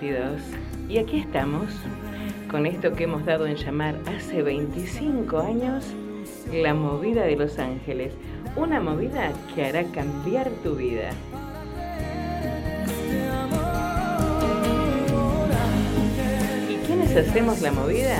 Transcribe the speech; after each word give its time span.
2022 0.00 0.40
y 0.88 0.98
aquí 0.98 1.20
estamos 1.20 1.66
con 2.50 2.66
esto 2.66 2.92
que 2.94 3.04
hemos 3.04 3.24
dado 3.26 3.46
en 3.46 3.56
llamar 3.56 3.96
hace 4.16 4.42
25 4.42 5.38
años 5.38 5.84
la 6.52 6.74
movida 6.74 7.22
de 7.24 7.36
Los 7.36 7.58
Ángeles, 7.58 8.12
una 8.56 8.80
movida 8.80 9.30
que 9.54 9.66
hará 9.66 9.84
cambiar 9.84 10.48
tu 10.64 10.74
vida. 10.74 11.10
¿Y 16.68 16.74
quiénes 16.86 17.14
hacemos 17.14 17.60
la 17.60 17.70
movida? 17.70 18.16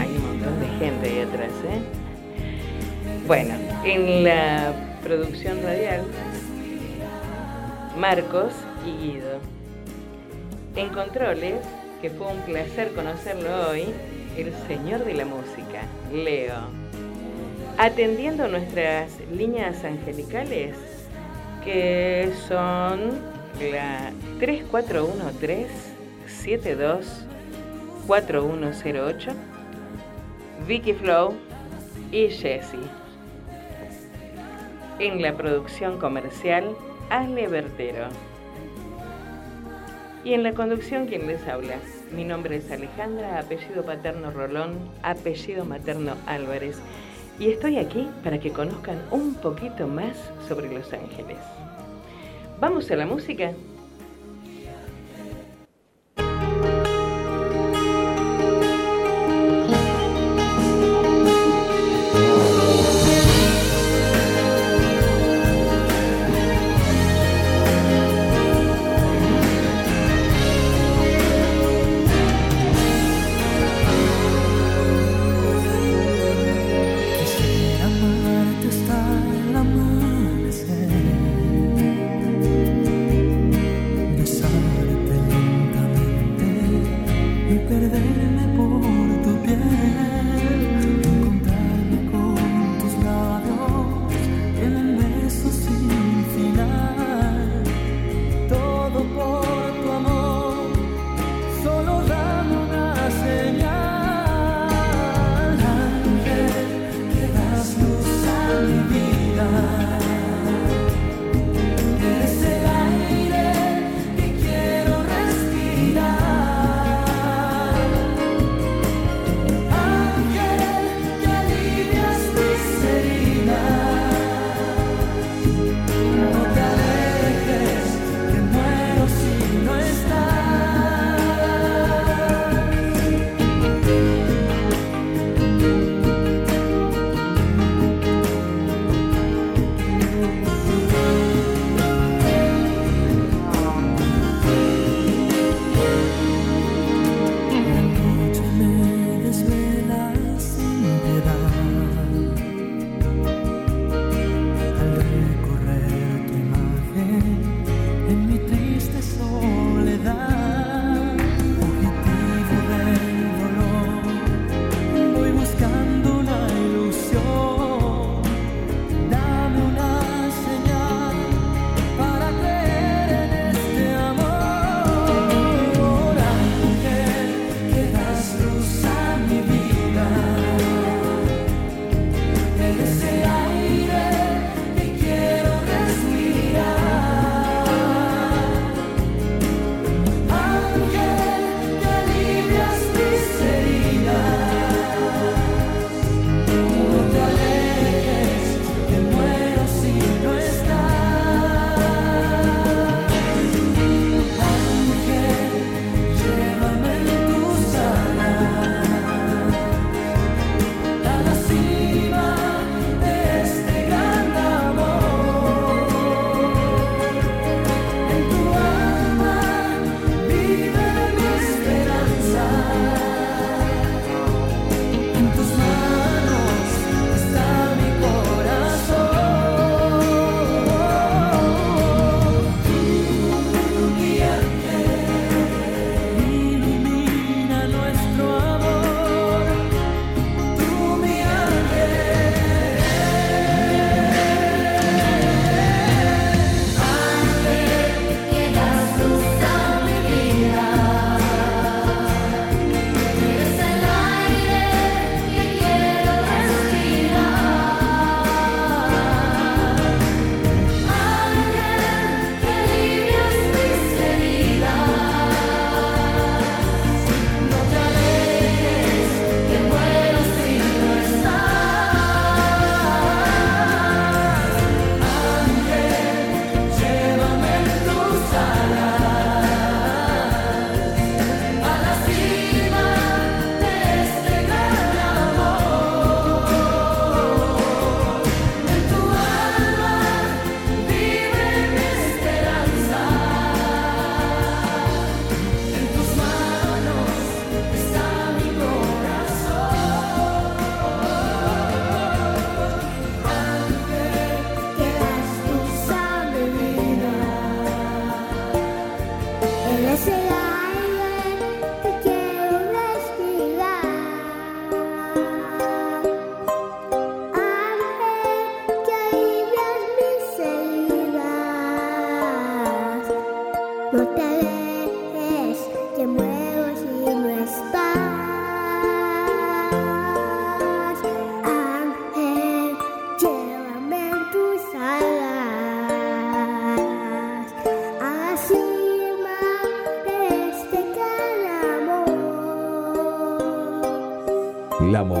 Hay 0.00 0.08
un 0.08 0.22
montón 0.26 0.60
de 0.60 0.66
gente 0.78 1.08
ahí 1.08 1.20
atrás, 1.20 1.52
¿eh? 1.68 1.82
Bueno, 3.26 3.54
en 3.84 4.24
la 4.24 4.72
producción 5.04 5.62
radial, 5.62 6.04
Marcos 7.96 8.52
y 8.84 9.06
Guido. 9.06 9.61
En 10.74 10.88
controles, 10.88 11.60
que 12.00 12.08
fue 12.08 12.28
un 12.28 12.40
placer 12.40 12.94
conocerlo 12.94 13.70
hoy, 13.70 13.84
el 14.38 14.54
señor 14.66 15.04
de 15.04 15.12
la 15.12 15.26
música, 15.26 15.82
Leo. 16.10 16.54
Atendiendo 17.76 18.48
nuestras 18.48 19.10
líneas 19.30 19.84
angelicales, 19.84 20.74
que 21.62 22.32
son 22.48 23.20
la 23.70 24.12
3413 24.38 25.68
72 26.26 27.26
4108, 28.06 29.30
Vicky 30.66 30.94
Flow 30.94 31.34
y 32.10 32.28
Jessie. 32.30 32.80
En 34.98 35.20
la 35.20 35.36
producción 35.36 35.98
comercial, 35.98 36.74
Ale 37.10 37.46
Bertero. 37.46 38.31
Y 40.24 40.34
en 40.34 40.44
la 40.44 40.54
conducción, 40.54 41.06
quien 41.06 41.26
les 41.26 41.46
habla. 41.48 41.76
Mi 42.14 42.24
nombre 42.24 42.56
es 42.56 42.70
Alejandra, 42.70 43.40
apellido 43.40 43.84
paterno 43.84 44.30
Rolón, 44.30 44.78
apellido 45.02 45.64
materno 45.64 46.14
Álvarez. 46.26 46.78
Y 47.40 47.50
estoy 47.50 47.78
aquí 47.78 48.08
para 48.22 48.38
que 48.38 48.52
conozcan 48.52 49.02
un 49.10 49.34
poquito 49.34 49.88
más 49.88 50.16
sobre 50.46 50.72
Los 50.72 50.92
Ángeles. 50.92 51.38
¿Vamos 52.60 52.88
a 52.92 52.96
la 52.96 53.06
música? 53.06 53.52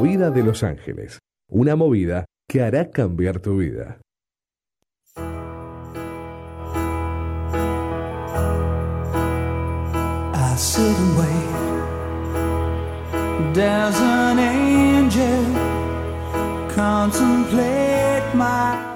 Movida 0.02 0.30
de 0.32 0.42
Los 0.42 0.64
Ángeles. 0.64 1.20
Una 1.48 1.76
movida 1.76 2.24
que 2.48 2.60
hará 2.60 2.90
cambiar 2.90 3.38
tu 3.38 3.58
vida. 3.58 4.00
I 10.34 10.56
sit 10.56 10.82
and 10.82 11.16
wait. 11.16 11.52
There's 13.54 14.00
an 14.00 14.40
angel 14.40 15.44
contemplate 16.74 18.34
my 18.34 18.92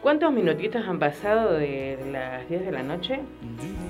¿Cuántos 0.00 0.32
minutitos 0.32 0.88
han 0.88 0.98
pasado 0.98 1.52
de 1.52 1.98
las 2.10 2.48
10 2.48 2.64
de 2.64 2.72
la 2.72 2.82
noche? 2.82 3.20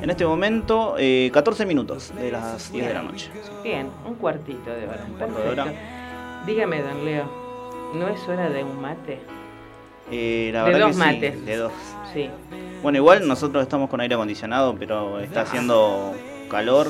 En 0.02 0.10
este 0.10 0.26
momento, 0.26 0.96
eh, 0.98 1.30
14 1.32 1.64
minutos 1.64 2.12
de 2.16 2.32
las 2.32 2.72
10 2.72 2.88
de 2.88 2.94
la 2.94 3.02
noche. 3.02 3.30
Bien, 3.62 3.88
un 4.04 4.16
cuartito 4.16 4.68
de 4.68 4.88
hora. 4.88 5.06
Perfecto. 5.16 5.97
Dígame, 6.48 6.80
don 6.80 7.04
Leo, 7.04 7.30
¿no 7.92 8.08
es 8.08 8.26
hora 8.26 8.48
de 8.48 8.64
un 8.64 8.80
mate? 8.80 9.18
Eh, 10.10 10.48
la 10.50 10.64
de 10.64 10.78
dos 10.78 10.96
mates. 10.96 11.44
de 11.44 11.56
dos. 11.56 11.72
Sí. 12.14 12.30
Bueno, 12.82 12.96
igual 12.96 13.28
nosotros 13.28 13.62
estamos 13.62 13.90
con 13.90 14.00
aire 14.00 14.14
acondicionado, 14.14 14.74
pero 14.78 15.20
está 15.20 15.42
haciendo 15.42 16.14
calor. 16.50 16.86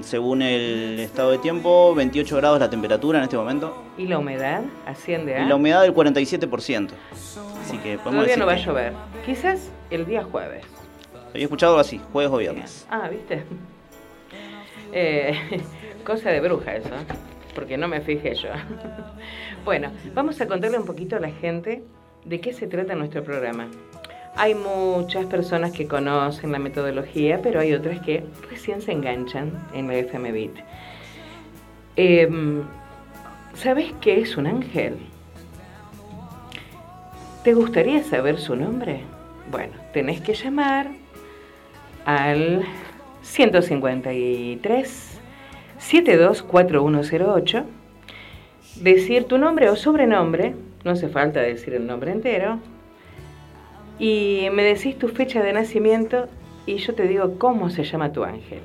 según 0.00 0.40
el 0.40 0.98
estado 1.00 1.32
de 1.32 1.38
tiempo, 1.38 1.94
28 1.94 2.34
grados 2.38 2.60
la 2.60 2.70
temperatura 2.70 3.18
en 3.18 3.24
este 3.24 3.36
momento. 3.36 3.76
¿Y 3.98 4.06
la 4.06 4.16
humedad 4.16 4.62
asciende 4.86 5.36
a? 5.36 5.44
la 5.44 5.54
humedad 5.54 5.82
del 5.82 5.92
47%. 5.92 6.92
Así 7.60 7.76
que 7.76 7.98
Todavía 7.98 8.38
no 8.38 8.46
va 8.46 8.54
a 8.54 8.56
llover. 8.56 8.94
Quizás 9.26 9.70
el 9.90 10.06
día 10.06 10.24
jueves. 10.24 10.64
Había 11.28 11.44
escuchado 11.44 11.78
así, 11.78 12.00
jueves 12.10 12.32
o 12.32 12.38
viernes. 12.38 12.86
Ah, 12.90 13.06
¿viste? 13.10 13.44
Eh, 14.94 15.62
cosa 16.04 16.28
de 16.28 16.40
bruja 16.40 16.76
eso, 16.76 16.90
porque 17.54 17.76
no 17.76 17.88
me 17.88 18.00
fijé 18.00 18.34
yo. 18.34 18.50
bueno, 19.64 19.90
vamos 20.14 20.40
a 20.40 20.46
contarle 20.46 20.78
un 20.78 20.86
poquito 20.86 21.16
a 21.16 21.20
la 21.20 21.30
gente 21.30 21.82
de 22.24 22.40
qué 22.40 22.52
se 22.52 22.66
trata 22.66 22.94
nuestro 22.94 23.22
programa. 23.22 23.68
Hay 24.34 24.54
muchas 24.54 25.26
personas 25.26 25.72
que 25.72 25.86
conocen 25.86 26.52
la 26.52 26.58
metodología, 26.58 27.40
pero 27.42 27.60
hay 27.60 27.74
otras 27.74 28.00
que 28.00 28.24
recién 28.50 28.80
se 28.80 28.92
enganchan 28.92 29.52
en 29.74 29.88
la 29.88 29.96
FM 29.96 30.32
Beat. 30.32 30.52
Em, 31.96 32.62
¿Sabes 33.54 33.92
qué 34.00 34.20
es 34.20 34.36
un 34.38 34.46
ángel? 34.46 34.96
¿Te 37.44 37.52
gustaría 37.52 38.02
saber 38.02 38.38
su 38.38 38.56
nombre? 38.56 39.00
Bueno, 39.50 39.74
tenés 39.92 40.22
que 40.22 40.32
llamar 40.32 40.88
al 42.06 42.62
153 43.22 45.11
724108, 45.90 47.64
decir 48.76 49.24
tu 49.24 49.38
nombre 49.38 49.68
o 49.68 49.76
sobrenombre, 49.76 50.54
no 50.84 50.92
hace 50.92 51.08
falta 51.08 51.40
decir 51.40 51.74
el 51.74 51.86
nombre 51.86 52.12
entero, 52.12 52.58
y 53.98 54.48
me 54.52 54.62
decís 54.62 54.98
tu 54.98 55.08
fecha 55.08 55.42
de 55.42 55.52
nacimiento 55.52 56.28
y 56.66 56.76
yo 56.76 56.94
te 56.94 57.06
digo 57.06 57.38
cómo 57.38 57.70
se 57.70 57.84
llama 57.84 58.12
tu 58.12 58.24
ángel. 58.24 58.60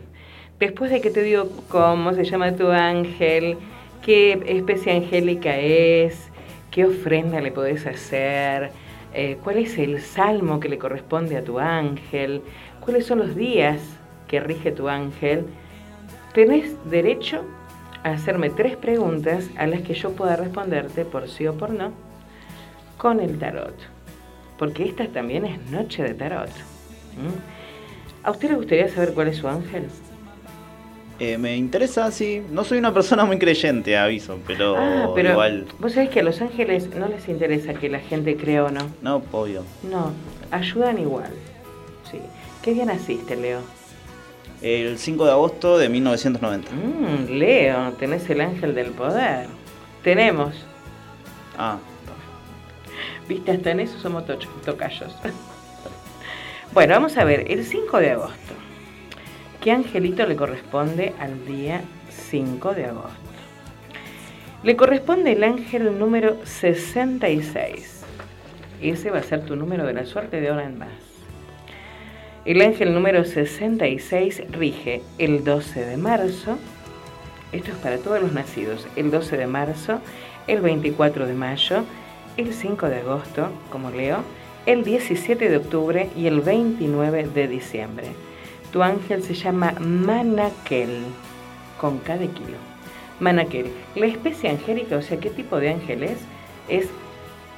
Después 0.59 0.89
de 0.89 1.01
que 1.01 1.11
te 1.11 1.21
digo 1.21 1.49
cómo 1.69 2.13
se 2.13 2.23
llama 2.23 2.55
tu 2.55 2.69
ángel, 2.69 3.57
qué 4.01 4.41
especie 4.47 4.93
angélica 4.93 5.57
es, 5.57 6.31
qué 6.71 6.85
ofrenda 6.85 7.41
le 7.41 7.51
podés 7.51 7.85
hacer, 7.85 8.71
eh, 9.13 9.37
cuál 9.43 9.57
es 9.57 9.77
el 9.77 10.01
salmo 10.01 10.59
que 10.59 10.69
le 10.69 10.77
corresponde 10.77 11.37
a 11.37 11.43
tu 11.43 11.59
ángel, 11.59 12.41
cuáles 12.79 13.05
son 13.05 13.19
los 13.19 13.35
días 13.35 13.81
que 14.27 14.39
rige 14.39 14.71
tu 14.71 14.87
ángel, 14.87 15.45
tenés 16.37 16.69
derecho 16.91 17.41
a 18.03 18.11
hacerme 18.11 18.51
tres 18.51 18.77
preguntas 18.77 19.49
a 19.57 19.65
las 19.65 19.81
que 19.81 19.95
yo 19.95 20.11
pueda 20.11 20.35
responderte 20.35 21.03
por 21.03 21.27
sí 21.27 21.47
o 21.47 21.55
por 21.55 21.71
no 21.71 21.91
con 22.99 23.19
el 23.21 23.39
tarot. 23.39 23.73
Porque 24.59 24.85
esta 24.85 25.07
también 25.07 25.45
es 25.45 25.59
noche 25.71 26.03
de 26.03 26.13
tarot. 26.13 26.51
¿A 28.21 28.29
usted 28.29 28.51
le 28.51 28.55
gustaría 28.55 28.87
saber 28.87 29.15
cuál 29.15 29.29
es 29.29 29.37
su 29.37 29.47
ángel? 29.47 29.85
Eh, 31.17 31.39
me 31.39 31.57
interesa, 31.57 32.11
sí. 32.11 32.43
No 32.51 32.63
soy 32.63 32.77
una 32.77 32.93
persona 32.93 33.25
muy 33.25 33.39
creyente, 33.39 33.97
aviso, 33.97 34.37
pero, 34.45 34.77
ah, 34.77 35.13
pero 35.15 35.31
igual. 35.31 35.65
Vos 35.79 35.93
sabés 35.93 36.11
que 36.11 36.19
a 36.19 36.23
los 36.23 36.39
ángeles 36.39 36.93
no 36.95 37.07
les 37.07 37.27
interesa 37.27 37.73
que 37.73 37.89
la 37.89 37.99
gente 37.99 38.37
crea 38.37 38.65
o 38.65 38.69
no. 38.69 38.91
No, 39.01 39.23
obvio. 39.31 39.63
No, 39.89 40.11
ayudan 40.51 40.99
igual. 40.99 41.31
Sí. 42.11 42.19
¿Qué 42.61 42.75
día 42.75 42.85
naciste, 42.85 43.35
Leo? 43.35 43.61
El 44.61 44.97
5 44.97 45.25
de 45.25 45.31
agosto 45.31 45.77
de 45.77 45.87
1990. 45.89 46.71
Mm, 46.71 47.37
Leo, 47.37 47.91
tenés 47.93 48.27
el 48.29 48.41
ángel 48.41 48.73
del 48.73 48.91
poder. 48.91 49.47
Tenemos. 50.03 50.55
Ah. 51.57 51.77
Viste, 53.27 53.51
hasta 53.51 53.71
en 53.71 53.81
eso 53.81 53.99
somos 53.99 54.23
tocayos. 54.65 55.15
bueno, 56.73 56.93
vamos 56.95 57.17
a 57.17 57.23
ver, 57.23 57.51
el 57.51 57.65
5 57.65 57.99
de 57.99 58.11
agosto. 58.11 58.53
¿Qué 59.61 59.71
angelito 59.71 60.25
le 60.25 60.35
corresponde 60.35 61.13
al 61.19 61.45
día 61.45 61.81
5 62.09 62.73
de 62.73 62.85
agosto? 62.85 63.11
Le 64.63 64.75
corresponde 64.75 65.33
el 65.33 65.43
ángel 65.43 65.99
número 65.99 66.37
66. 66.43 68.03
Ese 68.81 69.11
va 69.11 69.19
a 69.19 69.23
ser 69.23 69.45
tu 69.45 69.55
número 69.55 69.85
de 69.85 69.93
la 69.93 70.05
suerte 70.05 70.41
de 70.41 70.49
ahora 70.49 70.65
en 70.65 70.79
más. 70.79 71.06
El 72.47 72.61
ángel 72.61 72.93
número 72.93 73.25
66 73.25 74.43
rige 74.51 75.01
el 75.17 75.43
12 75.43 75.83
de 75.83 75.97
marzo. 75.97 76.57
Esto 77.51 77.71
es 77.71 77.77
para 77.79 77.97
todos 77.97 78.21
los 78.21 78.31
nacidos. 78.31 78.87
El 78.95 79.11
12 79.11 79.35
de 79.35 79.47
marzo, 79.47 79.99
el 80.47 80.61
24 80.61 81.27
de 81.27 81.33
mayo, 81.33 81.83
el 82.37 82.53
5 82.53 82.87
de 82.87 82.99
agosto, 83.01 83.49
como 83.69 83.91
leo, 83.91 84.19
el 84.65 84.85
17 84.85 85.49
de 85.49 85.57
octubre 85.57 86.09
y 86.15 86.27
el 86.27 86.39
29 86.39 87.27
de 87.27 87.49
diciembre. 87.49 88.07
Tu 88.71 88.81
ángel 88.81 89.23
se 89.23 89.33
llama 89.33 89.73
Manakel, 89.81 91.01
con 91.81 91.97
cada 91.97 92.27
kilo. 92.27 92.57
Manakel. 93.19 93.73
La 93.95 94.05
especie 94.05 94.51
angélica, 94.51 94.95
o 94.95 95.01
sea, 95.01 95.19
¿qué 95.19 95.31
tipo 95.31 95.59
de 95.59 95.71
ángel 95.71 96.01
es? 96.03 96.19
Es 96.69 96.87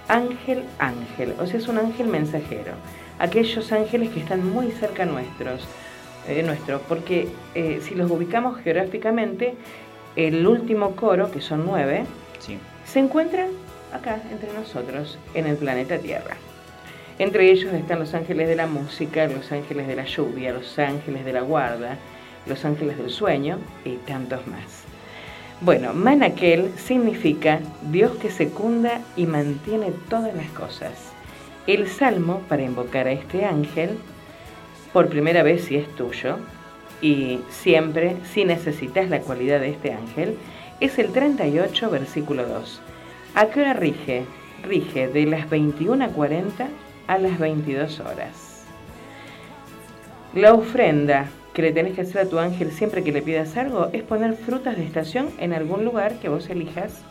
ángel 0.07 0.63
ángel, 0.79 1.35
o 1.39 1.45
sea, 1.45 1.59
es 1.59 1.67
un 1.67 1.77
ángel 1.77 2.07
mensajero. 2.07 2.73
Aquellos 3.19 3.71
ángeles 3.71 4.09
que 4.09 4.21
están 4.21 4.49
muy 4.49 4.71
cerca 4.71 5.05
nuestros, 5.05 5.67
eh, 6.27 6.41
nuestro, 6.43 6.81
porque 6.87 7.27
eh, 7.53 7.79
si 7.83 7.95
los 7.95 8.09
ubicamos 8.09 8.59
geográficamente, 8.61 9.55
el 10.15 10.45
último 10.47 10.95
coro, 10.95 11.31
que 11.31 11.41
son 11.41 11.65
nueve, 11.65 12.05
se 12.85 12.99
encuentra 12.99 13.47
acá 13.93 14.21
entre 14.31 14.51
nosotros, 14.53 15.19
en 15.33 15.47
el 15.47 15.57
planeta 15.57 15.97
Tierra. 15.97 16.37
Entre 17.19 17.51
ellos 17.51 17.73
están 17.73 17.99
los 17.99 18.13
ángeles 18.13 18.47
de 18.47 18.55
la 18.55 18.65
música, 18.65 19.27
los 19.27 19.51
ángeles 19.51 19.87
de 19.87 19.95
la 19.95 20.05
lluvia, 20.05 20.53
los 20.53 20.79
ángeles 20.79 21.25
de 21.25 21.33
la 21.33 21.41
guarda, 21.41 21.97
los 22.45 22.63
ángeles 22.63 22.97
del 22.97 23.09
sueño 23.09 23.59
y 23.83 23.97
tantos 23.97 24.47
más. 24.47 24.83
Bueno, 25.61 25.93
Manakel 25.93 26.71
significa 26.77 27.59
Dios 27.91 28.13
que 28.17 28.31
secunda 28.31 29.01
y 29.17 29.25
mantiene 29.25 29.91
todas 30.09 30.33
las 30.33 30.49
cosas. 30.51 31.11
El 31.69 31.87
salmo 31.87 32.41
para 32.49 32.63
invocar 32.63 33.05
a 33.05 33.11
este 33.11 33.45
ángel, 33.45 33.91
por 34.91 35.07
primera 35.07 35.43
vez 35.43 35.65
si 35.65 35.75
es 35.75 35.87
tuyo, 35.89 36.37
y 36.99 37.41
siempre 37.51 38.17
si 38.33 38.43
necesitas 38.43 39.07
la 39.07 39.19
cualidad 39.19 39.59
de 39.59 39.69
este 39.69 39.93
ángel, 39.93 40.35
es 40.79 40.97
el 40.97 41.11
38, 41.11 41.91
versículo 41.91 42.47
2. 42.47 42.81
¿A 43.35 43.45
qué 43.49 43.61
hora 43.61 43.73
rige? 43.73 44.23
Rige 44.63 45.09
de 45.09 45.27
las 45.27 45.47
21.40 45.47 46.69
a 47.05 47.17
las 47.19 47.37
22 47.37 47.99
horas. 47.99 48.65
La 50.33 50.55
ofrenda 50.55 51.27
que 51.53 51.61
le 51.61 51.71
tenés 51.71 51.93
que 51.93 52.01
hacer 52.01 52.21
a 52.21 52.29
tu 52.29 52.39
ángel 52.39 52.71
siempre 52.71 53.03
que 53.03 53.11
le 53.11 53.21
pidas 53.21 53.57
algo 53.57 53.89
es 53.93 54.01
poner 54.01 54.33
frutas 54.33 54.75
de 54.75 54.85
estación 54.85 55.29
en 55.37 55.53
algún 55.53 55.85
lugar 55.85 56.15
que 56.15 56.29
vos 56.29 56.49
elijas 56.49 57.03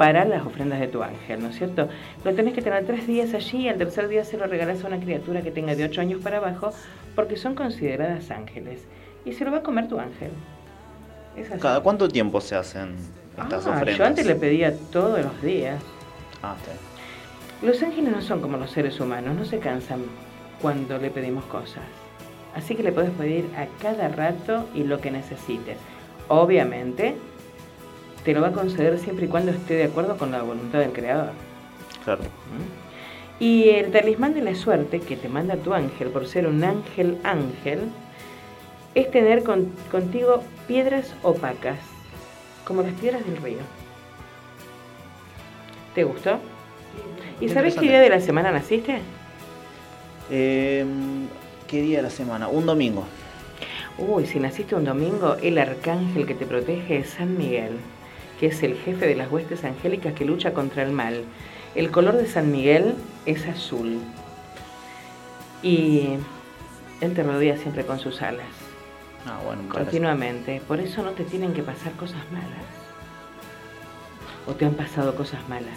para 0.00 0.24
las 0.24 0.46
ofrendas 0.46 0.80
de 0.80 0.88
tu 0.88 1.02
ángel, 1.02 1.42
¿no 1.42 1.50
es 1.50 1.58
cierto? 1.58 1.90
Lo 2.24 2.34
tenés 2.34 2.54
que 2.54 2.62
tener 2.62 2.86
tres 2.86 3.06
días 3.06 3.34
allí 3.34 3.58
y 3.58 3.68
al 3.68 3.76
tercer 3.76 4.08
día 4.08 4.24
se 4.24 4.38
lo 4.38 4.46
regalás 4.46 4.82
a 4.82 4.86
una 4.86 4.98
criatura 4.98 5.42
que 5.42 5.50
tenga 5.50 5.74
de 5.74 5.84
8 5.84 6.00
años 6.00 6.22
para 6.22 6.38
abajo 6.38 6.72
porque 7.14 7.36
son 7.36 7.54
consideradas 7.54 8.30
ángeles 8.30 8.80
y 9.26 9.34
se 9.34 9.44
lo 9.44 9.50
va 9.50 9.58
a 9.58 9.62
comer 9.62 9.88
tu 9.88 10.00
ángel. 10.00 10.30
¿Cada 11.60 11.80
cuánto 11.80 12.08
tiempo 12.08 12.40
se 12.40 12.56
hacen 12.56 12.94
estas 13.36 13.66
ah, 13.66 13.72
ofrendas? 13.72 13.98
Yo 13.98 14.06
antes 14.06 14.24
le 14.24 14.36
pedía 14.36 14.74
todos 14.90 15.22
los 15.22 15.42
días. 15.42 15.82
Ah, 16.42 16.56
está. 16.58 16.72
Los 17.60 17.82
ángeles 17.82 18.10
no 18.10 18.22
son 18.22 18.40
como 18.40 18.56
los 18.56 18.70
seres 18.70 18.98
humanos, 19.00 19.36
no 19.36 19.44
se 19.44 19.58
cansan 19.58 20.00
cuando 20.62 20.96
le 20.96 21.10
pedimos 21.10 21.44
cosas. 21.44 21.84
Así 22.54 22.74
que 22.74 22.82
le 22.82 22.92
puedes 22.92 23.10
pedir 23.10 23.50
a 23.54 23.66
cada 23.82 24.08
rato 24.08 24.66
y 24.74 24.84
lo 24.84 24.98
que 24.98 25.10
necesites. 25.10 25.76
Obviamente, 26.28 27.16
te 28.24 28.32
lo 28.32 28.40
va 28.40 28.48
a 28.48 28.52
conceder 28.52 28.98
siempre 28.98 29.26
y 29.26 29.28
cuando 29.28 29.52
esté 29.52 29.74
de 29.74 29.84
acuerdo 29.84 30.16
con 30.16 30.30
la 30.30 30.42
voluntad 30.42 30.80
del 30.80 30.92
Creador. 30.92 31.32
Claro. 32.04 32.22
¿Mm? 32.22 33.42
Y 33.42 33.70
el 33.70 33.90
talismán 33.90 34.34
de 34.34 34.42
la 34.42 34.54
suerte 34.54 35.00
que 35.00 35.16
te 35.16 35.28
manda 35.28 35.56
tu 35.56 35.72
ángel 35.72 36.08
por 36.08 36.26
ser 36.26 36.46
un 36.46 36.62
ángel 36.62 37.18
ángel 37.24 37.88
es 38.94 39.10
tener 39.10 39.42
contigo 39.90 40.42
piedras 40.66 41.14
opacas. 41.22 41.78
como 42.64 42.82
las 42.82 42.92
piedras 42.92 43.24
del 43.24 43.36
río. 43.38 43.58
¿Te 45.94 46.04
gustó? 46.04 46.38
¿Y 47.40 47.48
sabes 47.48 47.74
qué 47.74 47.88
día 47.88 48.00
de 48.00 48.10
la 48.10 48.20
semana 48.20 48.52
naciste? 48.52 49.00
Em, 50.30 51.26
¿Qué 51.66 51.82
día 51.82 51.96
de 51.96 52.02
la 52.04 52.10
semana? 52.10 52.46
Un 52.46 52.66
domingo. 52.66 53.04
Uy, 53.98 54.26
si 54.26 54.38
naciste 54.38 54.76
un 54.76 54.84
domingo, 54.84 55.36
el 55.42 55.58
arcángel 55.58 56.26
que 56.26 56.34
te 56.34 56.46
protege 56.46 56.98
es 56.98 57.10
San 57.10 57.36
Miguel, 57.36 57.72
que 58.40 58.46
es 58.46 58.62
el 58.62 58.74
jefe 58.74 59.06
de 59.06 59.14
las 59.14 59.30
huestes 59.30 59.64
angélicas 59.64 60.14
que 60.14 60.24
lucha 60.24 60.54
contra 60.54 60.82
el 60.82 60.92
mal. 60.92 61.24
El 61.74 61.90
color 61.90 62.16
de 62.16 62.26
San 62.26 62.50
Miguel 62.50 62.94
es 63.26 63.46
azul. 63.46 63.98
Y 65.62 66.14
él 67.02 67.12
te 67.12 67.22
rodea 67.22 67.58
siempre 67.58 67.84
con 67.84 67.98
sus 67.98 68.22
alas. 68.22 68.46
Ah, 69.26 69.38
bueno, 69.44 69.64
continuamente. 69.70 70.62
Por 70.66 70.80
eso 70.80 71.02
no 71.02 71.10
te 71.10 71.24
tienen 71.24 71.52
que 71.52 71.62
pasar 71.62 71.92
cosas 71.92 72.22
malas. 72.32 72.64
¿O 74.46 74.52
te 74.52 74.64
han 74.64 74.72
pasado 74.72 75.14
cosas 75.14 75.46
malas? 75.46 75.76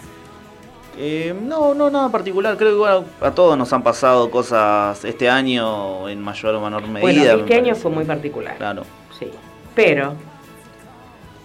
Eh, 0.96 1.34
no, 1.38 1.74
no, 1.74 1.90
nada 1.90 2.08
particular. 2.10 2.56
Creo 2.56 2.82
que 2.82 3.26
a 3.26 3.30
todos 3.32 3.58
nos 3.58 3.70
han 3.74 3.82
pasado 3.82 4.30
cosas 4.30 5.04
este 5.04 5.28
año 5.28 6.08
en 6.08 6.18
mayor 6.22 6.54
o 6.54 6.62
menor 6.62 6.88
medida. 6.88 7.02
Bueno, 7.02 7.40
este 7.40 7.56
año 7.56 7.74
fue 7.74 7.90
muy 7.90 8.06
particular. 8.06 8.56
Claro. 8.56 8.84
Sí. 9.18 9.30
Pero. 9.74 10.14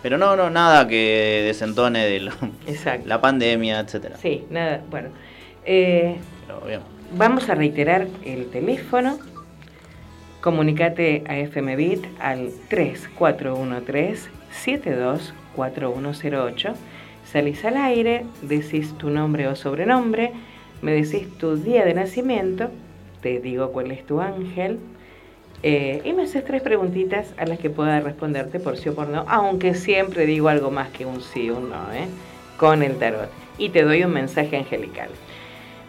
Pero 0.02 0.18
no, 0.18 0.36
no, 0.36 0.50
nada 0.50 0.88
que 0.88 1.44
desentone 1.46 2.04
de 2.06 2.22
lo, 2.22 2.32
la 3.06 3.22
pandemia, 3.22 3.80
etcétera. 3.80 4.18
Sí, 4.18 4.46
nada. 4.50 4.82
Bueno. 4.90 5.10
Eh, 5.66 6.16
vamos 7.16 7.48
a 7.50 7.56
reiterar 7.56 8.08
el 8.24 8.50
teléfono. 8.50 9.20
Comunicate 10.42 11.24
a 11.28 11.36
FMBIT 11.48 12.06
al 12.20 12.50
3413 12.70 14.30
724108 14.52 16.74
salís 17.32 17.64
al 17.64 17.78
aire, 17.78 18.26
decís 18.42 18.98
tu 18.98 19.10
nombre 19.10 19.48
o 19.48 19.56
sobrenombre, 19.56 20.32
me 20.82 20.92
decís 20.92 21.30
tu 21.38 21.58
día 21.58 21.86
de 21.86 21.94
nacimiento, 21.94 22.70
te 23.22 23.40
digo 23.40 23.72
cuál 23.72 23.92
es 23.92 24.06
tu 24.06 24.20
ángel, 24.20 24.80
eh, 25.64 26.02
y 26.06 26.14
me 26.14 26.24
haces 26.24 26.46
tres 26.46 26.62
preguntitas 26.62 27.34
a 27.38 27.46
las 27.46 27.60
que 27.60 27.70
pueda 27.70 28.00
responderte 28.00 28.60
por 28.60 28.78
sí 28.78 28.90
o 28.90 28.96
por 28.96 29.08
no, 29.08 29.26
aunque 29.28 29.74
siempre 29.74 30.26
digo 30.26 30.50
algo 30.50 30.72
más 30.72 30.90
que 30.90 31.06
un 31.06 31.22
sí 31.22 31.50
o 31.50 31.58
un 31.58 31.70
no, 31.70 31.92
¿eh? 31.94 32.08
con 32.58 32.84
el 32.84 32.98
tarot. 32.98 33.30
Y 33.58 33.70
te 33.70 33.84
doy 33.84 34.04
un 34.04 34.14
mensaje 34.14 34.58
angelical. 34.58 35.10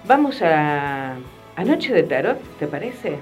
Vamos 0.06 0.42
a, 0.42 1.16
a 1.56 1.64
Noche 1.64 1.92
de 1.92 2.02
Tarot, 2.02 2.38
¿te 2.58 2.66
parece? 2.66 3.18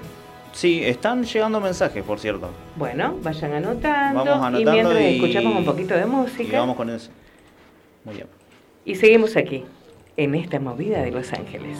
Sí, 0.53 0.83
están 0.83 1.23
llegando 1.23 1.61
mensajes, 1.61 2.03
por 2.03 2.19
cierto. 2.19 2.49
Bueno, 2.75 3.15
vayan 3.21 3.53
anotando. 3.53 4.25
Vamos 4.25 4.45
anotando 4.45 4.59
y 4.59 4.65
mientras 4.65 5.01
escuchamos 5.01 5.55
un 5.57 5.65
poquito 5.65 5.93
de 5.93 6.05
música. 6.05 6.55
Y 6.55 6.59
vamos 6.59 6.75
con 6.75 6.89
eso. 6.89 7.11
Muy 8.05 8.15
bien. 8.15 8.27
Y 8.85 8.95
seguimos 8.95 9.37
aquí, 9.37 9.65
en 10.17 10.35
esta 10.35 10.59
movida 10.59 11.01
de 11.01 11.11
Los 11.11 11.31
Ángeles. 11.33 11.77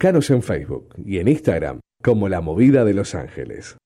Búscanos 0.00 0.30
en 0.30 0.42
Facebook 0.42 0.94
y 1.04 1.18
en 1.18 1.28
Instagram 1.28 1.80
como 2.02 2.30
La 2.30 2.40
Movida 2.40 2.86
de 2.86 2.94
Los 2.94 3.14
Ángeles. 3.14 3.76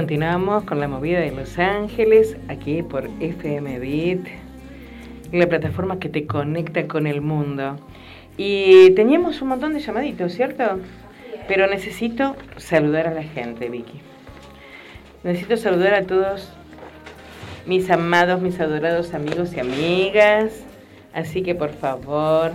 Continuamos 0.00 0.64
con 0.64 0.80
la 0.80 0.88
movida 0.88 1.20
de 1.20 1.30
Los 1.30 1.58
Ángeles, 1.58 2.34
aquí 2.48 2.82
por 2.82 3.10
FM 3.20 4.18
la 5.30 5.46
plataforma 5.46 5.98
que 5.98 6.08
te 6.08 6.26
conecta 6.26 6.88
con 6.88 7.06
el 7.06 7.20
mundo. 7.20 7.76
Y 8.38 8.92
teníamos 8.92 9.42
un 9.42 9.48
montón 9.48 9.74
de 9.74 9.80
llamaditos, 9.80 10.32
¿cierto? 10.32 10.80
Pero 11.46 11.66
necesito 11.66 12.34
saludar 12.56 13.08
a 13.08 13.10
la 13.10 13.24
gente, 13.24 13.68
Vicky. 13.68 14.00
Necesito 15.22 15.58
saludar 15.58 15.92
a 15.92 16.06
todos 16.06 16.50
mis 17.66 17.90
amados, 17.90 18.40
mis 18.40 18.58
adorados 18.58 19.12
amigos 19.12 19.52
y 19.54 19.60
amigas. 19.60 20.64
Así 21.12 21.42
que 21.42 21.54
por 21.54 21.72
favor, 21.74 22.52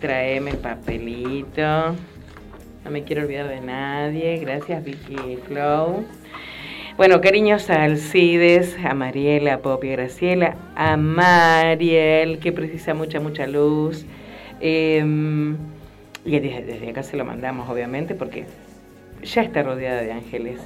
tráeme 0.00 0.52
el 0.52 0.58
papelito. 0.58 1.96
No 2.84 2.90
me 2.92 3.02
quiero 3.02 3.22
olvidar 3.22 3.48
de 3.48 3.60
nadie. 3.60 4.38
Gracias, 4.38 4.84
Vicky 4.84 5.38
Flow. 5.48 6.04
Bueno, 6.98 7.22
cariños 7.22 7.70
a 7.70 7.84
Alcides, 7.84 8.76
a 8.84 8.92
Mariela, 8.92 9.54
a 9.54 9.58
Popi, 9.60 9.88
a 9.88 9.92
Graciela, 9.92 10.56
a 10.76 10.98
Mariel, 10.98 12.38
que 12.38 12.52
precisa 12.52 12.92
mucha, 12.92 13.18
mucha 13.18 13.46
luz. 13.46 14.04
Em, 14.60 15.56
y 16.26 16.38
desde, 16.38 16.90
acá 16.90 17.02
se 17.02 17.16
lo 17.16 17.24
mandamos, 17.24 17.66
obviamente, 17.70 18.14
porque 18.14 18.44
ya 19.22 19.40
está 19.40 19.62
rodeada 19.62 20.02
de 20.02 20.12
ángeles. 20.12 20.60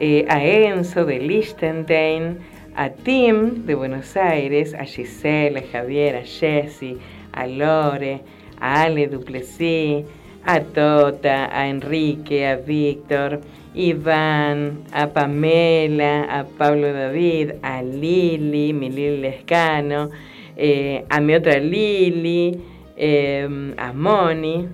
Eh, 0.00 0.24
a 0.30 0.42
Enzo 0.42 1.04
de 1.04 1.18
Liechtenstein, 1.18 2.38
a 2.74 2.88
Tim 2.88 3.66
de 3.66 3.74
Buenos 3.74 4.16
Aires, 4.16 4.72
a 4.72 4.84
Giselle, 4.86 5.58
a 5.58 5.62
Javier, 5.70 6.16
a 6.16 6.22
Jesse, 6.22 6.96
a 7.32 7.46
Lore, 7.46 8.22
a 8.58 8.84
Ale 8.84 9.06
Duplessis, 9.06 10.06
a 10.46 10.60
Tota, 10.60 11.50
a 11.52 11.68
Enrique, 11.68 12.46
a 12.46 12.56
Víctor, 12.56 13.42
Iván, 13.74 14.84
a 14.92 15.08
Pamela, 15.08 16.22
a 16.24 16.44
Pablo 16.44 16.92
David, 16.92 17.52
a 17.62 17.82
Lili, 17.82 18.72
mi 18.72 18.90
Lili 18.90 19.18
Lescano, 19.18 20.10
eh, 20.56 21.04
a 21.08 21.20
mi 21.20 21.34
otra 21.34 21.58
Lili, 21.58 22.60
em, 22.96 23.74
a 23.76 23.92
Moni, 23.92 24.68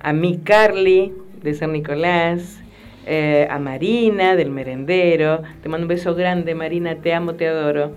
a 0.00 0.12
mi 0.12 0.38
Carly 0.38 1.12
de 1.42 1.54
San 1.54 1.72
Nicolás, 1.72 2.62
eh, 3.06 3.46
a 3.50 3.58
Marina 3.58 4.36
del 4.36 4.50
Merendero, 4.50 5.42
te 5.62 5.68
mando 5.68 5.84
un 5.84 5.88
beso 5.88 6.14
grande 6.14 6.54
Marina, 6.54 6.96
te 6.96 7.14
amo, 7.14 7.34
te 7.34 7.48
adoro, 7.48 7.92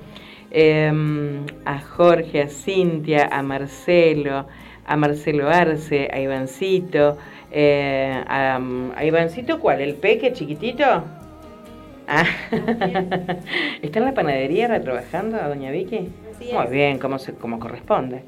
a 1.66 1.80
Jorge, 1.80 2.42
a 2.42 2.48
Cintia, 2.48 3.28
a 3.30 3.42
Marcelo, 3.44 4.48
a 4.86 4.96
Marcelo 4.96 5.50
Arce, 5.50 6.10
a 6.12 6.20
Ivancito, 6.20 7.18
eh, 7.58 8.22
a, 8.28 8.60
Ivancito, 9.06 9.62
¿cuál? 9.62 9.80
¿El 9.80 9.94
peque 9.94 10.34
chiquitito? 10.34 10.84
Ah. 12.06 12.26
¿Está 13.82 14.00
en 14.00 14.06
la 14.06 14.14
panadería 14.14 14.82
trabajando 14.82 15.38
a 15.38 15.48
Doña 15.48 15.72
Vicky? 15.72 16.10
Muy 16.54 16.68
bien, 16.70 17.00
como, 17.00 17.18
se, 17.18 17.34
como 17.34 17.62
corresponde. 17.62 18.24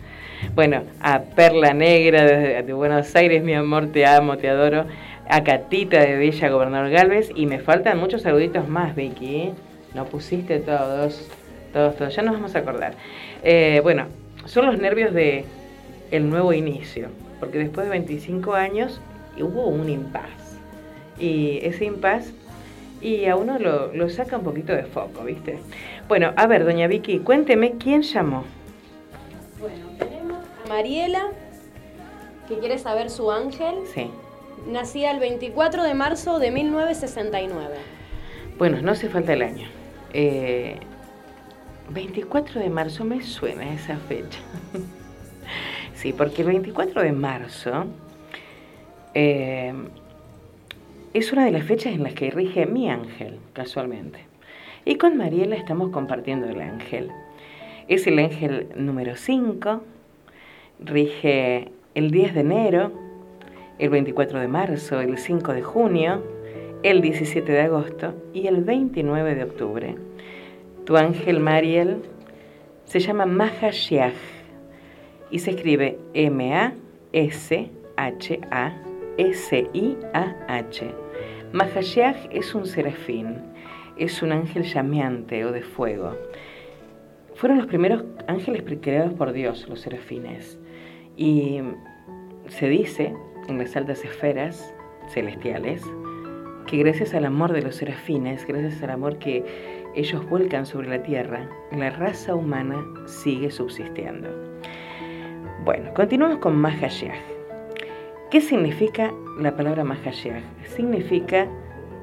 Bueno, 0.55 0.83
a 1.01 1.19
Perla 1.19 1.73
Negra 1.73 2.23
de, 2.23 2.71
Buenos 2.71 3.13
Aires, 3.17 3.43
mi 3.43 3.53
amor, 3.53 3.91
te 3.91 4.05
amo, 4.05 4.37
te 4.37 4.47
adoro. 4.47 4.85
A 5.29 5.43
Catita 5.43 5.99
de 5.99 6.15
Villa 6.15 6.47
Gobernador 6.47 6.89
Galvez. 6.89 7.29
Y 7.35 7.47
me 7.47 7.59
faltan 7.59 7.99
muchos 7.99 8.21
saluditos 8.21 8.69
más, 8.69 8.95
Vicky. 8.95 9.51
No 9.93 10.05
pusiste 10.05 10.59
todos, 10.59 11.29
todos, 11.73 11.97
todos. 11.97 12.15
Ya 12.15 12.21
nos 12.21 12.35
vamos 12.35 12.55
a 12.55 12.59
acordar. 12.59 12.93
Eh, 13.43 13.81
bueno, 13.83 14.05
son 14.45 14.67
los 14.67 14.79
nervios 14.79 15.13
de 15.13 15.43
el 16.11 16.29
nuevo 16.29 16.53
inicio. 16.53 17.09
Porque 17.41 17.57
después 17.57 17.85
de 17.85 17.91
25 17.91 18.53
años 18.53 19.01
hubo 19.43 19.67
un 19.67 19.89
impas. 19.89 20.57
Y 21.19 21.59
ese 21.63 21.85
impas 21.85 22.31
y 23.01 23.25
a 23.25 23.35
uno 23.35 23.59
lo, 23.59 24.09
saca 24.09 24.37
un 24.37 24.43
poquito 24.43 24.73
de 24.73 24.83
foco, 24.83 25.23
¿viste? 25.23 25.59
Bueno, 26.07 26.33
a 26.35 26.47
ver, 26.47 26.65
doña 26.65 26.87
Vicky, 26.87 27.19
cuénteme 27.19 27.73
quién 27.77 28.01
llamó. 28.01 28.43
Bueno, 29.59 29.85
tenemos 29.99 30.39
a 30.65 30.69
Mariela, 30.69 31.27
que 32.47 32.57
quiere 32.57 32.79
saber 32.79 33.09
su 33.09 33.31
ángel. 33.31 33.75
Sí. 33.93 34.09
Nacía 34.67 35.11
el 35.11 35.19
24 35.19 35.83
de 35.83 35.93
marzo 35.93 36.39
de 36.39 36.51
1969. 36.51 37.75
Bueno, 38.57 38.81
no 38.81 38.91
hace 38.91 39.09
falta 39.09 39.33
el 39.33 39.43
año. 39.43 39.67
24 41.89 42.59
eh, 42.59 42.63
de 42.63 42.69
marzo 42.69 43.05
me 43.05 43.21
suena 43.21 43.71
esa 43.73 43.97
fecha. 43.97 44.39
sí, 45.93 46.13
porque 46.13 46.41
el 46.41 46.47
24 46.47 47.03
de 47.03 47.11
marzo 47.11 47.85
eh, 49.19 49.73
es 51.15 51.33
una 51.33 51.45
de 51.45 51.51
las 51.51 51.63
fechas 51.63 51.91
en 51.95 52.03
las 52.03 52.13
que 52.13 52.29
rige 52.29 52.67
mi 52.67 52.87
ángel, 52.87 53.39
casualmente. 53.53 54.19
Y 54.85 54.97
con 54.97 55.17
Mariela 55.17 55.55
estamos 55.55 55.89
compartiendo 55.89 56.45
el 56.45 56.61
ángel. 56.61 57.09
Es 57.87 58.05
el 58.05 58.19
ángel 58.19 58.67
número 58.75 59.15
5, 59.15 59.81
rige 60.81 61.71
el 61.95 62.11
10 62.11 62.35
de 62.35 62.39
enero, 62.41 62.91
el 63.79 63.89
24 63.89 64.39
de 64.39 64.47
marzo, 64.47 65.01
el 65.01 65.17
5 65.17 65.51
de 65.53 65.63
junio, 65.63 66.23
el 66.83 67.01
17 67.01 67.51
de 67.51 67.61
agosto 67.61 68.13
y 68.35 68.45
el 68.45 68.63
29 68.63 69.33
de 69.33 69.43
octubre. 69.45 69.95
Tu 70.85 70.95
ángel 70.95 71.39
Mariel 71.39 72.03
se 72.85 72.99
llama 72.99 73.25
Mahashiach 73.25 74.13
y 75.31 75.39
se 75.39 75.49
escribe 75.49 75.97
M-A-S-H-A 76.13 76.77
S-I-A-H. 79.17 80.93
Mahashiach 81.53 82.27
es 82.31 82.53
un 82.53 82.65
serafín, 82.65 83.37
es 83.97 84.21
un 84.21 84.31
ángel 84.31 84.63
llameante 84.63 85.45
o 85.45 85.51
de 85.51 85.61
fuego. 85.61 86.15
Fueron 87.35 87.57
los 87.57 87.67
primeros 87.67 88.03
ángeles 88.27 88.63
creados 88.81 89.13
por 89.13 89.31
Dios, 89.31 89.67
los 89.69 89.81
serafines. 89.81 90.59
Y 91.15 91.61
se 92.47 92.69
dice 92.69 93.13
en 93.47 93.57
las 93.57 93.75
altas 93.75 94.03
esferas 94.03 94.73
celestiales 95.09 95.83
que 96.67 96.77
gracias 96.77 97.13
al 97.13 97.25
amor 97.25 97.53
de 97.53 97.61
los 97.61 97.75
serafines, 97.75 98.45
gracias 98.45 98.83
al 98.83 98.89
amor 98.91 99.17
que 99.19 99.43
ellos 99.95 100.27
vuelcan 100.29 100.65
sobre 100.65 100.89
la 100.89 101.01
tierra, 101.01 101.49
la 101.71 101.89
raza 101.89 102.35
humana 102.35 102.83
sigue 103.05 103.49
subsistiendo. 103.49 104.29
Bueno, 105.63 105.93
continuamos 105.93 106.39
con 106.39 106.55
Mahashiach. 106.57 107.36
¿Qué 108.29 108.41
significa 108.41 109.13
la 109.39 109.55
palabra 109.55 109.85
Mahashiach? 109.85 110.43
Significa 110.75 111.47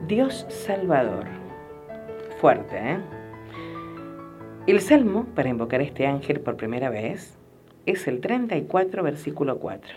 Dios 0.08 0.46
Salvador. 0.48 1.26
Fuerte, 2.40 2.78
¿eh? 2.78 2.98
El 4.66 4.80
salmo 4.80 5.26
para 5.34 5.50
invocar 5.50 5.82
a 5.82 5.84
este 5.84 6.06
ángel 6.06 6.40
por 6.40 6.56
primera 6.56 6.88
vez 6.88 7.36
es 7.84 8.08
el 8.08 8.22
34, 8.22 9.02
versículo 9.02 9.58
4, 9.58 9.94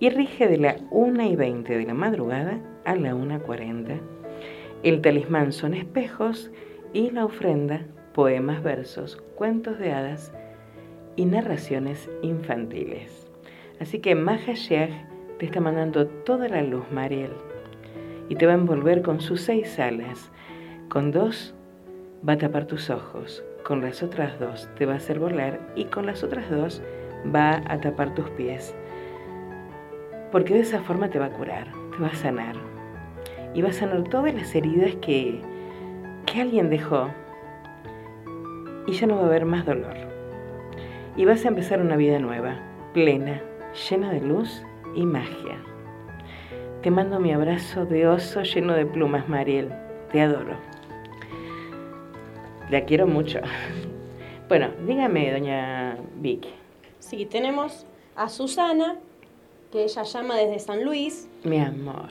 y 0.00 0.08
rige 0.08 0.48
de 0.48 0.56
la 0.56 0.76
1 0.90 1.22
y 1.24 1.36
20 1.36 1.76
de 1.76 1.84
la 1.84 1.92
madrugada 1.92 2.58
a 2.86 2.96
la 2.96 3.14
1.40. 3.14 4.00
El 4.84 5.02
talismán 5.02 5.52
son 5.52 5.74
espejos 5.74 6.50
y 6.94 7.10
la 7.10 7.26
ofrenda, 7.26 7.82
poemas, 8.14 8.62
versos, 8.62 9.22
cuentos 9.34 9.78
de 9.78 9.92
hadas 9.92 10.32
y 11.14 11.26
narraciones 11.26 12.08
infantiles. 12.22 13.30
Así 13.80 13.98
que 13.98 14.14
Mahashiach 14.14 15.17
te 15.38 15.46
está 15.46 15.60
mandando 15.60 16.06
toda 16.06 16.48
la 16.48 16.62
luz, 16.62 16.84
Mariel, 16.90 17.32
y 18.28 18.34
te 18.34 18.46
va 18.46 18.52
a 18.52 18.56
envolver 18.56 19.02
con 19.02 19.20
sus 19.20 19.40
seis 19.40 19.78
alas. 19.78 20.30
Con 20.88 21.12
dos 21.12 21.54
va 22.28 22.34
a 22.34 22.38
tapar 22.38 22.66
tus 22.66 22.90
ojos, 22.90 23.44
con 23.62 23.80
las 23.80 24.02
otras 24.02 24.38
dos 24.40 24.68
te 24.76 24.86
va 24.86 24.94
a 24.94 24.96
hacer 24.96 25.18
volar 25.18 25.60
y 25.76 25.84
con 25.84 26.06
las 26.06 26.24
otras 26.24 26.50
dos 26.50 26.82
va 27.34 27.62
a 27.66 27.80
tapar 27.80 28.14
tus 28.14 28.28
pies. 28.30 28.74
Porque 30.32 30.54
de 30.54 30.60
esa 30.60 30.80
forma 30.80 31.08
te 31.08 31.18
va 31.18 31.26
a 31.26 31.32
curar, 31.32 31.68
te 31.92 32.02
va 32.02 32.08
a 32.08 32.14
sanar. 32.14 32.56
Y 33.54 33.62
va 33.62 33.68
a 33.68 33.72
sanar 33.72 34.04
todas 34.04 34.34
las 34.34 34.54
heridas 34.54 34.94
que, 34.96 35.40
que 36.26 36.40
alguien 36.40 36.68
dejó. 36.68 37.08
Y 38.86 38.92
ya 38.92 39.06
no 39.06 39.16
va 39.16 39.22
a 39.22 39.26
haber 39.26 39.44
más 39.44 39.64
dolor. 39.64 39.96
Y 41.16 41.24
vas 41.24 41.44
a 41.44 41.48
empezar 41.48 41.80
una 41.80 41.96
vida 41.96 42.18
nueva, 42.18 42.56
plena, 42.92 43.40
llena 43.88 44.10
de 44.12 44.20
luz 44.20 44.62
y 44.98 45.06
magia. 45.06 45.62
Te 46.82 46.90
mando 46.90 47.20
mi 47.20 47.32
abrazo 47.32 47.86
de 47.86 48.08
oso 48.08 48.42
lleno 48.42 48.74
de 48.74 48.84
plumas, 48.84 49.28
Mariel. 49.28 49.72
Te 50.10 50.20
adoro. 50.20 50.56
La 52.68 52.84
quiero 52.84 53.06
mucho. 53.06 53.38
Bueno, 54.48 54.70
dígame, 54.86 55.30
doña 55.32 55.96
Vicky. 56.16 56.50
Sí, 56.98 57.26
tenemos 57.26 57.86
a 58.16 58.28
Susana, 58.28 58.96
que 59.70 59.84
ella 59.84 60.02
llama 60.02 60.36
desde 60.36 60.58
San 60.58 60.84
Luis. 60.84 61.28
Mi 61.44 61.60
amor, 61.60 62.08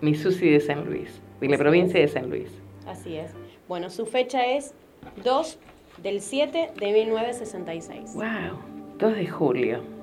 mi 0.00 0.14
Susi 0.14 0.48
de 0.48 0.60
San 0.60 0.86
Luis, 0.86 1.20
de 1.40 1.48
la 1.48 1.58
provincia 1.58 2.00
de 2.00 2.08
San 2.08 2.30
Luis. 2.30 2.50
Así 2.86 3.16
es. 3.16 3.32
Bueno, 3.68 3.90
su 3.90 4.06
fecha 4.06 4.46
es 4.46 4.74
2 5.22 5.58
del 6.02 6.20
7 6.22 6.70
de 6.78 6.92
1966. 6.92 8.14
¡Wow! 8.14 8.58
2 8.98 9.16
de 9.16 9.26
julio. 9.26 9.95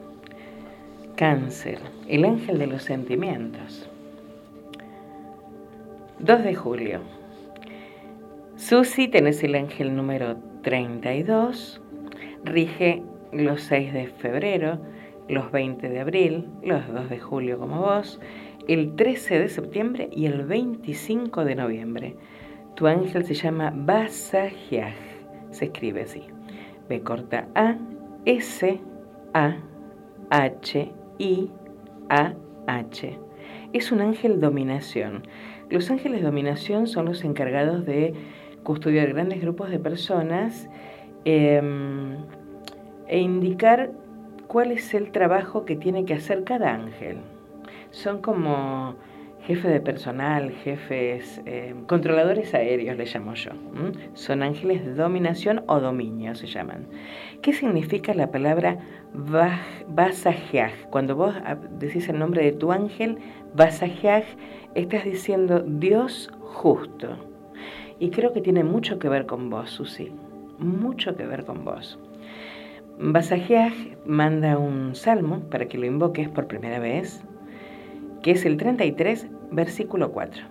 Cáncer, 1.24 1.80
el 2.10 2.26
ángel 2.26 2.60
de 2.60 2.68
los 2.68 2.84
sentimientos. 2.84 3.90
2 6.20 6.44
de 6.44 6.54
julio. 6.54 7.00
Susi, 8.58 9.08
tenés 9.08 9.42
el 9.42 9.56
ángel 9.56 9.96
número 9.96 10.36
32. 10.64 11.82
Rige 12.44 13.04
los 13.32 13.62
6 13.62 13.94
de 13.94 14.08
febrero, 14.08 14.80
los 15.30 15.50
20 15.50 15.88
de 15.88 16.02
abril, 16.02 16.50
los 16.62 16.86
2 16.94 17.10
de 17.10 17.20
julio 17.20 17.58
como 17.58 17.80
vos, 17.80 18.20
el 18.68 18.94
13 18.98 19.40
de 19.40 19.48
septiembre 19.48 20.10
y 20.12 20.26
el 20.26 20.44
25 20.44 21.46
de 21.46 21.56
noviembre. 21.56 22.18
Tu 22.76 22.86
ángel 22.86 23.24
se 23.24 23.36
llama 23.36 23.72
Basajiaj. 23.74 24.98
Se 25.52 25.66
escribe 25.68 26.02
así. 26.02 26.24
B 26.90 27.00
corta 27.00 27.48
A, 27.56 27.78
S, 28.26 28.78
A, 29.34 29.56
H, 30.30 30.92
I, 31.17 31.49
A, 32.10 32.34
H. 32.67 33.19
Es 33.73 33.91
un 33.91 34.02
ángel 34.02 34.39
dominación. 34.39 35.23
Los 35.69 35.89
ángeles 35.89 36.21
dominación 36.21 36.88
son 36.88 37.06
los 37.06 37.23
encargados 37.23 37.86
de 37.86 38.13
custodiar 38.63 39.13
grandes 39.13 39.41
grupos 39.41 39.69
de 39.69 39.80
personas 39.80 40.69
em, 41.26 42.17
e 43.08 43.19
indicar 43.19 43.91
cuál 44.47 44.71
es 44.71 44.93
el 44.93 45.12
trabajo 45.12 45.65
que 45.65 45.76
tiene 45.76 46.06
que 46.06 46.13
hacer 46.13 46.43
cada 46.43 46.73
ángel. 46.73 47.17
Son 47.91 48.21
como 48.21 48.95
jefe 49.46 49.68
de 49.68 49.82
personal, 49.82 50.52
jefes, 50.52 51.42
eh, 51.46 51.76
controladores 51.88 52.54
aéreos, 52.54 52.98
le 52.98 53.06
llamo 53.06 53.34
yo. 53.34 53.52
Son 54.14 54.42
ángeles 54.42 54.86
de 54.86 54.94
dominación 54.94 55.64
o 55.68 55.80
dominio, 55.80 56.34
se 56.36 56.48
llaman. 56.48 56.88
¿Qué 57.42 57.52
significa 57.52 58.14
la 58.14 58.32
palabra 58.32 58.80
Basajeaj? 59.88 60.90
Cuando 60.90 61.16
vos 61.16 61.36
decís 61.78 62.08
el 62.08 62.20
nombre 62.20 62.44
de 62.44 62.54
tu 62.54 62.72
ángel, 62.72 63.18
Basajeaj, 63.54 64.24
estás 64.76 65.04
diciendo 65.04 65.60
Dios 65.60 66.32
justo. 66.40 67.18
Y 68.00 68.10
creo 68.12 68.34
que 68.34 68.42
tiene 68.42 68.64
mucho 68.64 68.98
que 68.98 69.10
ver 69.10 69.26
con 69.26 69.50
vos, 69.50 69.70
Susi. 69.70 70.12
Mucho 70.58 71.16
que 71.18 71.26
ver 71.26 71.44
con 71.44 71.66
vos. 71.66 72.00
Basajeaj 72.98 73.74
manda 74.06 74.58
un 74.58 74.96
salmo 74.96 75.42
para 75.50 75.68
que 75.68 75.78
lo 75.78 75.86
invoques 75.86 76.30
por 76.30 76.48
primera 76.48 76.80
vez 76.80 77.24
que 78.24 78.32
es 78.32 78.46
el 78.46 78.58
33, 78.58 79.28
versículo 79.52 80.12
4. 80.12 80.42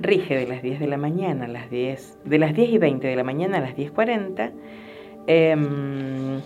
Rige 0.00 0.34
de 0.34 0.46
las 0.46 0.62
10 0.62 0.80
de 0.80 0.86
la 0.88 0.96
mañana 0.96 1.44
a 1.44 1.48
las 1.48 1.70
10, 1.70 2.18
de 2.24 2.38
las 2.38 2.54
10 2.54 2.70
y 2.70 2.78
20 2.78 3.06
de 3.06 3.16
la 3.16 3.22
mañana 3.22 3.58
a 3.58 3.60
las 3.60 3.76
10.40. 3.76 4.50
Em, 5.28 6.40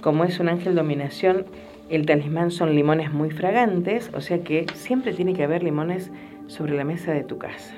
como 0.00 0.24
es 0.24 0.40
un 0.40 0.48
ángel 0.48 0.74
dominación, 0.74 1.44
el 1.90 2.06
talismán 2.06 2.50
son 2.50 2.74
limones 2.74 3.12
muy 3.12 3.30
fragantes, 3.30 4.10
o 4.14 4.20
sea 4.20 4.42
que 4.42 4.66
siempre 4.74 5.12
tiene 5.12 5.34
que 5.34 5.44
haber 5.44 5.62
limones 5.62 6.10
sobre 6.46 6.74
la 6.74 6.84
mesa 6.84 7.12
de 7.12 7.24
tu 7.24 7.38
casa. 7.38 7.74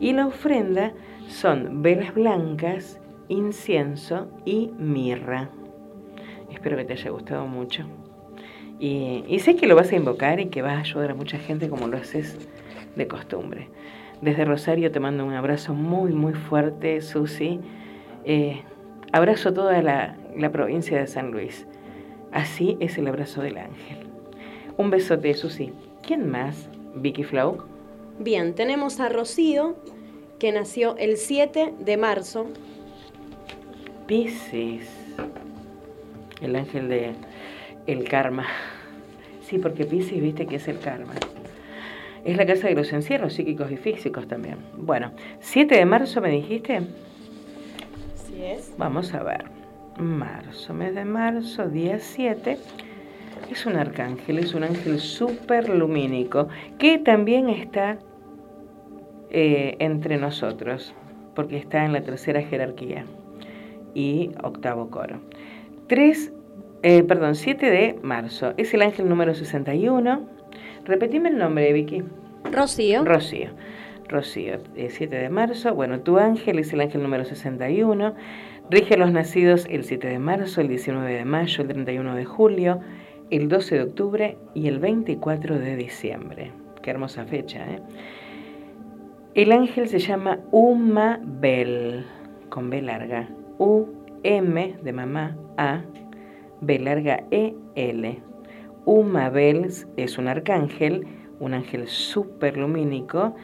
Y 0.00 0.12
la 0.12 0.26
ofrenda 0.26 0.92
son 1.28 1.82
velas 1.82 2.14
blancas, 2.14 2.98
incienso 3.28 4.28
y 4.44 4.70
mirra. 4.78 5.50
Espero 6.50 6.76
que 6.76 6.84
te 6.84 6.94
haya 6.94 7.10
gustado 7.10 7.46
mucho. 7.46 7.84
Y, 8.80 9.38
sé 9.40 9.56
que 9.56 9.66
lo 9.66 9.74
vas 9.74 9.90
a 9.90 9.96
invocar 9.96 10.38
y 10.38 10.46
que 10.46 10.62
vas 10.62 10.76
a 10.76 10.80
ayudar 10.80 11.10
a 11.10 11.14
mucha 11.14 11.38
gente 11.38 11.68
como 11.68 11.88
lo 11.88 11.96
haces 11.96 12.38
de 12.94 13.08
costumbre. 13.08 13.68
Desde 14.20 14.44
Rosario 14.44 14.90
te 14.92 15.00
mando 15.00 15.24
un 15.24 15.34
abrazo 15.34 15.74
muy, 15.74 16.12
muy 16.12 16.34
fuerte, 16.34 17.00
Susi. 17.00 17.60
Eh, 18.24 18.62
abrazo 19.12 19.52
toda 19.52 19.82
la, 19.82 20.16
la 20.36 20.50
provincia 20.50 20.98
de 20.98 21.06
San 21.06 21.32
Luis. 21.32 21.66
Así 22.32 22.76
es 22.80 22.98
el 22.98 23.08
abrazo 23.08 23.42
del 23.42 23.58
ángel. 23.58 23.98
Un 24.76 24.90
besote, 24.90 25.34
Susi. 25.34 25.72
¿Quién 26.02 26.30
más? 26.30 26.68
Vicky 26.94 27.24
Flow. 27.24 27.64
Bien, 28.20 28.54
tenemos 28.54 29.00
a 29.00 29.08
Rocío, 29.08 29.76
que 30.38 30.52
nació 30.52 30.96
el 30.98 31.16
7 31.16 31.74
de 31.78 31.96
marzo. 31.96 32.46
Pisces. 34.06 34.88
El 36.40 36.54
ángel 36.56 36.88
de 36.88 37.14
el 37.88 38.04
karma. 38.04 38.46
Sí, 39.40 39.58
porque 39.58 39.84
Pisces 39.84 40.20
viste 40.20 40.46
que 40.46 40.56
es 40.56 40.68
el 40.68 40.78
karma. 40.78 41.14
Es 42.24 42.36
la 42.36 42.44
casa 42.44 42.68
de 42.68 42.74
los 42.74 42.92
encierros 42.92 43.32
psíquicos 43.32 43.72
y 43.72 43.78
físicos 43.78 44.28
también. 44.28 44.58
Bueno, 44.76 45.12
7 45.40 45.74
de 45.74 45.86
marzo 45.86 46.20
me 46.20 46.28
dijiste. 46.28 46.82
Sí 48.14 48.42
es. 48.42 48.74
Vamos 48.76 49.14
a 49.14 49.22
ver. 49.22 49.46
Marzo, 49.98 50.74
mes 50.74 50.94
de 50.94 51.06
marzo, 51.06 51.66
día 51.66 51.98
7. 51.98 52.58
Es 53.50 53.64
un 53.64 53.76
arcángel, 53.76 54.38
es 54.38 54.52
un 54.52 54.64
ángel 54.64 55.00
súper 55.00 55.70
lumínico 55.70 56.48
que 56.78 56.98
también 56.98 57.48
está 57.48 57.98
eh, 59.30 59.76
entre 59.78 60.18
nosotros, 60.18 60.92
porque 61.34 61.56
está 61.56 61.86
en 61.86 61.94
la 61.94 62.02
tercera 62.02 62.42
jerarquía 62.42 63.06
y 63.94 64.32
octavo 64.42 64.90
coro. 64.90 65.20
Tres 65.86 66.32
eh, 66.82 67.02
perdón, 67.02 67.34
7 67.34 67.70
de 67.70 67.98
marzo. 68.02 68.54
Es 68.56 68.72
el 68.74 68.82
ángel 68.82 69.08
número 69.08 69.34
61. 69.34 70.20
Repetime 70.84 71.28
el 71.28 71.38
nombre, 71.38 71.72
Vicky. 71.72 72.04
Rocío. 72.52 73.04
Rocío. 73.04 73.50
Rocío, 74.08 74.58
7 74.74 75.04
eh, 75.04 75.22
de 75.22 75.28
marzo. 75.28 75.74
Bueno, 75.74 76.00
tu 76.00 76.18
ángel 76.18 76.58
es 76.58 76.72
el 76.72 76.80
ángel 76.80 77.02
número 77.02 77.24
61. 77.24 78.14
Rige 78.70 78.94
a 78.94 78.98
los 78.98 79.12
nacidos 79.12 79.66
el 79.70 79.84
7 79.84 80.08
de 80.08 80.18
marzo, 80.18 80.60
el 80.60 80.68
19 80.68 81.12
de 81.12 81.24
mayo, 81.24 81.62
el 81.62 81.68
31 81.68 82.14
de 82.14 82.24
julio, 82.24 82.80
el 83.30 83.48
12 83.48 83.74
de 83.74 83.82
octubre 83.82 84.36
y 84.54 84.68
el 84.68 84.78
24 84.78 85.58
de 85.58 85.76
diciembre. 85.76 86.52
Qué 86.82 86.90
hermosa 86.90 87.24
fecha, 87.24 87.64
¿eh? 87.66 87.80
El 89.34 89.52
ángel 89.52 89.88
se 89.88 89.98
llama 89.98 90.40
Umabel, 90.50 92.04
con 92.48 92.70
B 92.70 92.82
larga. 92.82 93.28
U-M 93.58 94.76
de 94.82 94.92
mamá, 94.92 95.36
A, 95.56 95.82
B 96.60 96.78
larga 96.78 97.24
E 97.30 97.54
L. 97.74 98.22
Es 99.96 100.18
un 100.18 100.28
arcángel, 100.28 101.06
un 101.40 101.54
ángel 101.54 101.86
superlumínico 101.86 103.34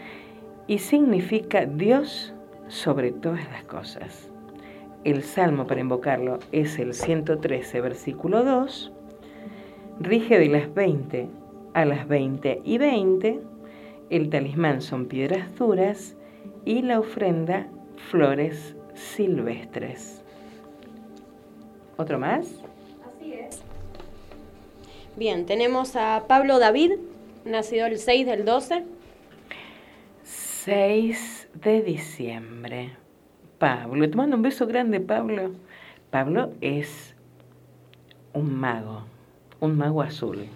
y 0.67 0.79
significa 0.79 1.67
Dios 1.67 2.35
sobre 2.69 3.13
todas 3.13 3.47
las 3.51 3.65
cosas. 3.65 4.31
El 5.05 5.23
salmo 5.23 5.67
para 5.67 5.83
invocarlo 5.83 6.39
es 6.51 6.79
el 6.79 6.95
113, 6.95 7.81
versículo 7.83 8.43
2. 8.43 8.93
Rige 10.01 10.39
de 10.39 10.49
las 10.49 10.73
20 10.73 11.29
a 11.75 11.85
las 11.85 12.09
20 12.09 12.63
y 12.65 12.79
20. 12.79 13.41
El 14.09 14.31
talismán 14.31 14.81
son 14.81 15.07
piedras 15.07 15.55
duras 15.57 16.17
y 16.65 16.81
la 16.81 17.01
ofrenda 17.01 17.69
flores 18.11 18.77
silvestres. 18.95 20.25
¿Otro 21.97 22.19
más? 22.19 22.64
Bien, 25.17 25.47
tenemos 25.47 25.95
a 25.95 26.25
Pablo 26.27 26.59
David, 26.59 26.95
nacido 27.45 27.87
el 27.87 27.99
6 27.99 28.27
del 28.27 28.45
12. 28.45 28.83
6 30.25 31.49
de 31.55 31.83
diciembre. 31.83 32.91
Pablo, 33.59 34.11
te 34.11 34.17
mando 34.17 34.35
un 34.35 34.43
beso 34.43 34.67
grande, 34.67 34.99
Pablo. 34.99 35.53
Pablo 36.11 36.53
es 36.61 37.15
un 38.33 38.57
mago, 38.57 39.05
un 39.61 39.77
mago 39.79 40.03
azul. 40.03 40.47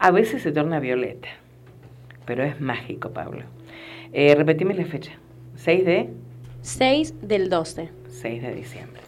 A 0.00 0.10
veces 0.10 0.42
se 0.42 0.50
torna 0.50 0.80
violeta, 0.80 1.28
pero 2.24 2.42
es 2.42 2.60
mágico, 2.60 3.10
Pablo. 3.10 3.44
Eh, 4.12 4.34
repetime 4.34 4.74
la 4.74 4.86
fecha. 4.86 5.12
6 5.54 5.84
de... 5.84 6.10
6 6.62 7.28
del 7.28 7.48
12. 7.48 7.90
6 8.08 8.42
de 8.42 8.54
diciembre. 8.56 9.02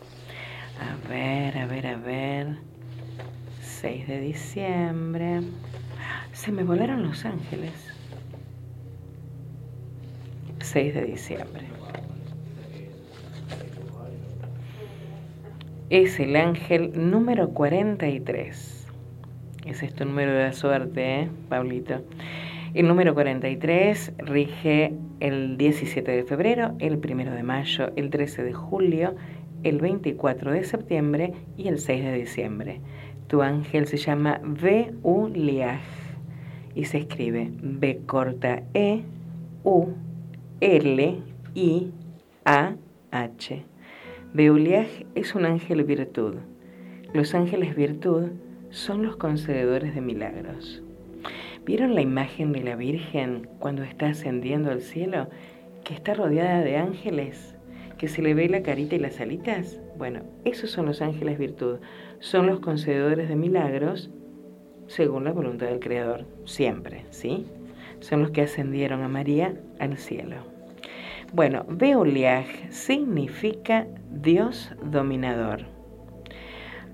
A 0.80 1.08
ver, 1.08 1.58
a 1.58 1.66
ver, 1.66 1.86
a 1.88 1.96
ver. 1.96 2.75
6 3.80 4.08
de 4.08 4.20
diciembre. 4.20 5.40
Se 6.32 6.50
me 6.50 6.64
volaron 6.64 7.02
los 7.02 7.26
ángeles. 7.26 7.72
6 10.60 10.94
de 10.94 11.04
diciembre. 11.04 11.66
Es 15.90 16.18
el 16.18 16.36
ángel 16.36 17.10
número 17.10 17.50
43. 17.50 18.86
Ese 19.66 19.86
es 19.86 19.94
tu 19.94 20.06
número 20.06 20.32
de 20.32 20.52
suerte, 20.54 21.20
¿eh, 21.20 21.28
Pablito? 21.50 22.02
El 22.72 22.88
número 22.88 23.12
43 23.12 24.14
rige 24.18 24.94
el 25.20 25.58
17 25.58 26.10
de 26.10 26.24
febrero, 26.24 26.74
el 26.78 26.96
1 26.96 27.30
de 27.30 27.42
mayo, 27.42 27.92
el 27.96 28.08
13 28.08 28.42
de 28.42 28.52
julio, 28.54 29.14
el 29.62 29.80
24 29.80 30.52
de 30.52 30.64
septiembre 30.64 31.32
y 31.56 31.68
el 31.68 31.78
6 31.78 32.04
de 32.04 32.12
diciembre. 32.12 32.80
Tu 33.28 33.42
ángel 33.42 33.86
se 33.86 33.96
llama 33.96 34.40
Liaj 35.34 35.80
y 36.74 36.84
se 36.84 36.98
escribe 36.98 37.50
B 37.60 38.00
corta 38.06 38.62
E 38.74 39.02
U 39.64 39.88
L 40.60 41.22
I 41.54 41.90
A 42.44 42.76
H. 43.10 43.64
Beuliaj 44.32 44.88
es 45.14 45.34
un 45.34 45.46
ángel 45.46 45.82
virtud. 45.84 46.34
Los 47.14 47.34
ángeles 47.34 47.74
virtud 47.74 48.28
son 48.70 49.02
los 49.02 49.16
concededores 49.16 49.94
de 49.94 50.00
milagros. 50.00 50.82
¿Vieron 51.64 51.94
la 51.94 52.02
imagen 52.02 52.52
de 52.52 52.62
la 52.62 52.76
Virgen 52.76 53.48
cuando 53.58 53.82
está 53.82 54.08
ascendiendo 54.08 54.70
al 54.70 54.82
cielo? 54.82 55.28
Que 55.82 55.94
está 55.94 56.14
rodeada 56.14 56.60
de 56.60 56.76
ángeles, 56.76 57.56
que 57.98 58.08
se 58.08 58.22
le 58.22 58.34
ve 58.34 58.48
la 58.48 58.62
carita 58.62 58.94
y 58.94 58.98
las 58.98 59.20
alitas. 59.20 59.80
Bueno, 59.96 60.20
esos 60.44 60.70
son 60.70 60.86
los 60.86 61.00
ángeles 61.00 61.38
virtud. 61.38 61.78
Son 62.20 62.46
los 62.46 62.60
concededores 62.60 63.28
de 63.28 63.36
milagros 63.36 64.10
según 64.86 65.24
la 65.24 65.32
voluntad 65.32 65.66
del 65.66 65.80
Creador, 65.80 66.24
siempre, 66.44 67.04
¿sí? 67.10 67.46
Son 68.00 68.22
los 68.22 68.30
que 68.30 68.42
ascendieron 68.42 69.02
a 69.02 69.08
María 69.08 69.54
al 69.78 69.96
cielo. 69.96 70.36
Bueno, 71.32 71.64
Beoliaj 71.68 72.46
significa 72.70 73.86
Dios 74.10 74.72
dominador. 74.82 75.64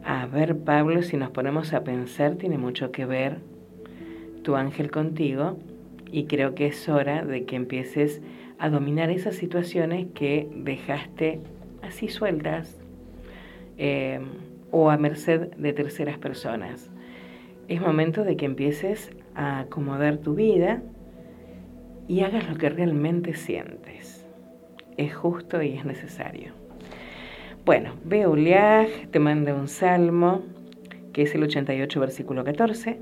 A 0.05 0.27
ver, 0.27 0.59
Pablo, 0.59 1.03
si 1.03 1.17
nos 1.17 1.31
ponemos 1.31 1.75
a 1.75 1.85
pensar, 1.85 2.37
tiene 2.37 2.59
mucho 2.59 2.91
que 2.91 3.05
ver 3.05 3.39
tu 4.43 4.57
ángel 4.57 4.91
contigo 4.91 5.59
y 6.11 6.25
creo 6.25 6.55
que 6.55 6.67
es 6.67 6.89
hora 6.89 7.25
de 7.25 7.45
que 7.45 7.57
empieces 7.57 8.21
a 8.59 8.71
dominar 8.71 9.11
esas 9.11 9.37
situaciones 9.37 10.07
que 10.15 10.49
dejaste 10.55 11.41
así 11.83 12.09
sueltas 12.09 12.81
eh, 13.79 14.21
o 14.73 14.91
a 14.91 14.97
merced 14.97 15.55
de 15.57 15.73
terceras 15.73 16.19
personas 16.19 16.91
es 17.69 17.81
momento 17.81 18.25
de 18.25 18.37
que 18.37 18.45
empieces 18.45 19.11
a 19.35 19.61
acomodar 19.61 20.19
tu 20.19 20.35
vida 20.35 20.83
y 22.09 22.21
hagas 22.21 22.49
lo 22.49 22.57
que 22.57 22.69
realmente 22.69 23.35
sientes. 23.35 24.27
Es 24.97 25.15
justo 25.15 25.63
y 25.63 25.75
es 25.75 25.85
necesario. 25.85 26.53
Bueno, 27.65 27.95
Beuliag 28.05 29.09
te 29.11 29.19
manda 29.19 29.55
un 29.55 29.69
salmo, 29.69 30.43
que 31.13 31.23
es 31.23 31.35
el 31.35 31.45
88, 31.45 32.01
versículo 32.01 32.45
14. 32.45 32.99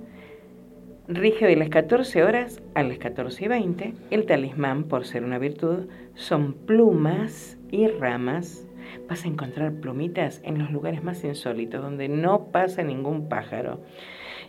Rige 1.09 1.47
de 1.47 1.57
las 1.57 1.71
14 1.71 2.23
horas 2.23 2.63
a 2.75 2.83
las 2.83 2.99
14 2.99 3.45
y 3.45 3.49
20. 3.49 3.95
El 4.11 4.27
talismán, 4.27 4.85
por 4.85 5.07
ser 5.07 5.25
una 5.25 5.39
virtud, 5.39 5.89
son 6.15 6.53
plumas 6.53 7.59
y 7.71 7.89
ramas. 7.89 8.65
Vas 9.09 9.25
a 9.25 9.29
encontrar 9.29 9.73
plumitas 9.73 10.41
en 10.45 10.59
los 10.59 10.71
lugares 10.71 11.03
más 11.03 11.25
insólitos, 11.25 11.83
donde 11.83 12.09
no 12.09 12.47
pasa 12.47 12.83
ningún 12.83 13.29
pájaro. 13.29 13.81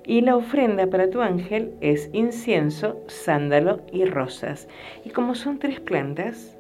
Y 0.06 0.22
la 0.22 0.36
ofrenda 0.36 0.88
para 0.88 1.10
tu 1.10 1.22
ángel 1.22 1.74
es 1.82 2.10
incienso, 2.14 3.02
sándalo 3.08 3.82
y 3.92 4.06
rosas. 4.06 4.68
Y 5.06 5.10
como 5.10 5.36
son 5.36 5.60
tres 5.60 5.80
plantas, 5.80 6.58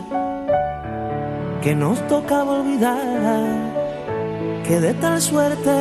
que 1.60 1.74
nos 1.74 1.98
tocaba 2.06 2.60
olvidar 2.60 3.02
que 4.64 4.78
de 4.78 4.94
tal 4.94 5.20
suerte 5.20 5.74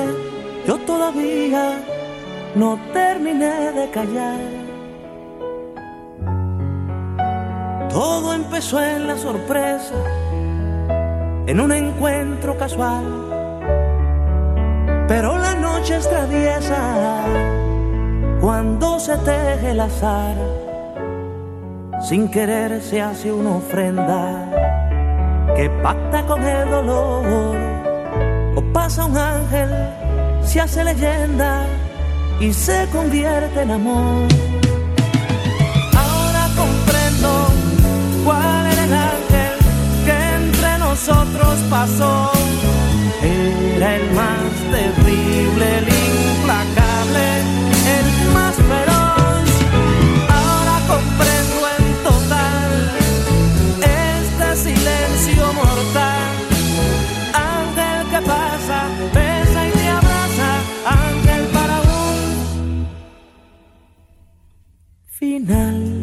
yo 0.66 0.80
todavía 0.80 1.78
no 2.56 2.80
terminé 2.94 3.72
de 3.80 3.90
callar. 3.92 4.42
Todo 7.90 8.34
empezó 8.34 8.82
en 8.82 9.06
la 9.06 9.18
sorpresa, 9.18 9.94
en 11.48 11.60
un 11.60 11.72
encuentro 11.72 12.58
casual. 12.58 13.04
Pero 15.08 15.38
la 15.38 15.54
noche 15.56 15.98
es 15.98 16.10
traviesa 16.10 17.24
cuando 18.42 19.00
se 19.00 19.18
teje 19.18 19.72
el 19.72 19.80
azar. 19.80 20.36
Sin 22.02 22.30
querer 22.30 22.82
se 22.82 23.02
hace 23.02 23.32
una 23.32 23.58
ofrenda 23.58 24.50
que 25.56 25.70
pacta 25.82 26.26
con 26.26 26.44
el 26.44 26.70
dolor. 26.70 27.56
O 28.56 28.62
pasa 28.74 29.06
un 29.06 29.18
ángel, 29.18 29.70
se 30.44 30.62
hace 30.62 30.84
leyenda 30.84 31.66
y 32.40 32.52
se 32.54 32.88
convierte 32.92 33.62
en 33.62 33.72
amor. 33.72 34.45
Nosotros 40.96 41.60
pasó. 41.70 42.32
Era 43.22 43.98
el 43.98 44.12
más 44.14 44.52
terrible, 44.72 45.78
el 45.80 45.88
implacable, 45.90 47.28
el 47.98 48.08
más 48.34 48.56
feroz. 48.56 49.48
Ahora 50.30 50.76
comprendo 50.88 51.58
en 51.78 51.86
total 52.10 52.72
este 53.82 54.48
silencio 54.64 55.44
mortal. 55.54 56.32
Ángel 57.34 58.00
que 58.12 58.22
pasa, 58.26 58.80
besa 59.14 59.68
y 59.68 59.72
te 59.72 59.88
abraza, 59.90 60.50
ángel 60.86 61.44
para 61.48 61.82
un 61.82 62.88
final. 65.10 65.95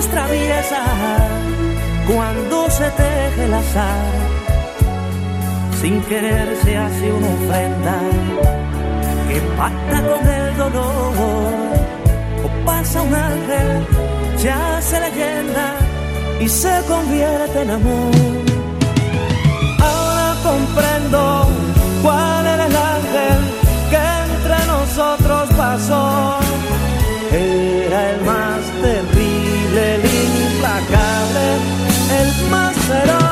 Es 0.00 0.08
traviesa 0.08 0.82
cuando 2.12 2.70
se 2.70 2.90
teje 2.90 3.44
el 3.44 3.54
azar. 3.54 4.12
Sin 5.80 6.02
querer 6.02 6.56
se 6.62 6.76
hace 6.76 7.12
una 7.12 7.28
ofrenda 7.38 7.96
que 9.28 9.40
pacta 9.56 9.98
con 10.08 10.22
el 10.28 10.56
dolor. 10.56 11.12
O 12.44 12.64
pasa 12.66 13.02
un 13.02 13.14
ángel, 13.14 13.86
se 14.36 14.50
hace 14.50 15.00
leyenda 15.00 15.66
y 16.40 16.48
se 16.48 16.74
convierte 16.88 17.62
en 17.62 17.70
amor 17.70 18.40
comprendo 20.42 21.46
cuál 22.02 22.46
era 22.46 22.66
el 22.66 22.76
ángel 22.76 23.38
que 23.90 24.02
entre 24.26 24.58
nosotros 24.66 25.48
pasó. 25.56 26.38
Era 27.32 28.10
el 28.10 28.20
más 28.22 28.60
terrible, 28.82 29.09
el 32.92 33.29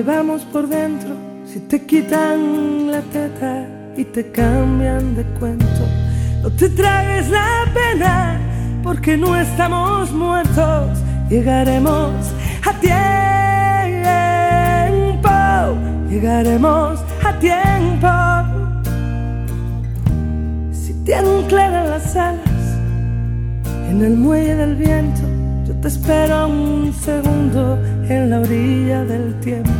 llevamos 0.00 0.42
por 0.46 0.66
dentro, 0.66 1.10
si 1.44 1.60
te 1.60 1.84
quitan 1.84 2.90
la 2.90 3.02
teta 3.02 3.66
y 3.94 4.04
te 4.04 4.30
cambian 4.32 5.14
de 5.14 5.24
cuento, 5.38 5.84
no 6.42 6.48
te 6.48 6.70
tragues 6.70 7.28
la 7.28 7.66
pena 7.74 8.40
porque 8.82 9.18
no 9.18 9.38
estamos 9.38 10.10
muertos, 10.10 10.98
llegaremos 11.28 12.14
a 12.66 12.72
tiempo, 12.80 12.96
llegaremos 16.08 17.00
a 17.22 17.38
tiempo. 17.38 18.08
Si 20.72 20.94
te 21.04 21.14
anclan 21.14 21.90
las 21.90 22.16
alas 22.16 22.64
en 23.90 24.02
el 24.02 24.16
muelle 24.16 24.56
del 24.56 24.76
viento, 24.76 25.40
te 25.80 25.88
espero 25.88 26.48
un 26.48 26.92
segundo 26.92 27.78
en 28.10 28.28
la 28.30 28.40
orilla 28.40 29.04
del 29.04 29.38
tiempo. 29.40 29.70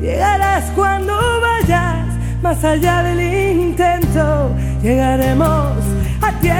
Llegarás 0.00 0.64
cuando 0.74 1.12
vayas 1.40 2.06
más 2.42 2.64
allá 2.64 3.02
del 3.02 3.20
intento. 3.60 4.50
Llegaremos 4.82 5.76
a 6.22 6.32
tiempo. 6.40 6.58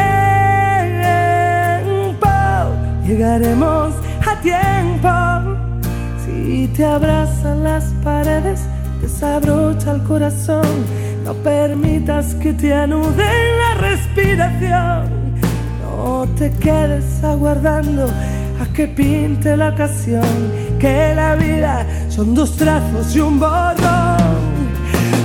Llegaremos 3.06 3.94
a 4.26 4.40
tiempo. 4.40 5.08
Si 6.24 6.68
te 6.76 6.84
abrazan 6.84 7.64
las 7.64 7.84
paredes, 8.04 8.60
desabrocha 9.00 9.92
el 9.92 10.02
corazón. 10.02 10.66
No 11.24 11.32
permitas 11.34 12.34
que 12.34 12.52
te 12.52 12.74
anuden 12.74 13.58
la 13.62 13.74
respiración. 13.80 15.18
No 15.82 16.26
te 16.38 16.50
quedes 16.52 17.24
aguardando 17.24 18.08
a 18.60 18.66
que 18.74 18.88
pinte 18.88 19.56
la 19.56 19.70
ocasión, 19.70 20.24
que 20.78 21.12
la 21.14 21.34
vida 21.34 21.84
son 22.08 22.34
dos 22.34 22.56
trazos 22.56 23.14
y 23.14 23.20
un 23.20 23.40
borrón. 23.40 24.38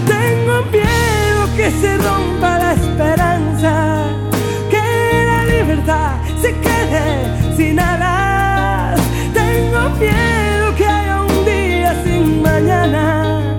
Tengo 0.07 0.63
miedo 0.71 1.41
que 1.55 1.69
se 1.69 1.97
rompa 1.97 2.57
la 2.57 2.73
esperanza, 2.73 4.05
que 4.69 5.25
la 5.25 5.45
libertad 5.45 6.15
se 6.41 6.53
quede 6.65 7.55
sin 7.55 7.79
alas. 7.79 8.99
Tengo 9.33 9.89
miedo 9.99 10.75
que 10.75 10.85
haya 10.85 11.21
un 11.21 11.45
día 11.45 12.03
sin 12.03 12.41
mañana. 12.41 13.57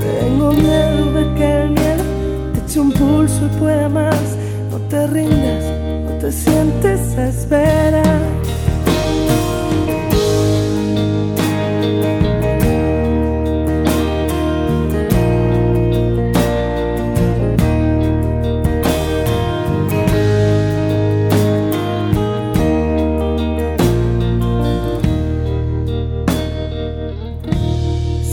Tengo 0.00 0.52
miedo 0.52 1.12
de 1.12 1.34
que 1.34 1.62
el 1.62 1.70
miedo 1.70 2.04
te 2.52 2.60
eche 2.60 2.80
un 2.80 2.92
pulso 2.92 3.46
y 3.46 3.58
pueda 3.58 3.88
más. 3.88 4.36
No 4.70 4.78
te 4.88 5.06
rindas, 5.08 5.64
no 6.04 6.10
te 6.18 6.30
sientes 6.30 7.00
a 7.18 7.28
esperar. 7.28 8.43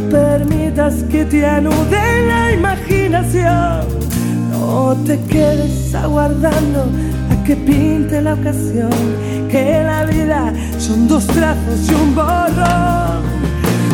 permitas 0.00 1.02
que 1.10 1.24
te 1.24 1.46
anude 1.46 2.26
la 2.26 2.52
imaginación. 2.52 3.86
No 4.50 4.96
te 5.06 5.20
quedes 5.24 5.94
aguardando 5.94 6.90
a 7.30 7.44
que 7.44 7.56
pinte 7.56 8.20
la 8.20 8.34
ocasión, 8.34 8.90
que 9.50 9.82
la 9.82 10.04
vida 10.04 10.52
son 10.78 11.08
dos 11.08 11.26
trazos 11.26 11.88
y 11.88 11.94
un 11.94 12.14
borrón. 12.14 13.22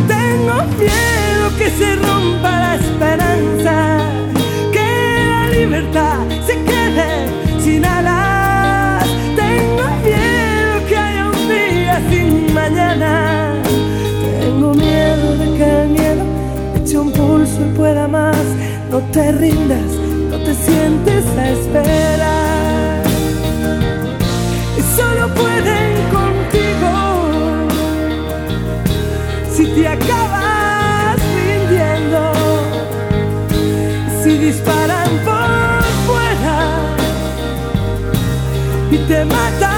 Tengo 0.09 0.55
miedo 0.79 1.45
que 1.59 1.71
se 1.71 1.97
rompa 1.97 2.51
la 2.51 2.75
esperanza, 2.77 3.99
que 4.73 5.27
la 5.29 5.49
libertad 5.51 6.19
se 6.47 6.55
quede 6.65 7.63
sin 7.63 7.85
alas. 7.85 8.32
Y 17.63 17.77
pueda 17.77 18.09
más. 18.09 18.37
No 18.91 18.99
te 19.11 19.33
rindas, 19.33 19.91
no 20.31 20.39
te 20.39 20.55
sientes 20.55 21.25
a 21.39 21.51
esperar. 21.51 23.03
Solo 24.97 25.29
pueden 25.35 25.91
contigo 26.17 26.95
si 29.55 29.67
te 29.67 29.89
acabas 29.89 31.17
rindiendo. 31.37 32.33
Si 34.23 34.39
disparan 34.39 35.11
por 35.25 35.83
fuera 36.07 36.59
y 38.91 38.99
te 39.09 39.25
matan 39.25 39.72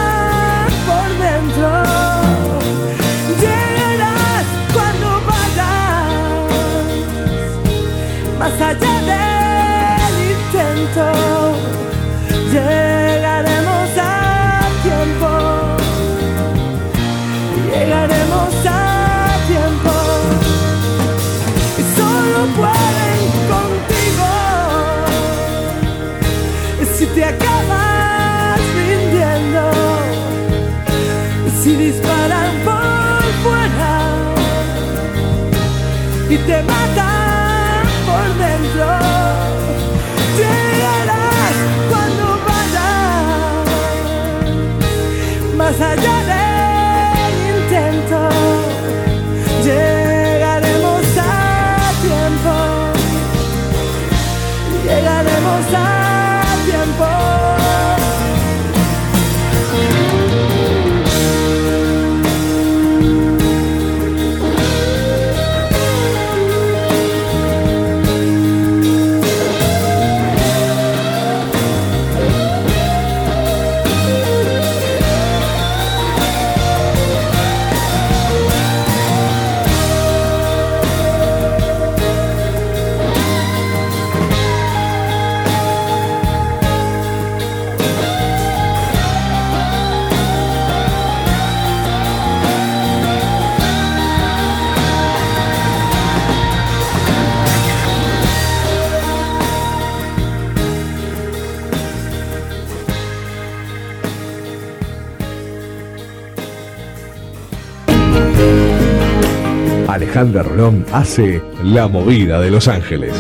Alejandra 110.15 110.45
Rolón 110.45 110.87
hace 110.93 111.43
La 111.65 111.89
Movida 111.89 112.41
de 112.41 112.49
Los 112.49 112.69
Ángeles. 112.69 113.13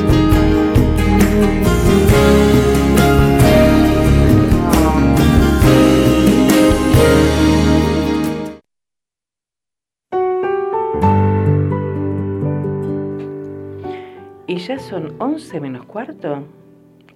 Y 14.47 14.59
ya 14.59 14.79
son 14.79 15.17
11 15.19 15.61
menos 15.61 15.87
cuarto. 15.87 16.47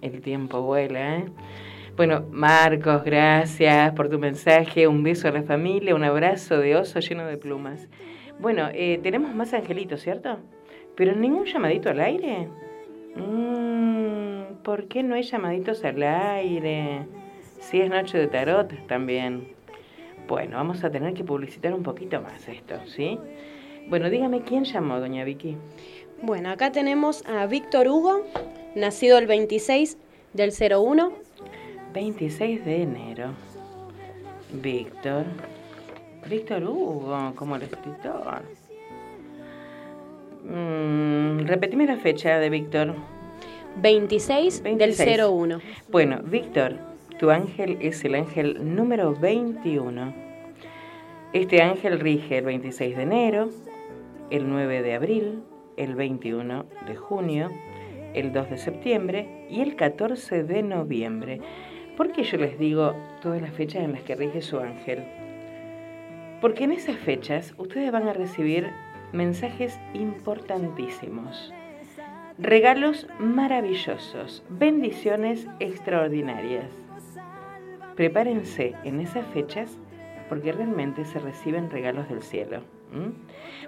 El 0.02 0.20
tiempo 0.22 0.60
vuela, 0.60 1.18
¿eh? 1.18 1.26
Bueno, 1.96 2.24
Marcos, 2.32 3.04
gracias 3.04 3.92
por 3.92 4.08
tu 4.08 4.18
mensaje. 4.18 4.88
Un 4.88 5.04
beso 5.04 5.28
a 5.28 5.30
la 5.30 5.44
familia, 5.44 5.94
un 5.94 6.02
abrazo 6.02 6.58
de 6.58 6.74
oso 6.74 6.98
lleno 6.98 7.26
de 7.26 7.36
plumas. 7.36 7.88
Bueno, 8.40 8.68
eh, 8.72 9.00
tenemos 9.02 9.34
más 9.34 9.52
angelitos, 9.52 10.02
¿cierto? 10.02 10.38
Pero 10.94 11.14
ningún 11.14 11.44
llamadito 11.46 11.90
al 11.90 12.00
aire. 12.00 12.48
Mm, 13.16 14.62
¿Por 14.62 14.86
qué 14.86 15.02
no 15.02 15.14
hay 15.14 15.22
llamaditos 15.22 15.84
al 15.84 16.02
aire? 16.02 17.06
Si 17.60 17.80
es 17.80 17.90
noche 17.90 18.18
de 18.18 18.28
tarot 18.28 18.86
también. 18.86 19.48
Bueno, 20.28 20.56
vamos 20.56 20.84
a 20.84 20.90
tener 20.90 21.14
que 21.14 21.24
publicitar 21.24 21.72
un 21.72 21.82
poquito 21.82 22.20
más 22.20 22.46
esto, 22.48 22.74
¿sí? 22.86 23.18
Bueno, 23.88 24.10
dígame 24.10 24.42
quién 24.42 24.64
llamó, 24.64 25.00
doña 25.00 25.24
Vicky. 25.24 25.56
Bueno, 26.22 26.50
acá 26.50 26.70
tenemos 26.70 27.24
a 27.26 27.46
Víctor 27.46 27.88
Hugo, 27.88 28.24
nacido 28.74 29.18
el 29.18 29.26
26 29.26 29.96
del 30.34 30.52
01. 30.52 31.12
26 31.94 32.64
de 32.64 32.82
enero. 32.82 33.30
Víctor. 34.52 35.24
Víctor 36.26 36.64
Hugo, 36.64 37.32
como 37.34 37.56
el 37.56 37.62
escritor. 37.62 38.42
Mm, 40.44 41.46
repetime 41.46 41.86
la 41.86 41.96
fecha 41.96 42.38
de 42.38 42.50
Víctor. 42.50 42.94
26, 43.80 44.62
26, 44.62 44.98
del 44.98 45.20
01. 45.24 45.60
Bueno, 45.88 46.20
Víctor, 46.24 46.76
tu 47.18 47.30
ángel 47.30 47.78
es 47.80 48.04
el 48.04 48.14
ángel 48.14 48.74
número 48.74 49.14
21. 49.14 50.14
Este 51.32 51.62
ángel 51.62 52.00
rige 52.00 52.38
el 52.38 52.46
26 52.46 52.96
de 52.96 53.02
enero, 53.02 53.50
el 54.30 54.48
9 54.48 54.82
de 54.82 54.94
abril, 54.94 55.42
el 55.76 55.94
21 55.94 56.64
de 56.86 56.96
junio, 56.96 57.50
el 58.14 58.32
2 58.32 58.50
de 58.50 58.58
septiembre 58.58 59.46
y 59.50 59.60
el 59.60 59.76
14 59.76 60.44
de 60.44 60.62
noviembre. 60.62 61.40
¿Por 61.96 62.12
qué 62.12 62.22
yo 62.22 62.38
les 62.38 62.58
digo 62.58 62.94
todas 63.20 63.42
las 63.42 63.52
fechas 63.52 63.82
en 63.84 63.92
las 63.92 64.02
que 64.02 64.14
rige 64.14 64.40
su 64.40 64.58
ángel? 64.58 65.04
Porque 66.40 66.64
en 66.64 66.72
esas 66.72 66.96
fechas 66.96 67.54
ustedes 67.58 67.90
van 67.90 68.08
a 68.08 68.12
recibir 68.12 68.70
mensajes 69.12 69.78
importantísimos, 69.94 71.52
regalos 72.38 73.06
maravillosos, 73.18 74.44
bendiciones 74.48 75.46
extraordinarias. 75.58 76.66
Prepárense 77.96 78.74
en 78.84 79.00
esas 79.00 79.26
fechas 79.28 79.76
porque 80.28 80.52
realmente 80.52 81.04
se 81.04 81.18
reciben 81.18 81.70
regalos 81.70 82.08
del 82.08 82.22
cielo. 82.22 82.60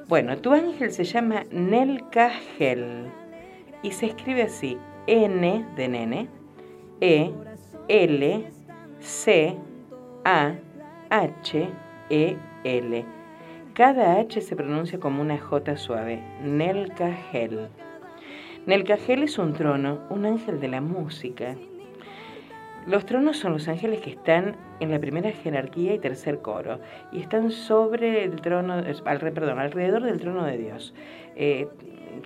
Bueno, 0.09 0.39
tu 0.39 0.53
ángel 0.53 0.93
se 0.93 1.05
llama 1.05 1.45
Nelcagel 1.51 3.07
y 3.83 3.91
se 3.91 4.07
escribe 4.07 4.43
así, 4.43 4.79
N 5.07 5.67
de 5.75 5.89
nene, 5.89 6.29
E, 7.01 7.33
L, 7.89 8.45
C, 9.01 9.57
A, 10.25 10.55
H, 11.11 11.69
E, 12.11 12.37
L. 12.65 13.05
Cada 13.75 14.19
H 14.19 14.41
se 14.41 14.57
pronuncia 14.57 14.99
como 15.01 15.23
una 15.23 15.39
J 15.39 15.77
suave. 15.77 16.23
Nelcagel. 16.43 17.69
Nelcagel 18.67 19.23
es 19.23 19.39
un 19.39 19.53
trono, 19.53 20.01
un 20.11 20.27
ángel 20.27 20.61
de 20.61 20.69
la 20.69 20.81
música. 20.81 21.57
Los 22.87 23.07
tronos 23.07 23.37
son 23.37 23.53
los 23.53 23.69
ángeles 23.69 24.01
que 24.01 24.11
están 24.11 24.57
en 24.81 24.91
la 24.91 24.99
primera 24.99 25.31
jerarquía 25.31 25.95
y 25.95 25.99
tercer 25.99 26.41
coro 26.41 26.81
y 27.13 27.21
están 27.21 27.51
sobre 27.51 28.25
el 28.25 28.41
trono, 28.41 28.83
alrededor 29.05 30.03
del 30.03 30.19
trono 30.19 30.45
de 30.45 30.59
Dios, 30.59 30.95
eh, 31.37 31.69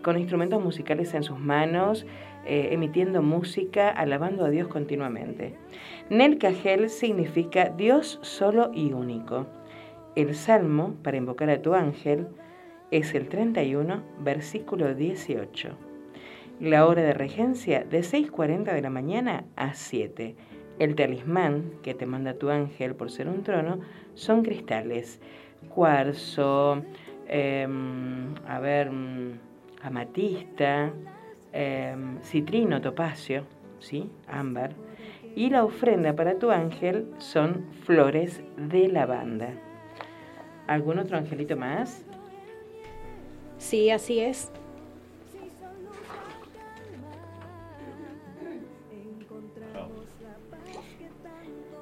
con 0.03 0.19
instrumentos 0.19 0.63
musicales 0.63 1.13
en 1.15 1.25
sus 1.25 1.39
manos, 1.39 2.07
eh, 2.47 2.69
emitiendo 2.73 3.21
música, 3.21 3.91
alabando 3.91 4.45
a 4.45 4.51
Dios 4.51 4.69
continuamente. 4.69 5.55
Nelcagel 6.09 6.89
significa 6.89 7.71
Dios 7.71 8.19
solo 8.23 8.71
y 8.73 8.93
único. 8.93 9.47
El 10.17 10.37
salmo 10.37 10.95
para 11.03 11.17
invocar 11.17 11.51
a 11.51 11.61
tu 11.61 11.75
ángel 11.75 12.29
es 12.93 13.15
el 13.15 13.29
31, 13.29 14.01
versículo 14.21 14.95
18. 14.95 15.71
La 16.61 16.87
hora 16.87 17.03
de 17.03 17.15
regencia 17.15 17.83
de 17.83 17.99
6.40 17.99 18.73
de 18.73 18.81
la 18.81 18.91
mañana 18.91 19.45
a 19.57 19.75
7. 19.75 20.37
El 20.79 20.95
talismán 20.95 21.73
que 21.83 21.95
te 21.95 22.07
manda 22.07 22.35
tu 22.35 22.51
ángel 22.51 22.95
por 22.95 23.11
ser 23.11 23.27
un 23.27 23.43
trono 23.43 23.81
son 24.15 24.45
cristales, 24.45 25.21
cuarzo, 25.69 26.85
em, 27.27 28.37
a 28.47 28.61
ver, 28.61 28.93
mm, 28.93 29.33
amatista, 29.83 30.93
em, 31.53 32.21
citrino, 32.23 32.81
topacio, 32.81 33.47
¿sí? 33.81 34.09
ámbar. 34.29 34.75
Y 35.35 35.51
la 35.51 35.65
ofrenda 35.65 36.15
para 36.15 36.39
tu 36.39 36.53
ángel 36.53 37.09
son 37.19 37.65
flores 37.85 38.45
de 38.57 38.87
lavanda. 38.87 39.64
¿Algún 40.67 40.99
otro 40.99 41.17
angelito 41.17 41.57
más? 41.57 42.03
Sí, 43.59 43.91
así 43.91 44.21
es. 44.21 44.51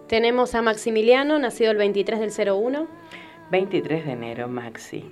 Tenemos 0.08 0.54
a 0.54 0.60
Maximiliano, 0.60 1.38
nacido 1.38 1.70
el 1.70 1.78
23 1.78 2.36
del 2.36 2.50
01. 2.50 2.86
23 3.50 4.04
de 4.04 4.12
enero, 4.12 4.46
Maxi. 4.46 5.04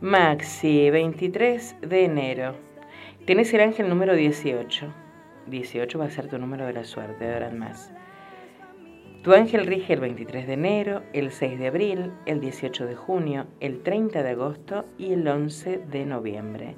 Maxi, 0.00 0.90
23 0.90 1.76
de 1.80 2.04
enero. 2.04 2.54
Tienes 3.24 3.52
el 3.52 3.62
ángel 3.62 3.88
número 3.88 4.14
18. 4.14 4.94
18 5.48 5.98
va 5.98 6.04
a 6.04 6.10
ser 6.10 6.28
tu 6.28 6.38
número 6.38 6.66
de 6.66 6.72
la 6.72 6.84
suerte, 6.84 7.32
ahora 7.32 7.50
más. 7.50 7.90
Tu 9.22 9.32
ángel 9.32 9.66
rige 9.66 9.94
el 9.94 10.00
23 10.00 10.46
de 10.46 10.52
enero, 10.52 11.02
el 11.12 11.32
6 11.32 11.58
de 11.58 11.66
abril, 11.66 12.12
el 12.24 12.40
18 12.40 12.86
de 12.86 12.94
junio, 12.94 13.46
el 13.58 13.82
30 13.82 14.22
de 14.22 14.30
agosto 14.30 14.84
y 14.96 15.12
el 15.12 15.26
11 15.26 15.78
de 15.90 16.06
noviembre. 16.06 16.76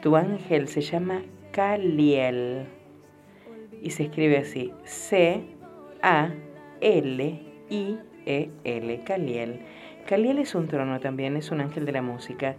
Tu 0.00 0.16
ángel 0.16 0.66
se 0.68 0.80
llama 0.80 1.22
Caliel. 1.52 2.66
y 3.82 3.90
se 3.90 4.04
escribe 4.04 4.38
así, 4.38 4.72
C-A-L-I-E-L, 4.84 5.44
Caliel. 9.04 9.60
Caliel 10.06 10.38
es 10.38 10.54
un 10.54 10.68
trono 10.68 11.00
también, 11.00 11.36
es 11.36 11.50
un 11.50 11.60
ángel 11.60 11.84
de 11.84 11.92
la 11.92 12.00
música. 12.00 12.56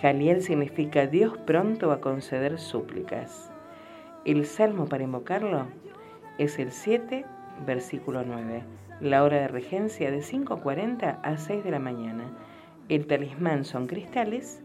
Caliel 0.00 0.40
significa 0.42 1.06
Dios 1.06 1.36
pronto 1.46 1.92
a 1.92 2.00
conceder 2.00 2.58
súplicas. 2.58 3.52
El 4.24 4.46
salmo 4.46 4.86
para 4.86 5.04
invocarlo 5.04 5.66
es 6.38 6.58
el 6.58 6.72
7, 6.72 7.26
versículo 7.64 8.24
9. 8.24 8.62
La 9.00 9.22
hora 9.22 9.40
de 9.40 9.48
regencia 9.48 10.10
de 10.10 10.18
5.40 10.18 11.20
a 11.22 11.36
6 11.36 11.64
de 11.64 11.70
la 11.70 11.78
mañana. 11.78 12.24
El 12.88 13.06
talismán 13.06 13.64
son 13.64 13.86
cristales 13.86 14.62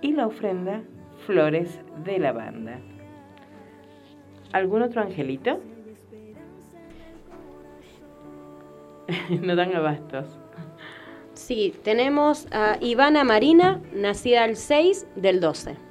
y 0.00 0.12
la 0.12 0.26
ofrenda 0.26 0.82
flores 1.26 1.80
de 2.04 2.18
lavanda. 2.18 2.78
¿Algún 4.52 4.82
otro 4.82 5.02
angelito? 5.02 5.60
no 9.42 9.56
dan 9.56 9.74
abastos. 9.74 10.38
Sí, 11.34 11.74
tenemos 11.82 12.46
a 12.52 12.78
Ivana 12.80 13.24
Marina, 13.24 13.82
nacida 13.92 14.44
el 14.44 14.56
6 14.56 15.06
del 15.16 15.40
12. 15.40 15.83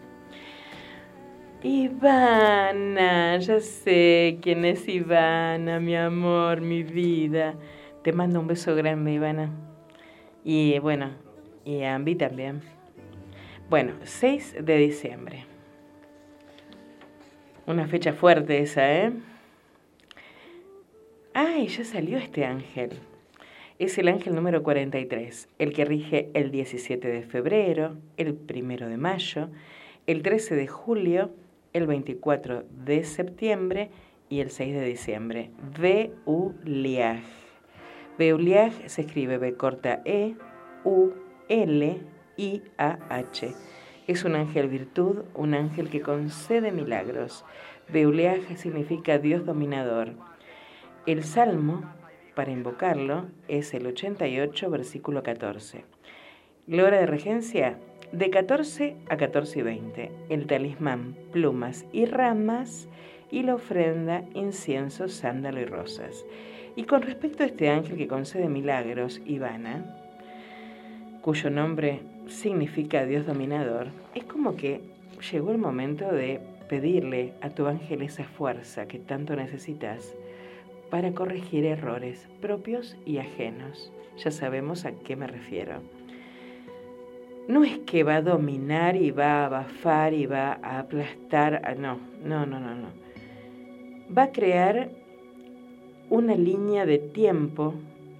Ivana, 1.65 3.37
ya 3.37 3.61
sé 3.61 4.37
quién 4.41 4.65
es 4.65 4.85
Ivana, 4.89 5.79
mi 5.79 5.95
amor, 5.95 6.59
mi 6.59 6.83
vida. 6.83 7.55
Te 8.03 8.11
mando 8.11 8.41
un 8.41 8.47
beso 8.47 8.75
grande, 8.75 9.13
Ivana. 9.13 9.49
Y 10.43 10.77
bueno, 10.79 11.11
y 11.63 11.83
a 11.83 11.95
Ambi 11.95 12.15
también. 12.15 12.61
Bueno, 13.69 13.93
6 14.03 14.57
de 14.59 14.77
diciembre. 14.77 15.45
Una 17.65 17.87
fecha 17.87 18.11
fuerte 18.11 18.59
esa, 18.59 18.93
¿eh? 18.93 19.13
¡Ay, 21.33 21.67
ya 21.67 21.85
salió 21.85 22.17
este 22.17 22.43
ángel! 22.43 22.89
Es 23.79 23.97
el 23.97 24.09
ángel 24.09 24.35
número 24.35 24.63
43, 24.63 25.47
el 25.59 25.71
que 25.71 25.85
rige 25.85 26.29
el 26.33 26.51
17 26.51 27.07
de 27.07 27.23
febrero, 27.23 27.95
el 28.17 28.37
1 28.53 28.89
de 28.89 28.97
mayo, 28.97 29.49
el 30.07 30.23
13 30.23 30.55
de 30.55 30.67
julio, 30.67 31.31
el 31.73 31.87
24 31.87 32.63
de 32.69 33.03
septiembre 33.03 33.89
y 34.29 34.39
el 34.39 34.51
6 34.51 34.73
de 34.73 34.85
diciembre. 34.85 35.51
Beuliaj. 35.77 37.23
Beuliaj 38.17 38.73
se 38.87 39.01
escribe 39.01 39.37
B 39.37 39.55
corta 39.55 40.01
E, 40.05 40.35
U, 40.83 41.11
L, 41.49 42.01
I, 42.37 42.61
A, 42.77 42.99
H. 43.09 43.53
Es 44.07 44.23
un 44.23 44.35
ángel 44.35 44.67
virtud, 44.67 45.23
un 45.33 45.53
ángel 45.53 45.89
que 45.89 46.01
concede 46.01 46.71
milagros. 46.71 47.45
Beuleaje 47.91 48.57
significa 48.57 49.17
Dios 49.17 49.45
dominador. 49.45 50.13
El 51.05 51.23
salmo, 51.23 51.83
para 52.35 52.51
invocarlo, 52.51 53.27
es 53.47 53.73
el 53.73 53.87
88, 53.87 54.69
versículo 54.69 55.23
14. 55.23 55.85
La 56.67 56.83
hora 56.85 56.97
de 56.97 57.05
regencia, 57.05 57.77
de 58.13 58.29
14 58.29 58.95
a 59.09 59.17
14 59.17 59.59
y 59.59 59.61
20. 59.63 60.11
El 60.29 60.45
talismán, 60.45 61.15
plumas 61.31 61.85
y 61.91 62.05
ramas. 62.05 62.87
Y 63.31 63.41
la 63.41 63.55
ofrenda, 63.55 64.23
incienso, 64.35 65.07
sándalo 65.07 65.59
y 65.59 65.65
rosas. 65.65 66.23
Y 66.75 66.83
con 66.83 67.01
respecto 67.01 67.41
a 67.41 67.47
este 67.47 67.69
ángel 67.69 67.97
que 67.97 68.07
concede 68.07 68.47
milagros, 68.47 69.19
Ivana, 69.25 69.83
cuyo 71.21 71.49
nombre 71.49 72.01
significa 72.27 73.05
Dios 73.05 73.25
dominador, 73.25 73.87
es 74.13 74.25
como 74.25 74.55
que 74.55 74.81
llegó 75.31 75.51
el 75.51 75.57
momento 75.57 76.11
de 76.11 76.39
pedirle 76.69 77.33
a 77.41 77.49
tu 77.49 77.65
ángel 77.65 78.03
esa 78.03 78.25
fuerza 78.25 78.87
que 78.87 78.99
tanto 78.99 79.35
necesitas 79.35 80.13
para 80.91 81.11
corregir 81.13 81.65
errores 81.65 82.27
propios 82.39 82.95
y 83.03 83.17
ajenos. 83.17 83.91
Ya 84.23 84.29
sabemos 84.29 84.85
a 84.85 84.91
qué 84.91 85.15
me 85.15 85.25
refiero. 85.25 85.81
No 87.47 87.63
es 87.63 87.79
que 87.79 88.03
va 88.03 88.15
a 88.15 88.21
dominar 88.21 88.95
y 88.95 89.11
va 89.11 89.41
a 89.41 89.45
abafar 89.45 90.13
y 90.13 90.25
va 90.25 90.59
a 90.61 90.79
aplastar, 90.79 91.77
no, 91.77 91.99
no, 92.23 92.45
no, 92.45 92.59
no, 92.59 92.75
no. 92.75 92.87
Va 94.15 94.23
a 94.23 94.31
crear 94.31 94.89
una 96.09 96.35
línea 96.35 96.85
de 96.85 96.99
tiempo, 96.99 97.73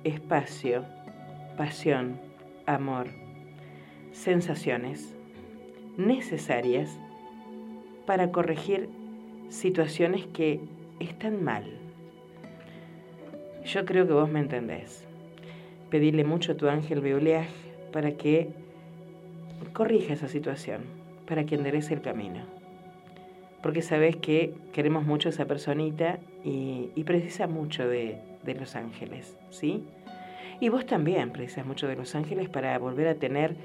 espacio, 0.03 0.83
pasión, 1.57 2.19
amor 2.65 3.07
sensaciones 4.13 5.13
necesarias 5.97 6.97
para 8.05 8.31
corregir 8.31 8.89
situaciones 9.49 10.25
que 10.27 10.59
están 10.99 11.43
mal. 11.43 11.65
Yo 13.65 13.85
creo 13.85 14.07
que 14.07 14.13
vos 14.13 14.29
me 14.29 14.39
entendés. 14.39 15.05
Pedirle 15.89 16.23
mucho 16.23 16.53
a 16.53 16.55
tu 16.55 16.67
ángel 16.67 17.01
Beoleaj 17.01 17.47
para 17.91 18.11
que 18.13 18.49
corrija 19.71 20.13
esa 20.13 20.27
situación, 20.27 20.81
para 21.27 21.45
que 21.45 21.55
enderece 21.55 21.93
el 21.93 22.01
camino. 22.01 22.41
Porque 23.61 23.81
sabes 23.81 24.17
que 24.17 24.53
queremos 24.73 25.05
mucho 25.05 25.29
a 25.29 25.31
esa 25.31 25.45
personita 25.45 26.19
y, 26.43 26.89
precisa 27.05 27.47
mucho 27.47 27.87
de, 27.87 28.17
de 28.43 28.55
los 28.55 28.75
ángeles, 28.75 29.37
¿sí? 29.49 29.83
Y 30.59 30.69
vos 30.69 30.85
también 30.85 31.31
precisas 31.31 31.65
mucho 31.65 31.87
de 31.87 31.95
los 31.95 32.15
ángeles 32.15 32.49
para 32.49 32.77
volver 32.77 33.07
a 33.07 33.15
tener 33.15 33.55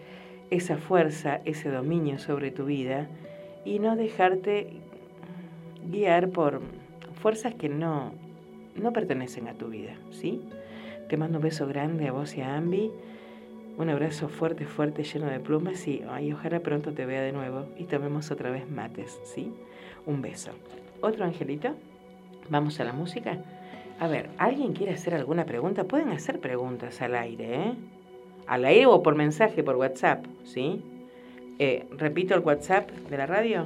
esa 0.51 0.79
fuerza, 0.79 1.41
ese 1.45 1.69
dominio 1.69 2.19
sobre 2.19 2.51
tu 2.51 2.65
vida 2.65 3.09
y 3.65 3.79
no 3.79 3.97
dejarte 3.97 4.71
guiar 5.91 6.31
por 6.31 6.61
fuerzas 7.21 7.55
que 7.55 7.69
no, 7.69 8.13
no 8.77 8.93
pertenecen 8.93 9.49
a 9.49 9.55
tu 9.55 9.69
vida, 9.69 9.95
¿sí? 10.11 10.43
Te 11.09 11.17
mando 11.17 11.39
un 11.39 11.45
beso 11.45 11.67
grande 11.67 12.09
a 12.09 12.13
vos 12.13 12.37
y 12.37 12.41
a 12.41 12.57
Ambi, 12.57 12.91
un 13.79 13.91
abrazo 13.91 14.29
fuerte, 14.29 14.67
fuerte, 14.67 15.05
lleno 15.05 15.27
de 15.27 15.39
plumas 15.39 15.87
y 15.87 16.03
ay, 16.11 16.33
ojalá 16.33 16.59
pronto 16.61 16.93
te 16.93 17.07
vea 17.07 17.23
de 17.23 17.33
nuevo 17.33 17.67
y 17.79 17.85
tomemos 17.85 18.33
otra 18.33 18.51
vez 18.51 18.69
mates, 18.69 19.21
¿sí? 19.23 19.53
Un 20.05 20.21
beso. 20.21 20.51
¿Otro 21.01 21.25
angelito? 21.25 21.77
¿Vamos 22.51 22.81
a 22.81 22.85
la 22.85 22.93
música? 22.93 23.39
A 24.01 24.09
ver, 24.09 24.31
¿alguien 24.37 24.73
quiere 24.73 24.95
hacer 24.95 25.15
alguna 25.15 25.45
pregunta? 25.45 25.85
Pueden 25.85 26.11
hacer 26.11 26.41
preguntas 26.41 27.01
al 27.01 27.15
aire, 27.15 27.55
¿eh? 27.55 27.75
al 28.49 28.65
aire 28.65 28.87
o 28.87 29.01
por 29.01 29.15
mensaje, 29.15 29.63
por 29.63 29.77
WhatsApp, 29.77 30.27
¿sí? 30.43 30.83
Eh, 31.61 31.87
repito 31.97 32.35
el 32.35 32.41
WhatsApp 32.41 32.91
de 32.91 33.17
la 33.17 33.27
radio. 33.27 33.65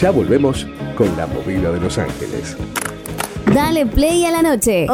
Ya 0.00 0.10
volvemos 0.10 0.66
con 0.96 1.14
la 1.14 1.26
movida 1.26 1.70
de 1.72 1.78
Los 1.78 1.98
Ángeles. 1.98 2.56
Dale 3.52 3.84
play 3.84 4.24
a 4.24 4.30
la 4.30 4.40
noche. 4.40 4.86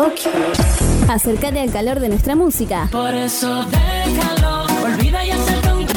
Acércate 1.09 1.61
al 1.61 1.71
calor 1.71 2.01
de 2.01 2.09
nuestra 2.09 2.35
música. 2.35 2.89
Por 2.91 3.15
eso 3.15 3.65
déjalo, 3.67 4.65
olvida 4.85 5.25
y 5.25 5.31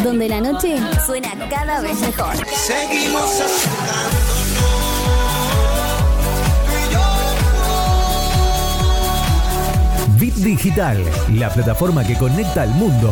Donde 0.04 0.30
la 0.30 0.42
noche 0.42 0.78
suena 1.08 1.30
cada 1.50 1.82
vez 1.82 2.00
mejor. 2.02 2.36
Seguimos 2.54 3.42
Bit 10.20 10.36
Digital, 10.36 11.04
la 11.34 11.50
plataforma 11.50 12.04
que 12.04 12.16
conecta 12.16 12.62
al 12.62 12.70
mundo. 12.76 13.12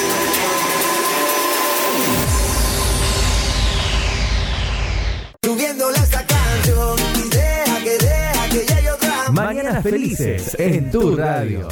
Mañanas 9.71 9.83
felices 9.83 10.55
en 10.59 10.91
tu 10.91 11.15
radio. 11.15 11.67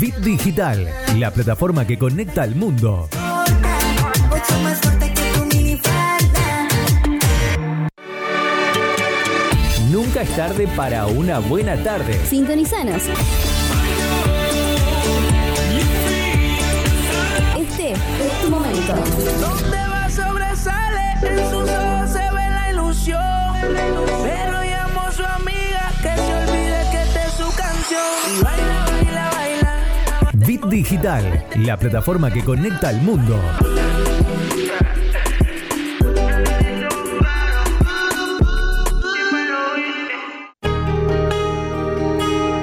Bit 0.00 0.16
Digital, 0.16 0.88
la 1.18 1.30
plataforma 1.30 1.86
que 1.86 1.96
conecta 1.96 2.42
al 2.42 2.56
mundo. 2.56 3.08
Nunca 9.92 10.22
es 10.22 10.36
tarde 10.36 10.66
para 10.74 11.06
una 11.06 11.38
buena 11.38 11.76
tarde. 11.76 12.18
Sintonizanos. 12.26 13.02
Este 17.56 17.92
es 17.92 18.42
tu 18.42 18.50
momento. 18.50 18.94
Donde 19.40 19.76
va 19.76 20.10
sobresale, 20.10 21.12
en 21.22 21.50
sus 21.50 21.57
Digital, 30.68 31.46
la 31.56 31.78
plataforma 31.78 32.30
que 32.30 32.44
conecta 32.44 32.90
al 32.90 33.00
mundo. 33.00 33.40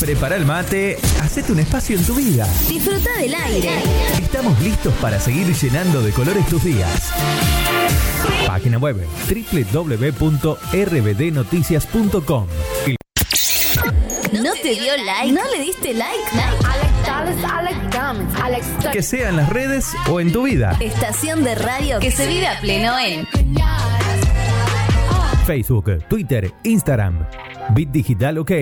Prepara 0.00 0.34
el 0.34 0.44
mate, 0.44 0.98
hacete 1.20 1.52
un 1.52 1.60
espacio 1.60 1.96
en 1.96 2.04
tu 2.04 2.16
vida. 2.16 2.48
Disfruta 2.68 3.16
del 3.20 3.36
aire. 3.36 3.70
Estamos 4.20 4.60
listos 4.60 4.92
para 4.94 5.20
seguir 5.20 5.46
llenando 5.54 6.02
de 6.02 6.10
colores 6.10 6.44
tus 6.48 6.64
días. 6.64 7.12
Página 8.48 8.78
web 8.78 8.96
www.rbdnoticias.com. 9.72 12.46
¿No 14.42 14.50
te 14.60 14.74
dio 14.74 14.96
like? 15.04 15.30
¿No 15.30 15.48
le 15.52 15.60
diste 15.60 15.94
like? 15.94 16.18
Que 18.92 19.02
sea 19.02 19.28
en 19.28 19.36
las 19.36 19.48
redes 19.48 19.92
o 20.10 20.20
en 20.20 20.32
tu 20.32 20.42
vida. 20.44 20.76
Estación 20.80 21.44
de 21.44 21.54
radio 21.54 22.00
que 22.00 22.10
se 22.10 22.26
vive 22.26 22.46
a 22.48 22.60
pleno 22.60 22.98
en 22.98 23.26
Facebook, 25.46 26.04
Twitter, 26.08 26.52
Instagram. 26.62 27.26
Bit 27.74 27.90
Digital 27.90 28.38
OK. 28.38 28.52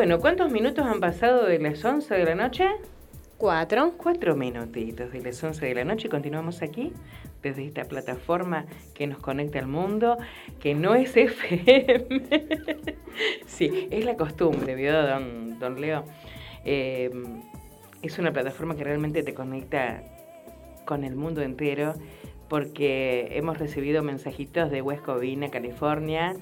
Bueno, 0.03 0.19
¿cuántos 0.19 0.51
minutos 0.51 0.85
han 0.85 0.99
pasado 0.99 1.45
de 1.45 1.59
las 1.59 1.85
11 1.85 2.13
de 2.13 2.25
la 2.25 2.35
noche? 2.35 2.67
Cuatro. 3.37 3.93
Cuatro 3.95 4.35
minutitos 4.35 5.13
de 5.13 5.21
las 5.21 5.41
11 5.41 5.65
de 5.65 5.75
la 5.75 5.85
noche 5.85 6.07
y 6.07 6.09
continuamos 6.09 6.61
aquí 6.61 6.91
desde 7.41 7.65
esta 7.65 7.85
plataforma 7.85 8.65
que 8.93 9.07
nos 9.07 9.19
conecta 9.19 9.59
al 9.59 9.67
mundo, 9.67 10.17
que 10.59 10.75
no 10.75 10.93
es 10.93 11.11
FM. 11.15 12.25
sí, 13.45 13.87
es 13.91 14.03
la 14.03 14.17
costumbre, 14.17 14.75
¿vio, 14.75 14.91
don, 15.07 15.57
don 15.57 15.79
Leo? 15.79 16.03
Em, 16.65 17.41
es 18.01 18.19
una 18.19 18.33
plataforma 18.33 18.75
que 18.75 18.83
realmente 18.83 19.23
te 19.23 19.33
conecta 19.33 20.03
con 20.83 21.05
el 21.05 21.15
mundo 21.15 21.41
entero 21.41 21.93
porque 22.49 23.29
hemos 23.37 23.57
recibido 23.57 24.03
mensajitos 24.03 24.69
de 24.69 24.81
West 24.81 25.05
Covina, 25.05 25.47
California. 25.47 26.35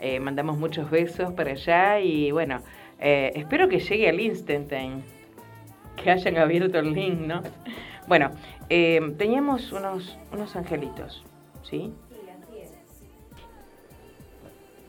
Eh, 0.00 0.20
mandamos 0.20 0.56
muchos 0.56 0.88
besos 0.88 1.32
para 1.32 1.50
allá 1.50 1.98
y 1.98 2.30
bueno, 2.30 2.62
eh, 3.00 3.32
espero 3.34 3.68
que 3.68 3.78
llegue 3.78 4.08
al 4.08 4.20
Instantane, 4.20 5.02
que 5.96 6.10
hayan 6.10 6.36
abierto 6.36 6.78
el 6.78 6.92
link, 6.92 7.18
¿no? 7.20 7.42
Bueno, 8.06 8.30
eh, 8.70 9.00
teníamos 9.18 9.72
unos, 9.72 10.18
unos 10.32 10.56
angelitos, 10.56 11.24
¿sí? 11.62 11.92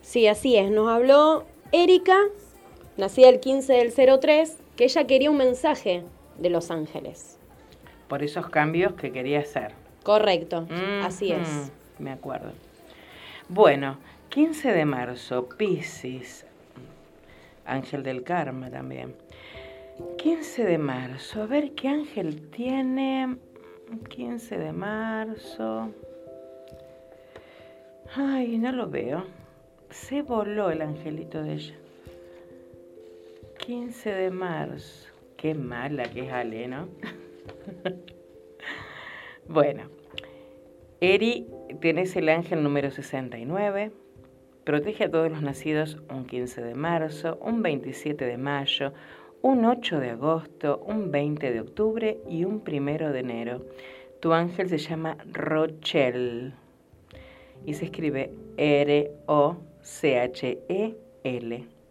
Sí, 0.01 0.25
así 0.25 0.55
es. 0.55 0.71
Nos 0.71 0.89
habló 0.89 1.45
Erika, 1.71 2.17
nacida 2.97 3.29
el 3.29 3.39
15 3.39 3.73
del 3.73 3.93
03, 4.19 4.57
que 4.75 4.85
ella 4.85 5.05
quería 5.05 5.29
un 5.29 5.37
mensaje 5.37 6.03
de 6.39 6.49
Los 6.49 6.71
Ángeles. 6.71 7.37
Por 8.07 8.23
esos 8.23 8.49
cambios 8.49 8.93
que 8.93 9.11
quería 9.11 9.41
hacer. 9.41 9.73
Correcto, 10.01 10.65
así 11.03 11.31
es. 11.31 11.71
Me 11.99 12.11
acuerdo. 12.11 12.53
Bueno, 13.49 13.97
15 14.29 14.71
de 14.71 14.85
marzo, 14.85 15.47
Pisces, 15.49 16.47
ángel 17.69 18.03
del 18.03 18.23
karma 18.23 18.69
también. 18.69 19.15
15 20.17 20.63
de 20.65 20.77
marzo, 20.77 21.43
a 21.43 21.45
ver 21.45 21.71
qué 21.73 21.89
ángel 21.89 22.49
tiene. 22.51 23.37
15 24.09 24.57
de 24.57 24.71
marzo. 24.71 25.93
Ay, 28.15 28.57
no 28.57 28.71
lo 28.71 28.89
veo. 28.89 29.25
Se 29.89 30.21
voló 30.21 30.71
el 30.71 30.81
angelito 30.81 31.43
de 31.43 31.53
ella. 31.53 31.75
15 33.59 34.09
de 34.09 34.31
marzo. 34.31 35.09
Qué 35.37 35.53
mala 35.53 36.03
que 36.03 36.25
es 36.25 36.31
Ale, 36.31 36.67
¿no? 36.67 36.89
bueno, 39.47 39.83
Eri, 41.01 41.47
tenés 41.79 42.15
el 42.15 42.29
ángel 42.29 42.61
número 42.61 42.91
69. 42.91 43.91
Protege 44.63 45.05
a 45.05 45.09
todos 45.09 45.31
los 45.31 45.41
nacidos 45.41 45.97
un 46.09 46.25
15 46.25 46.61
de 46.61 46.75
marzo, 46.75 47.39
un 47.41 47.61
27 47.61 48.25
de 48.25 48.37
mayo, 48.37 48.93
un 49.41 49.65
8 49.65 49.99
de 49.99 50.09
agosto, 50.11 50.83
un 50.85 51.11
20 51.11 51.51
de 51.51 51.61
octubre 51.61 52.19
y 52.29 52.43
un 52.43 52.61
1 52.67 53.11
de 53.11 53.19
enero. 53.19 53.65
Tu 54.19 54.33
ángel 54.33 54.69
se 54.69 54.77
llama 54.77 55.17
Rochelle 55.31 56.53
y 57.65 57.73
se 57.73 57.85
escribe 57.85 58.31
R-O-C-H-E-L. 58.57 59.65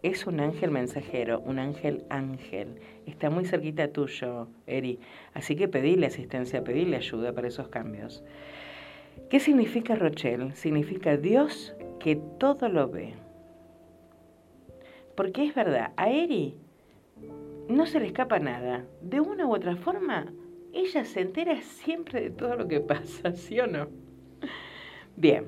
Es 0.01 0.27
un 0.27 0.39
ángel 0.39 0.71
mensajero, 0.71 1.41
un 1.41 1.59
ángel 1.59 2.05
ángel. 2.09 2.79
Está 3.05 3.29
muy 3.29 3.45
cerquita 3.45 3.89
tuyo, 3.89 4.47
Eri. 4.65 4.99
Así 5.33 5.57
que 5.57 5.67
pedile 5.67 6.05
asistencia, 6.05 6.63
pedile 6.63 6.95
ayuda 6.95 7.33
para 7.33 7.49
esos 7.49 7.67
cambios. 7.67 8.23
¿Qué 9.29 9.39
significa 9.39 9.95
Rochelle? 9.95 10.55
Significa 10.55 11.17
Dios 11.17 11.75
que 11.99 12.15
todo 12.15 12.69
lo 12.69 12.89
ve. 12.89 13.13
Porque 15.15 15.45
es 15.45 15.53
verdad, 15.53 15.91
a 15.97 16.09
Eri 16.09 16.55
no 17.67 17.85
se 17.85 17.99
le 17.99 18.07
escapa 18.07 18.39
nada. 18.39 18.85
De 19.01 19.19
una 19.19 19.45
u 19.45 19.53
otra 19.53 19.75
forma, 19.75 20.31
ella 20.73 21.05
se 21.05 21.21
entera 21.21 21.61
siempre 21.61 22.21
de 22.21 22.29
todo 22.29 22.55
lo 22.55 22.67
que 22.67 22.79
pasa, 22.79 23.31
¿sí 23.35 23.59
o 23.59 23.67
no? 23.67 23.87
Bien, 25.15 25.47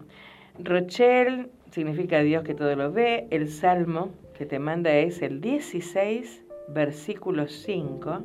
Rochelle 0.60 1.49
significa 1.72 2.20
Dios 2.20 2.43
que 2.43 2.54
todo 2.54 2.76
lo 2.76 2.91
ve. 2.91 3.28
El 3.32 3.49
salmo 3.49 4.12
que 4.38 4.45
te 4.45 4.60
manda 4.60 4.91
es 4.93 5.22
el 5.22 5.41
16, 5.41 6.43
versículo 6.70 7.47
5. 7.47 8.22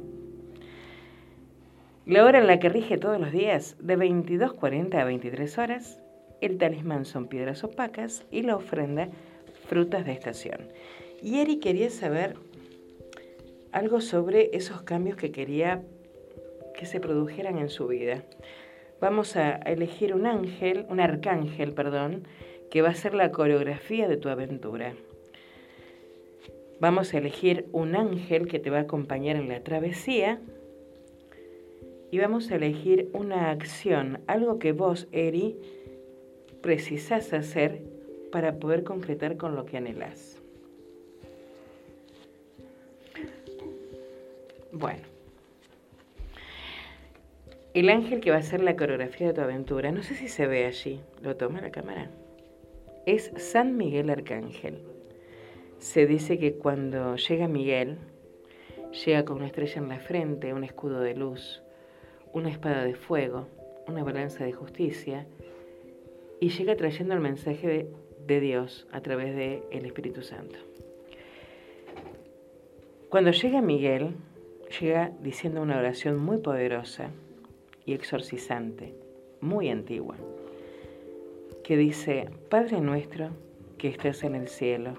La 2.06 2.24
hora 2.24 2.38
en 2.38 2.46
la 2.46 2.58
que 2.58 2.68
rige 2.68 2.98
todos 2.98 3.20
los 3.20 3.32
días, 3.32 3.76
de 3.80 3.98
22.40 3.98 4.94
a 4.94 5.04
23 5.04 5.58
horas, 5.58 6.00
el 6.40 6.58
talismán 6.58 7.04
son 7.04 7.28
piedras 7.28 7.64
opacas 7.64 8.24
y 8.30 8.42
la 8.42 8.56
ofrenda 8.56 9.08
frutas 9.68 10.04
de 10.04 10.12
estación. 10.12 10.68
Y 11.22 11.40
Eri 11.40 11.58
quería 11.58 11.90
saber 11.90 12.36
algo 13.72 14.00
sobre 14.00 14.50
esos 14.56 14.82
cambios 14.82 15.16
que 15.16 15.32
quería 15.32 15.82
que 16.76 16.86
se 16.86 17.00
produjeran 17.00 17.58
en 17.58 17.68
su 17.68 17.86
vida. 17.86 18.24
Vamos 19.00 19.36
a 19.36 19.56
elegir 19.56 20.14
un 20.14 20.26
ángel, 20.26 20.86
un 20.88 21.00
arcángel, 21.00 21.72
perdón, 21.72 22.24
que 22.70 22.82
va 22.82 22.90
a 22.90 22.94
ser 22.94 23.14
la 23.14 23.32
coreografía 23.32 24.08
de 24.08 24.16
tu 24.16 24.28
aventura. 24.28 24.94
Vamos 26.80 27.14
a 27.14 27.18
elegir 27.18 27.66
un 27.72 27.96
ángel 27.96 28.48
que 28.48 28.58
te 28.58 28.70
va 28.70 28.78
a 28.78 28.82
acompañar 28.82 29.36
en 29.36 29.48
la 29.48 29.62
travesía 29.62 30.40
y 32.10 32.18
vamos 32.18 32.50
a 32.50 32.56
elegir 32.56 33.10
una 33.12 33.50
acción, 33.50 34.20
algo 34.26 34.58
que 34.58 34.72
vos, 34.72 35.08
Eri, 35.12 35.56
precisas 36.66 37.32
hacer 37.32 37.80
para 38.32 38.58
poder 38.58 38.82
concretar 38.82 39.36
con 39.36 39.54
lo 39.54 39.66
que 39.66 39.76
anhelas. 39.76 40.36
Bueno. 44.72 45.04
El 47.72 47.88
ángel 47.88 48.18
que 48.18 48.30
va 48.30 48.38
a 48.38 48.40
hacer 48.40 48.64
la 48.64 48.74
coreografía 48.74 49.28
de 49.28 49.34
tu 49.34 49.42
aventura, 49.42 49.92
no 49.92 50.02
sé 50.02 50.16
si 50.16 50.26
se 50.26 50.48
ve 50.48 50.66
allí, 50.66 51.00
lo 51.22 51.36
toma 51.36 51.60
la 51.60 51.70
cámara, 51.70 52.10
es 53.06 53.30
San 53.36 53.76
Miguel 53.76 54.10
Arcángel. 54.10 54.82
Se 55.78 56.04
dice 56.08 56.36
que 56.36 56.54
cuando 56.54 57.14
llega 57.14 57.46
Miguel, 57.46 57.98
llega 59.06 59.24
con 59.24 59.36
una 59.36 59.46
estrella 59.46 59.80
en 59.80 59.88
la 59.88 60.00
frente, 60.00 60.52
un 60.52 60.64
escudo 60.64 60.98
de 60.98 61.14
luz, 61.14 61.62
una 62.32 62.50
espada 62.50 62.82
de 62.82 62.96
fuego, 62.96 63.46
una 63.86 64.02
balanza 64.02 64.44
de 64.44 64.50
justicia 64.52 65.28
y 66.40 66.50
llega 66.50 66.76
trayendo 66.76 67.14
el 67.14 67.20
mensaje 67.20 67.88
de, 68.26 68.40
Dios 68.40 68.88
a 68.90 69.00
través 69.00 69.36
del 69.36 69.62
el 69.70 69.86
Espíritu 69.86 70.22
Santo. 70.22 70.58
Cuando 73.08 73.30
llega 73.30 73.62
Miguel, 73.62 74.16
llega 74.80 75.12
diciendo 75.22 75.62
una 75.62 75.78
oración 75.78 76.18
muy 76.18 76.38
poderosa 76.38 77.10
y 77.84 77.92
exorcizante, 77.92 78.94
muy 79.40 79.68
antigua, 79.68 80.16
que 81.62 81.76
dice, 81.76 82.28
Padre 82.48 82.80
nuestro 82.80 83.30
que 83.78 83.88
estás 83.88 84.24
en 84.24 84.34
el 84.34 84.48
cielo, 84.48 84.94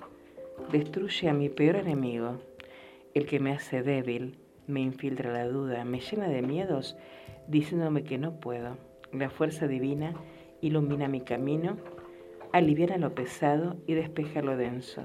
destruye 0.71 1.27
a 1.27 1.33
mi 1.33 1.49
peor 1.49 1.75
enemigo, 1.75 2.39
el 3.13 3.25
que 3.25 3.39
me 3.39 3.51
hace 3.51 3.83
débil, 3.83 4.38
me 4.67 4.81
infiltra 4.81 5.33
la 5.33 5.47
duda, 5.47 5.83
me 5.85 5.99
llena 5.99 6.29
de 6.29 6.41
miedos, 6.41 6.95
diciéndome 7.47 8.03
que 8.03 8.17
no 8.17 8.39
puedo. 8.39 8.77
La 9.11 9.29
fuerza 9.29 9.67
divina 9.67 10.13
ilumina 10.61 11.07
mi 11.07 11.21
camino, 11.21 11.77
aliviana 12.51 12.97
lo 12.97 13.13
pesado 13.13 13.77
y 13.85 13.93
despeja 13.93 14.41
lo 14.41 14.57
denso. 14.57 15.03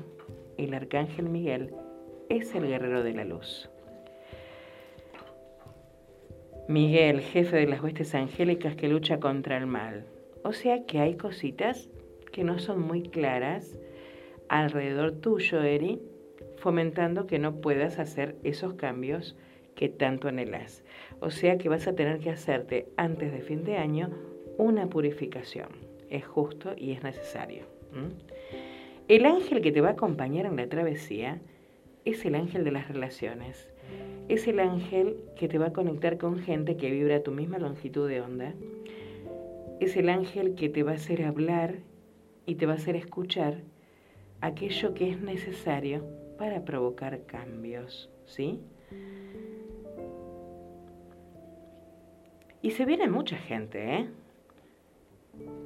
El 0.56 0.74
arcángel 0.74 1.28
Miguel 1.28 1.74
es 2.28 2.54
el 2.54 2.66
guerrero 2.66 3.02
de 3.02 3.12
la 3.12 3.24
luz. 3.24 3.70
Miguel, 6.68 7.20
jefe 7.20 7.56
de 7.56 7.66
las 7.66 7.82
huestes 7.82 8.14
angélicas 8.14 8.76
que 8.76 8.88
lucha 8.88 9.18
contra 9.18 9.56
el 9.56 9.66
mal. 9.66 10.06
O 10.44 10.52
sea 10.52 10.86
que 10.86 11.00
hay 11.00 11.16
cositas 11.16 11.90
que 12.32 12.44
no 12.44 12.58
son 12.58 12.80
muy 12.80 13.02
claras 13.02 13.76
alrededor 14.48 15.12
tuyo, 15.12 15.62
Eri, 15.62 16.00
fomentando 16.56 17.26
que 17.26 17.38
no 17.38 17.60
puedas 17.60 17.98
hacer 17.98 18.36
esos 18.44 18.74
cambios 18.74 19.36
que 19.74 19.88
tanto 19.88 20.28
anhelas. 20.28 20.84
O 21.20 21.30
sea 21.30 21.58
que 21.58 21.68
vas 21.68 21.86
a 21.86 21.94
tener 21.94 22.20
que 22.20 22.30
hacerte 22.30 22.88
antes 22.96 23.32
de 23.32 23.40
fin 23.40 23.64
de 23.64 23.76
año 23.76 24.10
una 24.58 24.88
purificación. 24.88 25.68
Es 26.10 26.26
justo 26.26 26.74
y 26.76 26.92
es 26.92 27.02
necesario. 27.02 27.64
El 29.08 29.26
ángel 29.26 29.60
que 29.62 29.72
te 29.72 29.80
va 29.80 29.88
a 29.88 29.92
acompañar 29.92 30.46
en 30.46 30.56
la 30.56 30.68
travesía 30.68 31.40
es 32.04 32.24
el 32.24 32.34
ángel 32.34 32.64
de 32.64 32.72
las 32.72 32.88
relaciones. 32.88 33.68
Es 34.28 34.46
el 34.46 34.60
ángel 34.60 35.16
que 35.36 35.48
te 35.48 35.58
va 35.58 35.66
a 35.66 35.72
conectar 35.72 36.18
con 36.18 36.38
gente 36.38 36.76
que 36.76 36.90
vibra 36.90 37.16
a 37.16 37.22
tu 37.22 37.32
misma 37.32 37.58
longitud 37.58 38.08
de 38.08 38.20
onda. 38.20 38.54
Es 39.80 39.96
el 39.96 40.08
ángel 40.08 40.54
que 40.54 40.68
te 40.68 40.82
va 40.82 40.92
a 40.92 40.94
hacer 40.94 41.24
hablar 41.24 41.76
y 42.46 42.54
te 42.54 42.66
va 42.66 42.72
a 42.72 42.76
hacer 42.76 42.96
escuchar 42.96 43.62
aquello 44.40 44.94
que 44.94 45.10
es 45.10 45.20
necesario 45.20 46.04
para 46.38 46.64
provocar 46.64 47.24
cambios, 47.26 48.10
¿sí? 48.26 48.60
Y 52.62 52.70
se 52.70 52.84
viene 52.84 53.08
mucha 53.08 53.36
gente, 53.36 53.94
¿eh? 53.94 54.08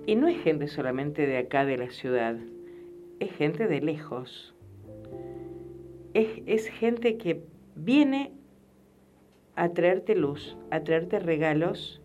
Y 0.07 0.14
no 0.14 0.29
es 0.29 0.41
gente 0.43 0.69
solamente 0.69 1.27
de 1.27 1.39
acá 1.39 1.64
de 1.64 1.77
la 1.77 1.91
ciudad, 1.91 2.37
es 3.19 3.33
gente 3.33 3.67
de 3.67 3.81
lejos. 3.81 4.55
Es, 6.14 6.69
gente 6.69 7.19
que 7.19 7.43
viene 7.75 8.33
a 9.55 9.71
traerte 9.71 10.14
luz, 10.14 10.57
a 10.71 10.81
traerte 10.81 11.19
regalos 11.19 12.01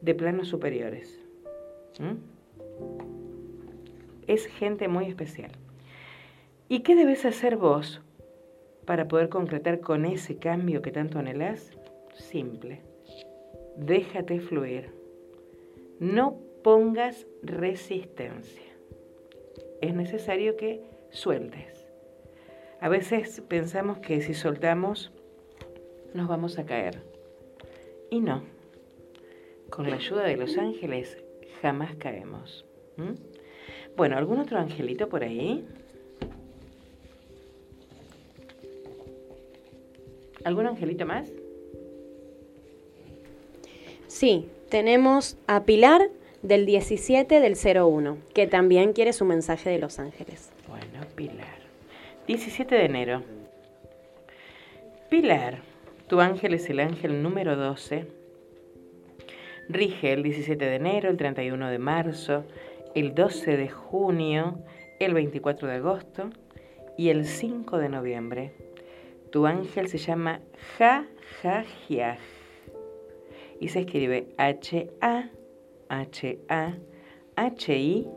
de 0.00 0.14
planos 0.14 0.48
superiores. 0.48 1.20
Es 4.26 4.46
gente 4.46 4.88
muy 4.88 5.06
especial. 5.06 5.50
¿Y 6.68 6.80
qué 6.80 6.94
debes 6.94 7.24
hacer 7.24 7.56
vos 7.56 8.00
para 8.86 9.08
poder 9.08 9.28
concretar 9.28 9.80
con 9.80 10.06
ese 10.06 10.36
cambio 10.36 10.80
que 10.80 10.90
tanto 10.90 11.18
anhelás? 11.18 11.76
Simple. 12.14 12.80
Déjate 13.76 14.40
fluir. 14.40 14.90
No 16.00 16.38
pongas 16.62 17.26
resistencia. 17.42 18.62
Es 19.80 19.94
necesario 19.94 20.56
que 20.56 20.82
sueltes. 21.10 21.86
A 22.80 22.88
veces 22.88 23.42
pensamos 23.48 23.98
que 23.98 24.20
si 24.22 24.34
soltamos 24.34 25.12
nos 26.14 26.28
vamos 26.28 26.58
a 26.58 26.66
caer. 26.66 27.02
Y 28.10 28.20
no. 28.20 28.42
Con 29.70 29.88
la 29.88 29.96
ayuda 29.96 30.24
de 30.24 30.36
los 30.36 30.58
ángeles 30.58 31.16
jamás 31.60 31.94
caemos. 31.96 32.64
Bueno, 33.96 34.16
¿algún 34.18 34.38
otro 34.38 34.58
angelito 34.58 35.08
por 35.08 35.24
ahí? 35.24 35.66
¿Algún 40.44 40.66
angelito 40.66 41.06
más? 41.06 41.32
Sí, 44.08 44.48
tenemos 44.68 45.38
a 45.46 45.64
Pilar 45.64 46.10
del 46.42 46.66
17 46.66 47.40
del 47.40 47.56
01, 47.56 48.18
que 48.34 48.46
también 48.46 48.92
quiere 48.92 49.12
su 49.12 49.24
mensaje 49.24 49.70
de 49.70 49.78
Los 49.78 49.98
Ángeles. 49.98 50.50
Bueno, 50.68 51.06
Pilar. 51.14 51.62
17 52.26 52.74
de 52.74 52.84
enero. 52.84 53.22
Pilar, 55.08 55.58
tu 56.08 56.20
ángel 56.20 56.54
es 56.54 56.68
el 56.70 56.80
ángel 56.80 57.22
número 57.22 57.56
12. 57.56 58.06
Rige 59.68 60.12
el 60.12 60.22
17 60.22 60.64
de 60.64 60.74
enero, 60.74 61.10
el 61.10 61.16
31 61.16 61.68
de 61.68 61.78
marzo, 61.78 62.44
el 62.94 63.14
12 63.14 63.56
de 63.56 63.68
junio, 63.68 64.58
el 65.00 65.14
24 65.14 65.68
de 65.68 65.74
agosto 65.74 66.30
y 66.96 67.08
el 67.08 67.24
5 67.24 67.78
de 67.78 67.88
noviembre. 67.88 68.52
Tu 69.30 69.46
ángel 69.46 69.88
se 69.88 69.98
llama 69.98 70.40
Ja 70.76 71.06
Ja 71.42 71.64
y 73.60 73.68
se 73.68 73.80
escribe 73.80 74.26
H-A, 74.36 75.30
H-A, 75.92 76.78
H-I-A-H. 77.36 78.08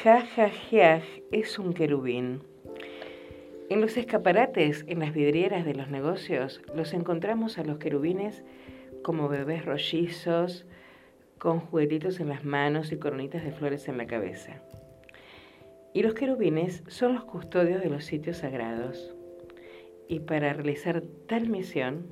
Jajajiaj 0.00 1.02
es 1.32 1.58
un 1.58 1.74
querubín. 1.74 2.44
En 3.68 3.80
los 3.80 3.96
escaparates, 3.96 4.84
en 4.86 5.00
las 5.00 5.12
vidrieras 5.12 5.64
de 5.64 5.74
los 5.74 5.88
negocios, 5.88 6.62
los 6.72 6.94
encontramos 6.94 7.58
a 7.58 7.64
los 7.64 7.78
querubines 7.78 8.44
como 9.02 9.28
bebés 9.28 9.64
rollizos, 9.64 10.66
con 11.38 11.58
juguetitos 11.58 12.20
en 12.20 12.28
las 12.28 12.44
manos 12.44 12.92
y 12.92 12.96
coronitas 12.96 13.42
de 13.42 13.50
flores 13.50 13.88
en 13.88 13.98
la 13.98 14.06
cabeza. 14.06 14.62
Y 15.94 16.02
los 16.04 16.14
querubines 16.14 16.84
son 16.86 17.14
los 17.14 17.24
custodios 17.24 17.82
de 17.82 17.90
los 17.90 18.04
sitios 18.04 18.36
sagrados. 18.36 19.16
Y 20.06 20.20
para 20.20 20.52
realizar 20.52 21.02
tal 21.26 21.48
misión, 21.48 22.06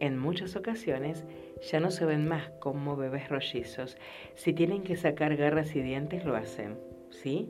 en 0.00 0.18
muchas 0.18 0.56
ocasiones 0.56 1.24
ya 1.70 1.80
no 1.80 1.90
se 1.90 2.04
ven 2.04 2.28
más 2.28 2.50
como 2.60 2.96
bebés 2.96 3.28
rollizos. 3.28 3.96
Si 4.34 4.52
tienen 4.52 4.82
que 4.82 4.96
sacar 4.96 5.36
garras 5.36 5.74
y 5.74 5.80
dientes, 5.80 6.24
lo 6.24 6.36
hacen, 6.36 6.78
¿sí? 7.10 7.48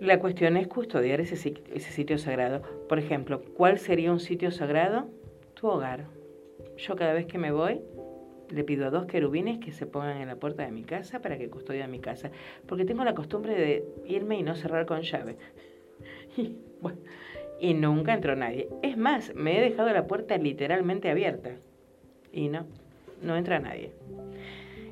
La 0.00 0.18
cuestión 0.18 0.56
es 0.56 0.66
custodiar 0.68 1.20
ese, 1.20 1.34
ese 1.34 1.90
sitio 1.92 2.18
sagrado. 2.18 2.62
Por 2.88 2.98
ejemplo, 2.98 3.42
¿cuál 3.56 3.78
sería 3.78 4.12
un 4.12 4.20
sitio 4.20 4.50
sagrado? 4.50 5.08
Tu 5.54 5.66
hogar. 5.66 6.06
Yo 6.76 6.96
cada 6.96 7.14
vez 7.14 7.26
que 7.26 7.38
me 7.38 7.50
voy, 7.50 7.80
le 8.50 8.64
pido 8.64 8.86
a 8.86 8.90
dos 8.90 9.06
querubines 9.06 9.58
que 9.58 9.72
se 9.72 9.86
pongan 9.86 10.20
en 10.20 10.28
la 10.28 10.36
puerta 10.36 10.64
de 10.64 10.70
mi 10.70 10.84
casa 10.84 11.20
para 11.20 11.38
que 11.38 11.48
custodien 11.48 11.90
mi 11.90 12.00
casa. 12.00 12.30
Porque 12.66 12.84
tengo 12.84 13.04
la 13.04 13.14
costumbre 13.14 13.54
de 13.54 13.84
irme 14.06 14.38
y 14.38 14.42
no 14.42 14.54
cerrar 14.54 14.86
con 14.86 15.02
llave. 15.02 15.36
Y, 17.58 17.72
nunca 17.72 18.12
entró 18.12 18.36
nadie. 18.36 18.68
Es 18.82 18.98
más, 18.98 19.34
me 19.34 19.56
he 19.56 19.62
dejado 19.62 19.90
la 19.90 20.06
puerta 20.06 20.36
literalmente 20.36 21.10
abierta 21.10 21.56
y 22.32 22.48
no, 22.48 22.66
no 23.22 23.36
entra 23.36 23.58
nadie. 23.58 23.92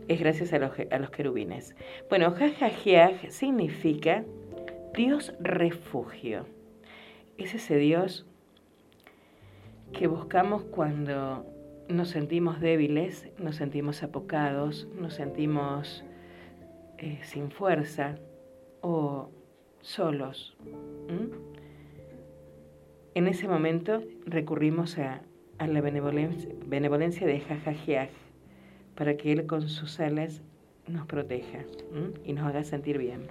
Es 0.09 0.21
gracias 0.21 0.53
a 0.53 0.59
los, 0.59 0.73
a 0.91 0.99
los 0.99 1.11
querubines. 1.11 1.75
Bueno, 2.09 2.31
jajajiaj 2.33 3.31
significa 3.31 4.25
Dios 4.95 5.33
refugio. 5.41 6.47
Es 7.39 7.55
ese 7.55 7.77
Dios 7.77 8.27
que 9.93 10.07
buscamos 10.07 10.63
cuando 10.65 11.47
nos 11.89 12.09
sentimos 12.09 12.61
débiles, 12.61 13.29
nos 13.39 13.57
sentimos 13.57 14.03
apocados, 14.03 14.89
nos 14.99 15.15
sentimos 15.15 16.05
eh, 16.99 17.21
sin 17.23 17.51
fuerza 17.51 18.17
o 18.81 19.31
solos. 19.81 20.57
En 23.15 23.29
ese 23.29 23.47
momento 23.47 24.03
recurrimos 24.27 24.99
a, 24.99 25.23
la 25.59 25.81
benevolencia, 25.81 27.27
de 27.27 27.41
Jajajiaj 27.41 28.11
para 28.95 29.17
que 29.17 29.33
Él 29.33 29.47
con 29.47 29.69
sus 29.69 29.99
alas 30.01 30.43
nos 30.87 31.07
proteja 31.07 31.65
y 32.25 32.33
nos 32.33 32.47
haga 32.47 32.65
sentir 32.65 32.99
bien. 32.99 33.29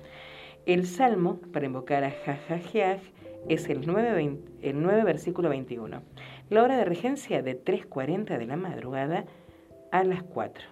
El 0.66 0.86
salmo 0.86 1.40
para 1.52 1.66
invocar 1.66 2.04
a 2.04 2.12
Jajajiaj 2.12 3.00
es 3.50 3.70
el 3.70 3.86
9, 3.86 4.38
el 4.62 4.82
9 4.82 5.04
versículo 5.04 5.50
21. 5.50 6.02
La 6.50 6.64
hora 6.64 6.78
de 6.78 6.86
regencia 6.86 7.42
de 7.42 7.62
3.40 7.62 8.38
de 8.38 8.46
la 8.46 8.56
madrugada 8.56 9.26
a 9.92 10.04
las 10.04 10.24
4. 10.24 10.66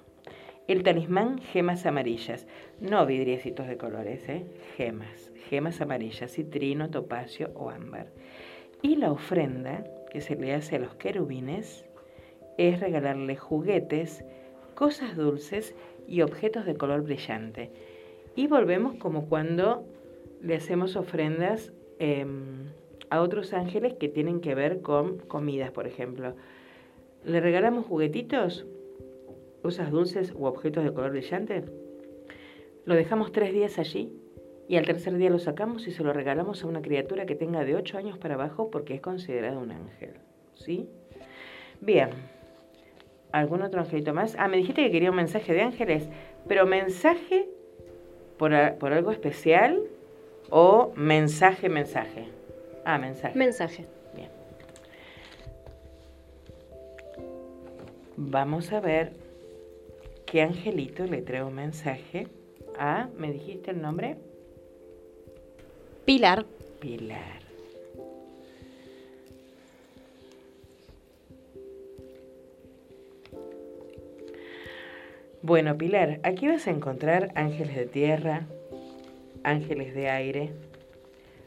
El 0.67 0.83
talismán 0.83 1.39
gemas 1.39 1.85
amarillas, 1.85 2.47
no 2.79 3.05
vidriecitos 3.05 3.67
de 3.67 3.77
colores, 3.77 4.27
¿eh? 4.29 4.45
gemas, 4.77 5.31
gemas 5.49 5.81
amarillas, 5.81 6.31
citrino, 6.31 6.89
topacio 6.89 7.51
o 7.55 7.69
ámbar. 7.69 8.07
Y 8.81 8.95
la 8.95 9.11
ofrenda 9.11 9.83
que 10.11 10.21
se 10.21 10.35
le 10.35 10.53
hace 10.53 10.75
a 10.75 10.79
los 10.79 10.93
querubines 10.95 11.85
es 12.57 12.81
regalarle 12.81 13.37
juguetes 13.37 14.25
cosas 14.75 15.15
dulces 15.15 15.73
y 16.07 16.21
objetos 16.21 16.65
de 16.65 16.75
color 16.75 17.03
brillante. 17.03 17.71
Y 18.35 18.47
volvemos 18.47 18.95
como 18.95 19.29
cuando 19.29 19.85
le 20.41 20.55
hacemos 20.55 20.97
ofrendas 20.97 21.71
em, 21.99 22.65
a 23.09 23.21
otros 23.21 23.53
ángeles 23.53 23.93
que 23.93 24.09
tienen 24.09 24.41
que 24.41 24.53
ver 24.53 24.81
con 24.81 25.17
comidas, 25.19 25.71
por 25.71 25.87
ejemplo. 25.87 26.35
¿Le 27.23 27.39
regalamos 27.39 27.85
juguetitos? 27.85 28.65
¿Cosas 29.61 29.91
dulces 29.91 30.33
u 30.35 30.45
objetos 30.45 30.83
de 30.83 30.93
color 30.93 31.11
brillante? 31.11 31.63
Lo 32.83 32.95
dejamos 32.95 33.31
tres 33.31 33.53
días 33.53 33.79
allí 33.79 34.11
y 34.71 34.77
al 34.77 34.85
tercer 34.85 35.17
día 35.17 35.29
lo 35.29 35.37
sacamos 35.37 35.85
y 35.85 35.91
se 35.91 36.01
lo 36.01 36.13
regalamos 36.13 36.63
a 36.63 36.67
una 36.67 36.81
criatura 36.81 37.25
que 37.25 37.35
tenga 37.35 37.65
de 37.65 37.75
8 37.75 37.97
años 37.97 38.17
para 38.17 38.35
abajo 38.35 38.71
porque 38.71 38.93
es 38.93 39.01
considerado 39.01 39.59
un 39.59 39.71
ángel. 39.71 40.13
¿Sí? 40.55 40.87
Bien. 41.81 42.11
¿Algún 43.33 43.63
otro 43.63 43.81
angelito 43.81 44.13
más? 44.13 44.37
Ah, 44.39 44.47
me 44.47 44.55
dijiste 44.55 44.81
que 44.81 44.89
quería 44.89 45.09
un 45.09 45.17
mensaje 45.17 45.51
de 45.51 45.61
ángeles, 45.61 46.07
pero 46.47 46.65
mensaje 46.65 47.49
por, 48.37 48.53
por 48.75 48.93
algo 48.93 49.11
especial 49.11 49.77
o 50.49 50.93
mensaje, 50.95 51.67
mensaje. 51.67 52.29
Ah, 52.85 52.97
mensaje. 52.97 53.37
Mensaje. 53.37 53.85
Bien. 54.15 54.29
Vamos 58.15 58.71
a 58.71 58.79
ver 58.79 59.11
qué 60.25 60.41
angelito 60.43 61.05
le 61.07 61.21
trae 61.21 61.43
un 61.43 61.55
mensaje 61.55 62.29
a, 62.79 63.09
¿me 63.17 63.33
dijiste 63.33 63.71
el 63.71 63.81
nombre? 63.81 64.30
Pilar. 66.11 66.45
Pilar. 66.81 67.39
Bueno, 75.41 75.77
Pilar, 75.77 76.19
aquí 76.23 76.49
vas 76.49 76.67
a 76.67 76.71
encontrar 76.71 77.31
ángeles 77.35 77.77
de 77.77 77.85
tierra, 77.85 78.45
ángeles 79.45 79.95
de 79.95 80.09
aire, 80.09 80.49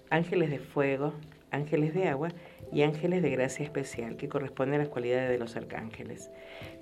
ángeles 0.08 0.48
de 0.48 0.60
fuego, 0.60 1.12
ángeles 1.50 1.92
de 1.92 2.08
agua 2.08 2.30
y 2.72 2.84
ángeles 2.84 3.22
de 3.22 3.28
gracia 3.28 3.66
especial, 3.66 4.16
que 4.16 4.30
corresponden 4.30 4.76
a 4.76 4.84
las 4.84 4.88
cualidades 4.88 5.28
de 5.28 5.38
los 5.38 5.56
arcángeles. 5.56 6.30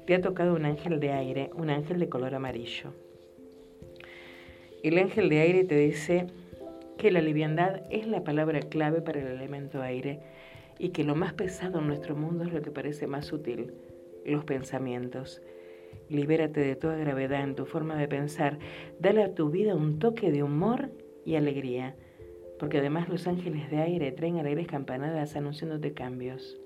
Te 0.06 0.14
ha 0.14 0.20
tocado 0.20 0.54
un 0.54 0.66
ángel 0.66 1.00
de 1.00 1.10
aire, 1.10 1.50
un 1.54 1.68
ángel 1.68 1.98
de 1.98 2.08
color 2.08 2.32
amarillo. 2.36 2.94
El 4.84 4.98
ángel 4.98 5.28
de 5.28 5.40
aire 5.40 5.64
te 5.64 5.74
dice 5.74 6.28
que 7.02 7.10
la 7.10 7.20
liviandad 7.20 7.82
es 7.90 8.06
la 8.06 8.22
palabra 8.22 8.60
clave 8.60 9.02
para 9.02 9.20
el 9.20 9.26
elemento 9.26 9.82
aire 9.82 10.20
y 10.78 10.90
que 10.90 11.02
lo 11.02 11.16
más 11.16 11.32
pesado 11.32 11.80
en 11.80 11.88
nuestro 11.88 12.14
mundo 12.14 12.44
es 12.44 12.52
lo 12.52 12.62
que 12.62 12.70
parece 12.70 13.08
más 13.08 13.26
sutil, 13.26 13.74
los 14.24 14.44
pensamientos. 14.44 15.42
Libérate 16.08 16.60
de 16.60 16.76
toda 16.76 16.94
gravedad 16.94 17.42
en 17.42 17.56
tu 17.56 17.66
forma 17.66 17.96
de 17.96 18.06
pensar, 18.06 18.60
dale 19.00 19.24
a 19.24 19.34
tu 19.34 19.50
vida 19.50 19.74
un 19.74 19.98
toque 19.98 20.30
de 20.30 20.44
humor 20.44 20.90
y 21.24 21.34
alegría, 21.34 21.96
porque 22.60 22.78
además 22.78 23.08
los 23.08 23.26
ángeles 23.26 23.68
de 23.68 23.78
aire 23.78 24.12
traen 24.12 24.38
alegres 24.38 24.68
campanadas 24.68 25.34
anunciándote 25.34 25.94
cambios. 25.94 26.60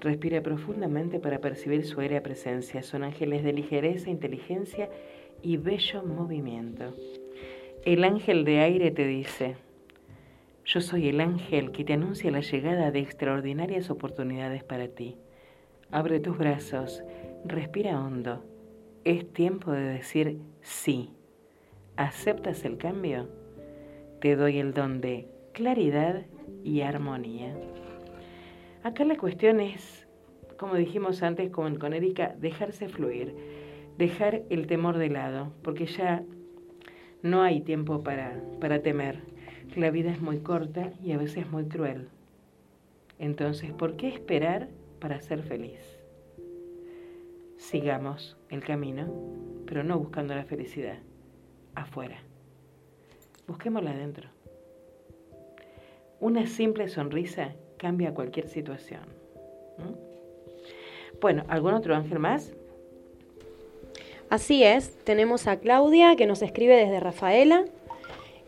Respira 0.00 0.42
profundamente 0.42 1.20
para 1.20 1.40
percibir 1.40 1.86
su 1.86 2.00
aérea 2.00 2.24
presencia. 2.24 2.82
Son 2.82 3.04
ángeles 3.04 3.44
de 3.44 3.52
ligereza, 3.52 4.10
inteligencia 4.10 4.90
y 5.42 5.58
bello 5.58 6.02
movimiento. 6.02 6.92
El 7.84 8.04
ángel 8.04 8.44
de 8.44 8.60
aire 8.60 8.90
te 8.90 9.06
dice, 9.06 9.56
yo 10.66 10.82
soy 10.82 11.08
el 11.08 11.18
ángel 11.18 11.72
que 11.72 11.82
te 11.82 11.94
anuncia 11.94 12.30
la 12.30 12.40
llegada 12.40 12.90
de 12.90 12.98
extraordinarias 12.98 13.88
oportunidades 13.88 14.62
para 14.62 14.88
ti. 14.88 15.16
Abre 15.90 16.20
tus 16.20 16.36
brazos, 16.36 17.02
respira 17.42 17.98
hondo. 17.98 18.44
Es 19.04 19.32
tiempo 19.32 19.72
de 19.72 19.80
decir 19.80 20.40
sí. 20.60 21.08
¿Aceptas 21.96 22.66
el 22.66 22.76
cambio? 22.76 23.30
Te 24.20 24.36
doy 24.36 24.58
el 24.58 24.74
don 24.74 25.00
de 25.00 25.26
claridad 25.54 26.26
y 26.62 26.82
armonía. 26.82 27.56
Acá 28.82 29.06
la 29.06 29.16
cuestión 29.16 29.58
es, 29.58 30.06
como 30.58 30.74
dijimos 30.74 31.22
antes 31.22 31.48
con, 31.48 31.76
con 31.76 31.94
Erika, 31.94 32.34
dejarse 32.38 32.90
fluir, 32.90 33.34
dejar 33.96 34.42
el 34.50 34.66
temor 34.66 34.98
de 34.98 35.08
lado, 35.08 35.54
porque 35.62 35.86
ya 35.86 36.22
no 37.22 37.42
hay 37.42 37.60
tiempo 37.60 38.02
para, 38.02 38.40
para 38.60 38.82
temer. 38.82 39.20
La 39.76 39.90
vida 39.90 40.10
es 40.10 40.20
muy 40.20 40.38
corta 40.38 40.92
y 41.02 41.12
a 41.12 41.18
veces 41.18 41.50
muy 41.50 41.64
cruel. 41.66 42.08
Entonces, 43.18 43.72
¿por 43.72 43.96
qué 43.96 44.08
esperar 44.08 44.68
para 44.98 45.20
ser 45.20 45.42
feliz? 45.42 45.80
Sigamos 47.56 48.38
el 48.48 48.64
camino, 48.64 49.12
pero 49.66 49.84
no 49.84 49.98
buscando 49.98 50.34
la 50.34 50.44
felicidad 50.44 50.98
afuera. 51.74 52.18
Busquémosla 53.46 53.90
adentro. 53.90 54.28
Una 56.20 56.46
simple 56.46 56.88
sonrisa 56.88 57.54
cambia 57.76 58.14
cualquier 58.14 58.48
situación. 58.48 59.02
Bueno, 61.20 61.44
¿algún 61.48 61.74
otro 61.74 61.94
ángel 61.94 62.18
más? 62.18 62.54
Así 64.30 64.62
es, 64.62 64.94
tenemos 65.02 65.48
a 65.48 65.58
Claudia 65.58 66.14
que 66.14 66.24
nos 66.24 66.40
escribe 66.40 66.76
desde 66.76 67.00
Rafaela. 67.00 67.64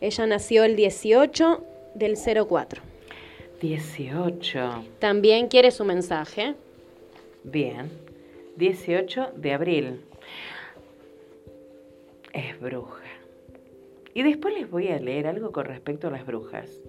Ella 0.01 0.27
nació 0.27 0.63
el 0.63 0.77
18 0.77 1.61
del 1.97 2.17
04. 2.17 2.81
18. 3.61 4.85
También 5.01 5.49
quiere 5.49 5.73
su 5.73 5.85
mensaje. 5.85 6.55
Bien. 7.43 7.91
18 8.57 9.33
de 9.35 9.53
abril. 9.53 10.01
Es 12.33 12.61
bruja. 12.61 13.03
Y 14.15 14.23
después 14.23 14.55
les 14.55 14.71
voy 14.71 14.87
a 14.87 15.01
leer 15.01 15.27
algo 15.27 15.51
con 15.51 15.65
respecto 15.65 16.07
a 16.07 16.11
las 16.13 16.25
brujas. 16.25 16.81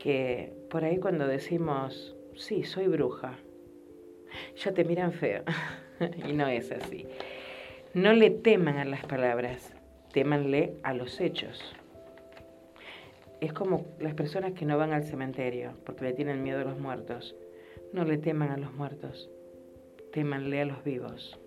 Que 0.00 0.52
por 0.68 0.82
ahí 0.82 0.98
cuando 0.98 1.28
decimos, 1.28 2.16
sí, 2.34 2.64
soy 2.64 2.88
bruja, 2.88 3.38
ya 4.56 4.72
te 4.72 4.84
miran 4.84 5.12
feo. 5.12 5.44
y 6.28 6.32
no 6.32 6.48
es 6.48 6.72
así. 6.72 7.06
No 7.94 8.12
le 8.12 8.28
teman 8.30 8.78
a 8.78 8.84
las 8.84 9.06
palabras, 9.06 9.72
témanle 10.12 10.74
a 10.82 10.92
los 10.94 11.20
hechos. 11.20 11.62
Es 13.40 13.52
como 13.52 13.86
las 14.00 14.14
personas 14.14 14.52
que 14.54 14.64
no 14.64 14.76
van 14.76 14.92
al 14.92 15.04
cementerio 15.04 15.74
porque 15.86 16.06
le 16.06 16.12
tienen 16.12 16.42
miedo 16.42 16.58
a 16.58 16.64
los 16.64 16.76
muertos. 16.76 17.36
No 17.92 18.04
le 18.04 18.18
teman 18.18 18.50
a 18.50 18.56
los 18.56 18.72
muertos, 18.74 19.30
témanle 20.12 20.62
a 20.62 20.64
los 20.64 20.82
vivos. 20.82 21.38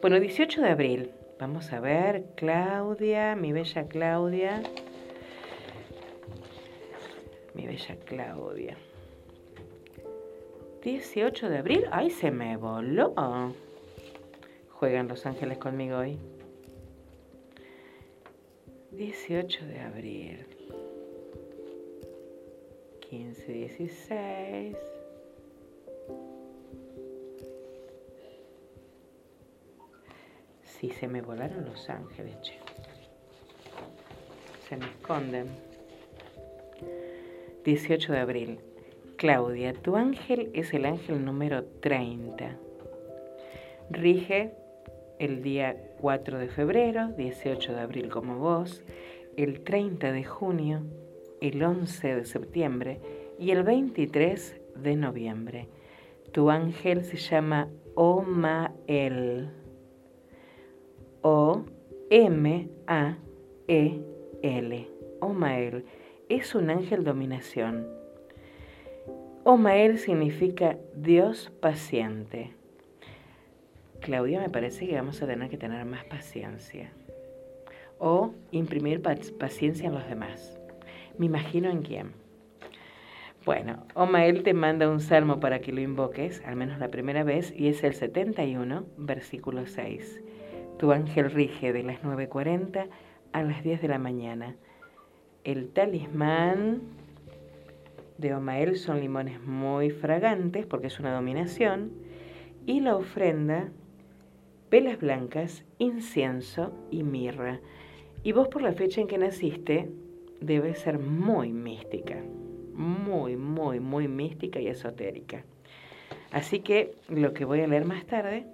Bueno, 0.00 0.20
18 0.20 0.62
de 0.62 0.70
abril. 0.70 1.10
Vamos 1.40 1.72
a 1.72 1.80
ver, 1.80 2.26
Claudia, 2.36 3.34
mi 3.34 3.52
bella 3.52 3.88
Claudia. 3.88 4.62
Mi 7.54 7.66
bella 7.66 7.96
Claudia. 8.04 8.76
18 10.84 11.48
de 11.48 11.58
abril. 11.58 11.84
¡Ay, 11.90 12.10
se 12.10 12.30
me 12.30 12.56
voló! 12.56 13.14
Juegan 14.84 15.08
los 15.08 15.24
ángeles 15.24 15.56
conmigo 15.56 15.96
hoy? 15.96 16.18
18 18.90 19.64
de 19.64 19.80
abril. 19.80 20.46
15, 23.08 23.50
16. 23.50 24.76
Sí, 30.64 30.90
se 30.90 31.08
me 31.08 31.22
volaron 31.22 31.64
los 31.64 31.88
ángeles, 31.88 32.38
che. 32.42 32.58
Se 34.68 34.76
me 34.76 34.84
esconden. 34.84 35.46
18 37.64 38.12
de 38.12 38.18
abril. 38.18 38.58
Claudia, 39.16 39.72
tu 39.72 39.96
ángel 39.96 40.50
es 40.52 40.74
el 40.74 40.84
ángel 40.84 41.24
número 41.24 41.64
30. 41.80 42.58
Rige 43.88 44.63
el 45.18 45.42
día 45.42 45.76
4 46.00 46.38
de 46.38 46.48
febrero, 46.48 47.08
18 47.16 47.72
de 47.72 47.80
abril 47.80 48.08
como 48.08 48.38
vos, 48.38 48.82
el 49.36 49.60
30 49.62 50.12
de 50.12 50.24
junio, 50.24 50.82
el 51.40 51.62
11 51.62 52.16
de 52.16 52.24
septiembre 52.24 53.00
y 53.38 53.50
el 53.50 53.62
23 53.62 54.60
de 54.76 54.96
noviembre. 54.96 55.68
Tu 56.32 56.50
ángel 56.50 57.04
se 57.04 57.16
llama 57.16 57.68
Omael. 57.94 59.50
O 61.22 61.64
M 62.10 62.68
A 62.86 63.16
E 63.68 64.00
L. 64.42 64.88
Omael 65.20 65.84
es 66.28 66.54
un 66.54 66.70
ángel 66.70 67.04
dominación. 67.04 67.86
Omael 69.44 69.98
significa 69.98 70.78
Dios 70.94 71.52
paciente. 71.60 72.52
Claudia, 74.04 74.38
me 74.38 74.50
parece 74.50 74.86
que 74.86 74.96
vamos 74.96 75.22
a 75.22 75.26
tener 75.26 75.48
que 75.48 75.56
tener 75.56 75.82
más 75.86 76.04
paciencia. 76.04 76.92
O 77.98 78.34
imprimir 78.50 79.00
paciencia 79.00 79.86
en 79.86 79.94
los 79.94 80.06
demás. 80.06 80.60
Me 81.16 81.24
imagino 81.24 81.70
en 81.70 81.80
quién. 81.80 82.12
Bueno, 83.46 83.86
Omael 83.94 84.42
te 84.42 84.52
manda 84.52 84.90
un 84.90 85.00
salmo 85.00 85.40
para 85.40 85.60
que 85.60 85.72
lo 85.72 85.80
invoques, 85.80 86.42
al 86.44 86.54
menos 86.54 86.78
la 86.78 86.90
primera 86.90 87.24
vez, 87.24 87.54
y 87.56 87.68
es 87.68 87.82
el 87.82 87.94
71, 87.94 88.84
versículo 88.98 89.64
6. 89.64 90.22
Tu 90.78 90.92
ángel 90.92 91.30
rige 91.30 91.72
de 91.72 91.82
las 91.82 92.02
9.40 92.02 92.86
a 93.32 93.42
las 93.42 93.64
10 93.64 93.80
de 93.80 93.88
la 93.88 93.98
mañana. 93.98 94.54
El 95.44 95.70
talismán 95.70 96.82
de 98.18 98.34
Omael 98.34 98.76
son 98.76 99.00
limones 99.00 99.40
muy 99.40 99.88
fragantes 99.88 100.66
porque 100.66 100.88
es 100.88 101.00
una 101.00 101.14
dominación. 101.14 101.92
Y 102.66 102.80
la 102.80 102.96
ofrenda, 102.96 103.70
velas 104.74 104.98
blancas, 104.98 105.64
incienso 105.78 106.72
y 106.90 107.04
mirra. 107.04 107.60
Y 108.22 108.32
vos 108.32 108.48
por 108.48 108.62
la 108.62 108.72
fecha 108.72 109.00
en 109.00 109.06
que 109.06 109.18
naciste, 109.18 109.88
debe 110.40 110.74
ser 110.74 110.98
muy 110.98 111.52
mística 111.52 112.22
muy, 112.74 113.36
muy, 113.36 113.80
muy 113.80 114.08
mística 114.08 114.60
y 114.60 114.68
esotérica. 114.68 115.44
Así 116.32 116.60
que 116.60 116.94
lo 117.08 117.32
que 117.32 117.44
voy 117.44 117.60
a 117.60 117.66
leer 117.66 117.84
más 117.84 118.04
tarde, 118.06 118.44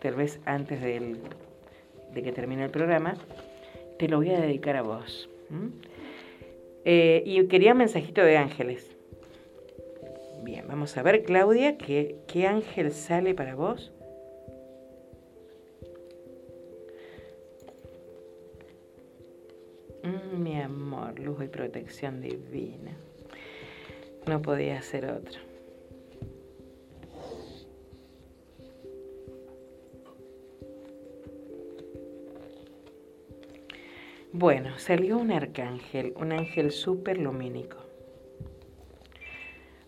tal 0.00 0.14
vez 0.14 0.40
antes 0.44 0.80
de 0.80 2.22
que 2.22 2.32
termine 2.32 2.64
el 2.64 2.70
programa, 2.70 3.14
te 3.98 4.08
lo 4.08 4.18
voy 4.18 4.30
a 4.30 4.40
dedicar 4.40 4.76
a 4.76 4.82
vos. 4.82 5.28
Eh, 6.84 7.22
y 7.24 7.46
quería 7.46 7.74
mensajito 7.74 8.22
de 8.22 8.36
ángeles. 8.36 8.96
Bien, 10.42 10.64
vamos 10.66 10.96
a 10.96 11.02
ver, 11.02 11.22
Claudia, 11.22 11.76
¿qué, 11.76 12.16
qué 12.26 12.46
ángel 12.46 12.92
sale 12.92 13.34
para 13.34 13.54
vos? 13.54 13.92
Luz 21.20 21.42
y 21.44 21.48
protección 21.48 22.20
divina. 22.20 22.96
No 24.26 24.42
podía 24.42 24.80
ser 24.82 25.06
otro. 25.06 25.50
Bueno, 34.32 34.78
salió 34.78 35.18
un 35.18 35.32
arcángel, 35.32 36.14
un 36.16 36.32
ángel 36.32 36.70
súper 36.70 37.18
lumínico. 37.18 37.76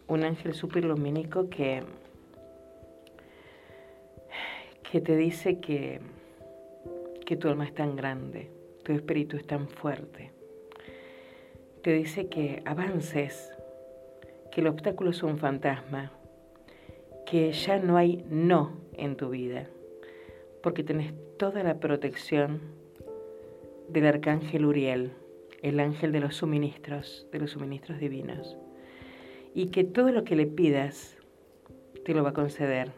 Un 0.08 0.24
ángel 0.24 0.52
súper 0.52 0.84
lumínico 0.84 1.48
que, 1.48 1.82
que 4.90 5.00
te 5.00 5.16
dice 5.16 5.60
que, 5.60 6.00
que 7.24 7.36
tu 7.36 7.48
alma 7.48 7.64
es 7.64 7.74
tan 7.74 7.94
grande, 7.94 8.50
tu 8.82 8.92
espíritu 8.92 9.36
es 9.36 9.46
tan 9.46 9.68
fuerte. 9.68 10.32
Te 11.82 11.92
dice 11.92 12.28
que 12.28 12.62
avances, 12.64 13.52
que 14.52 14.60
el 14.60 14.68
obstáculo 14.68 15.10
es 15.10 15.20
un 15.24 15.38
fantasma, 15.38 16.12
que 17.26 17.50
ya 17.50 17.80
no 17.80 17.96
hay 17.96 18.24
no 18.30 18.78
en 18.92 19.16
tu 19.16 19.30
vida, 19.30 19.68
porque 20.62 20.84
tenés 20.84 21.12
toda 21.38 21.64
la 21.64 21.80
protección 21.80 22.60
del 23.88 24.06
arcángel 24.06 24.64
Uriel, 24.64 25.10
el 25.62 25.80
ángel 25.80 26.12
de 26.12 26.20
los 26.20 26.36
suministros, 26.36 27.26
de 27.32 27.40
los 27.40 27.50
suministros 27.50 27.98
divinos, 27.98 28.56
y 29.52 29.70
que 29.70 29.82
todo 29.82 30.12
lo 30.12 30.22
que 30.22 30.36
le 30.36 30.46
pidas 30.46 31.16
te 32.04 32.14
lo 32.14 32.22
va 32.22 32.30
a 32.30 32.34
conceder, 32.34 32.92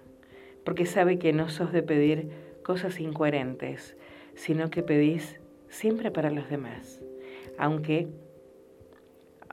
porque 0.62 0.84
sabe 0.84 1.18
que 1.18 1.32
no 1.32 1.48
sos 1.48 1.72
de 1.72 1.82
pedir 1.82 2.28
cosas 2.62 3.00
incoherentes, 3.00 3.96
sino 4.34 4.68
que 4.68 4.82
pedís 4.82 5.40
siempre 5.70 6.10
para 6.10 6.30
los 6.30 6.50
demás, 6.50 7.02
aunque 7.56 8.08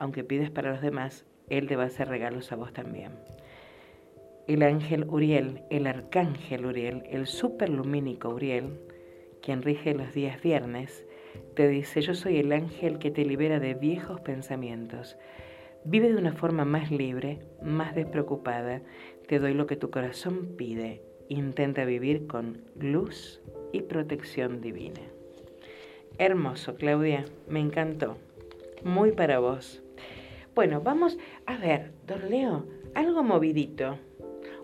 aunque 0.02 0.24
pides 0.24 0.50
para 0.50 0.72
los 0.72 0.82
demás, 0.82 1.28
él 1.48 1.68
te 1.68 1.76
va 1.76 1.84
a 1.84 1.86
hacer 1.86 2.08
regalos 2.08 2.52
a 2.52 2.56
vos 2.56 2.74
también. 2.74 3.12
El 4.48 4.64
ángel 4.64 5.06
Uriel, 5.08 5.62
el 5.70 5.86
arcángel 5.86 6.66
Uriel, 6.66 7.04
el 7.12 7.28
superlumínico 7.28 8.30
Uriel, 8.30 8.80
quien 9.44 9.62
rige 9.62 9.94
los 9.94 10.12
días 10.16 10.42
viernes, 10.42 11.06
te 11.56 11.68
dice, 11.68 12.02
yo 12.02 12.16
soy 12.16 12.40
el 12.40 12.52
ángel 12.52 12.98
que 12.98 13.12
te 13.12 13.24
libera 13.24 13.60
de 13.60 13.76
viejos 13.76 14.20
pensamientos. 14.22 15.18
Vive 15.86 16.10
de 16.12 16.18
una 16.18 16.34
forma 16.34 16.66
más 16.66 16.90
libre, 16.90 17.38
más 17.62 17.94
despreocupada. 17.94 18.82
Te 19.28 19.38
doy 19.38 19.54
lo 19.54 19.68
que 19.68 19.76
tu 19.76 19.92
corazón 19.92 20.56
pide. 20.58 21.04
Intenta 21.30 21.86
vivir 21.86 22.26
con 22.26 22.64
luz 22.76 23.40
y 23.72 23.84
protección 23.84 24.62
divina. 24.62 25.02
Hermoso, 26.18 26.74
Claudia. 26.74 27.24
Me 27.48 27.60
encantó. 27.60 28.18
Muy 28.84 29.12
para 29.12 29.38
vos. 29.38 29.81
Bueno, 30.54 30.82
vamos 30.82 31.18
a 31.46 31.58
ver, 31.58 31.94
don 32.06 32.30
Leo, 32.30 32.66
algo 32.94 33.24
movidito. 33.24 33.98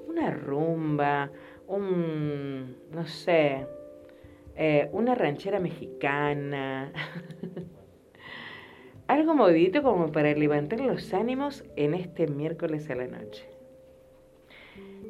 Una 0.06 0.32
rumba, 0.32 1.32
un, 1.66 2.76
no 2.92 3.08
sé, 3.08 3.66
eh, 4.58 4.90
una 4.92 5.16
ranchera 5.16 5.62
mexicana. 5.62 6.92
algo 9.08 9.34
movidito 9.34 9.82
como 9.82 10.12
para 10.12 10.34
levantar 10.34 10.82
los 10.82 11.14
ánimos 11.14 11.64
en 11.78 11.94
este 11.94 12.28
miércoles 12.28 12.90
a 12.90 12.96
la 12.96 13.08
noche. 13.08 13.48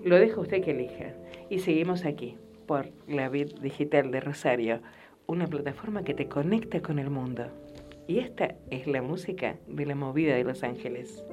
Lo 0.04 0.18
dejo 0.18 0.42
usted 0.42 0.64
que 0.64 0.72
elija. 0.72 1.16
Y 1.50 1.60
seguimos 1.60 2.06
aquí, 2.06 2.38
por 2.68 2.92
la 3.08 3.30
Vid 3.30 3.60
Digital 3.62 4.12
de 4.12 4.20
Rosario, 4.20 4.82
una 5.26 5.48
plataforma 5.48 6.04
que 6.04 6.14
te 6.14 6.28
conecta 6.28 6.82
con 6.82 7.00
el 7.00 7.10
mundo. 7.10 7.48
Y 8.08 8.20
esta 8.20 8.56
es 8.72 8.88
la 8.88 9.02
música 9.02 9.58
de 9.68 9.86
la 9.86 9.94
movida 9.94 10.34
de 10.36 10.46
Los 10.46 10.64
Ángeles. 10.64 11.26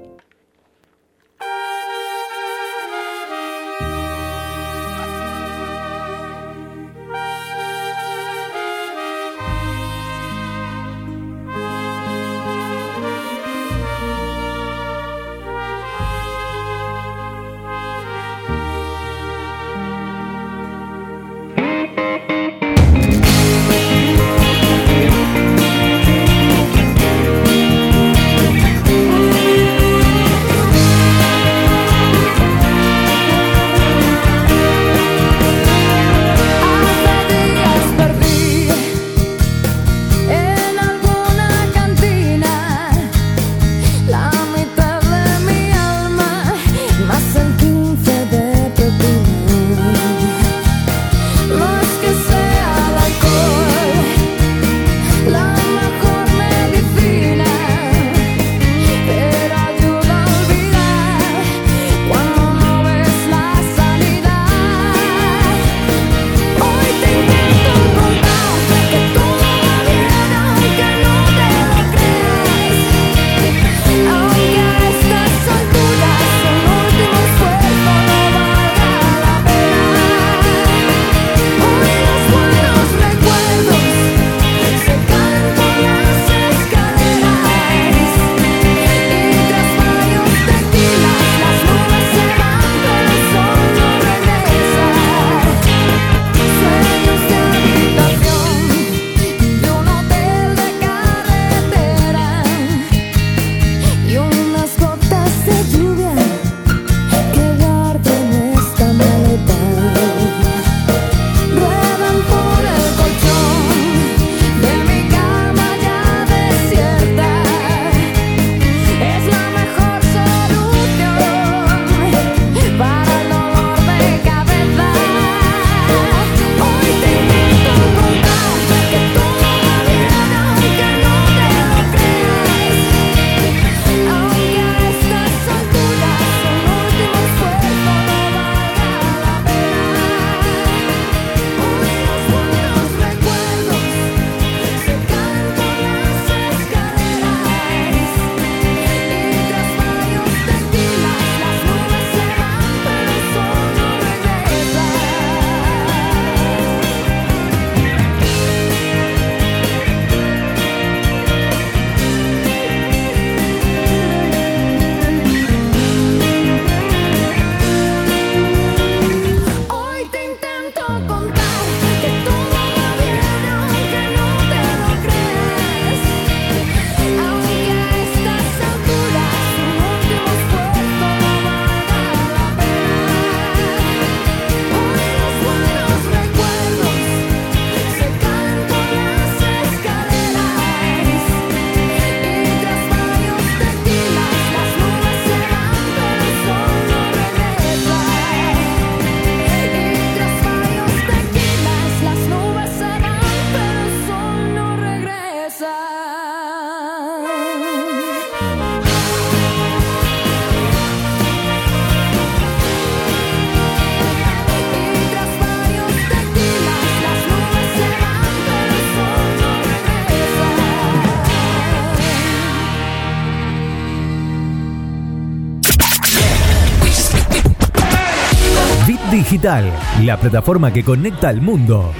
La 229.44 230.16
plataforma 230.18 230.72
que 230.72 230.82
conecta 230.82 231.28
al 231.28 231.42
mundo. 231.42 231.92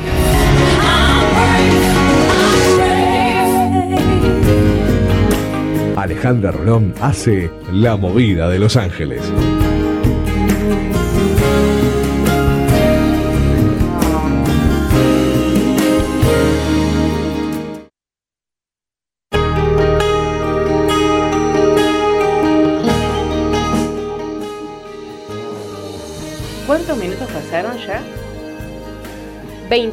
Alejandra 5.95 6.53
Rolón 6.53 6.95
hace 7.03 7.51
La 7.71 7.99
Movida 7.99 8.49
de 8.49 8.59
Los 8.59 8.79
Ángeles. 8.79 9.21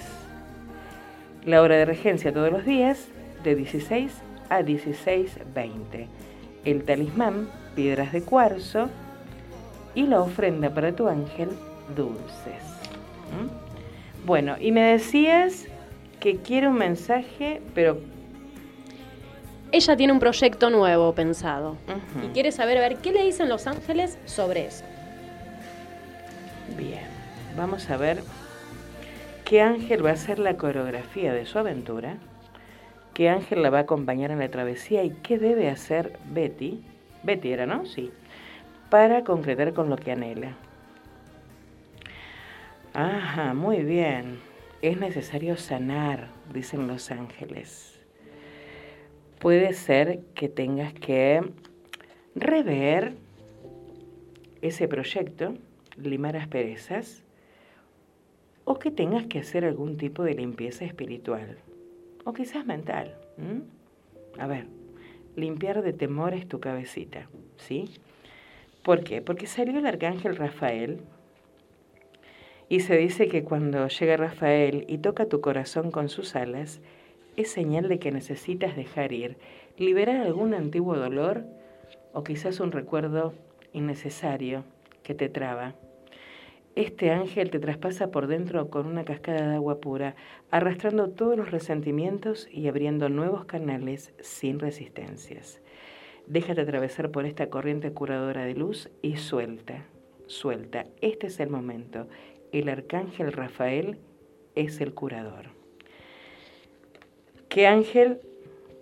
La 1.45 1.63
hora 1.63 1.77
de 1.77 1.85
regencia 1.85 2.33
todos 2.33 2.53
los 2.53 2.65
días, 2.65 3.09
de 3.43 3.55
16 3.55 4.13
a 4.51 4.61
16.20. 4.61 6.07
El 6.65 6.85
talismán, 6.85 7.49
piedras 7.75 8.13
de 8.13 8.23
cuarzo 8.23 8.89
y 9.95 10.03
la 10.03 10.21
ofrenda 10.21 10.71
para 10.71 10.95
tu 10.95 11.09
ángel, 11.09 11.49
dulces. 11.97 12.63
¿Mm? 13.33 14.27
Bueno, 14.27 14.57
y 14.61 14.73
me 14.73 14.83
decías 14.83 15.67
que 16.21 16.37
quiere 16.37 16.69
un 16.69 16.77
mensaje, 16.77 17.63
pero 17.75 17.99
ella 19.73 19.97
tiene 19.97 20.13
un 20.13 20.19
proyecto 20.19 20.71
nuevo 20.71 21.15
pensado 21.15 21.77
y 22.25 22.29
quiere 22.29 22.53
saber, 22.53 22.79
a 22.79 22.81
ver, 22.81 22.97
¿qué 22.97 23.13
le 23.13 23.25
dicen 23.25 23.49
los 23.49 23.67
ángeles 23.67 24.19
sobre 24.25 24.67
eso? 24.67 24.85
Bien, 26.77 27.07
vamos 27.57 27.89
a 27.91 27.97
ver 27.97 28.23
qué 29.45 29.61
ángel 29.61 30.05
va 30.05 30.13
a 30.13 30.17
ser 30.17 30.39
la 30.39 30.57
coreografía 30.57 31.33
de 31.33 31.45
su 31.47 31.59
aventura, 31.59 32.17
qué 33.15 33.29
ángel 33.29 33.63
la 33.63 33.71
va 33.71 33.79
a 33.79 33.83
acompañar 33.83 34.31
en 34.31 34.39
la 34.39 34.51
travesía 34.51 35.05
y 35.05 35.11
qué 35.11 35.39
debe 35.39 35.69
hacer 35.69 36.19
Betty, 36.31 36.83
Betty 37.23 37.53
era, 37.53 37.67
¿no? 37.67 37.85
Sí, 37.85 38.11
para 38.91 39.25
concretar 39.25 39.75
con 39.75 39.91
lo 39.91 39.97
que 39.97 40.13
anhela. 40.13 40.53
Ajá, 42.95 43.53
muy 43.55 43.83
bien. 43.83 44.41
Es 44.81 44.99
necesario 44.99 45.57
sanar, 45.57 46.29
dicen 46.53 46.87
los 46.87 47.11
ángeles 47.11 47.88
puede 49.39 49.73
ser 49.73 50.21
que 50.35 50.49
tengas 50.49 50.93
que 50.93 51.43
rever 52.35 53.15
ese 54.63 54.89
proyecto, 54.89 55.55
limar 55.97 56.37
asperezas, 56.37 57.25
o 58.65 58.79
que 58.79 58.91
tengas 58.91 59.27
que 59.27 59.39
hacer 59.39 59.65
algún 59.65 59.97
tipo 59.97 60.23
de 60.23 60.35
limpieza 60.35 60.85
espiritual, 60.85 61.59
o 62.25 62.33
quizás 62.33 62.67
mental. 62.67 63.17
A 64.39 64.47
ver, 64.47 64.67
limpiar 65.37 65.83
de 65.83 65.93
temores 65.93 66.47
tu 66.47 66.61
cabecita, 66.61 67.29
¿sí? 67.57 67.89
¿Por 68.83 69.05
qué? 69.05 69.23
Porque 69.23 69.47
salió 69.47 69.79
el 69.79 69.87
arcángel 69.87 70.37
Rafael 70.37 71.01
y 72.69 72.81
se 72.81 72.97
dice 72.97 73.29
que 73.29 73.45
cuando 73.45 73.89
llega 73.89 74.17
Rafael 74.17 74.85
y 74.89 74.99
toca 74.99 75.27
tu 75.27 75.41
corazón 75.41 75.91
con 75.91 76.09
sus 76.09 76.37
alas, 76.37 76.81
es 77.39 77.53
señal 77.53 77.89
de 77.89 78.01
que 78.01 78.11
necesitas 78.11 78.75
dejar 78.75 79.13
ir, 79.13 79.37
liberar 79.77 80.17
algún 80.17 80.55
antiguo 80.55 80.97
dolor 80.97 81.45
o 82.13 82.25
quizás 82.25 82.59
un 82.59 82.73
recuerdo 82.73 83.33
innecesario 83.73 84.65
que 85.05 85.15
te 85.15 85.29
traba. 85.29 85.77
Este 86.75 87.13
ángel 87.13 87.51
te 87.51 87.61
traspasa 87.61 88.11
por 88.11 88.27
dentro 88.27 88.71
con 88.71 88.87
una 88.87 89.05
cascada 89.05 89.49
de 89.49 89.55
agua 89.55 89.81
pura, 89.81 90.17
arrastrando 90.51 91.11
todos 91.11 91.37
los 91.37 91.53
resentimientos 91.53 92.49
y 92.51 92.67
abriendo 92.67 93.09
nuevos 93.09 93.45
canales 93.45 94.13
sin 94.21 94.59
resistencias. 94.59 95.61
Déjate 96.27 96.63
atravesar 96.63 97.13
por 97.13 97.25
esta 97.25 97.51
corriente 97.51 97.93
curadora 97.93 98.47
de 98.47 98.55
luz 98.55 98.91
y 99.01 99.17
suelta, 99.17 99.85
suelta. 100.27 100.87
Este 101.01 101.29
es 101.29 101.39
el 101.39 101.51
momento. 101.51 102.09
El 102.51 102.69
arcángel 102.69 103.33
Rafael 103.33 103.99
es 104.57 104.81
el 104.81 104.93
curador. 104.93 105.58
¿Qué 107.49 107.67
ángel 107.67 108.21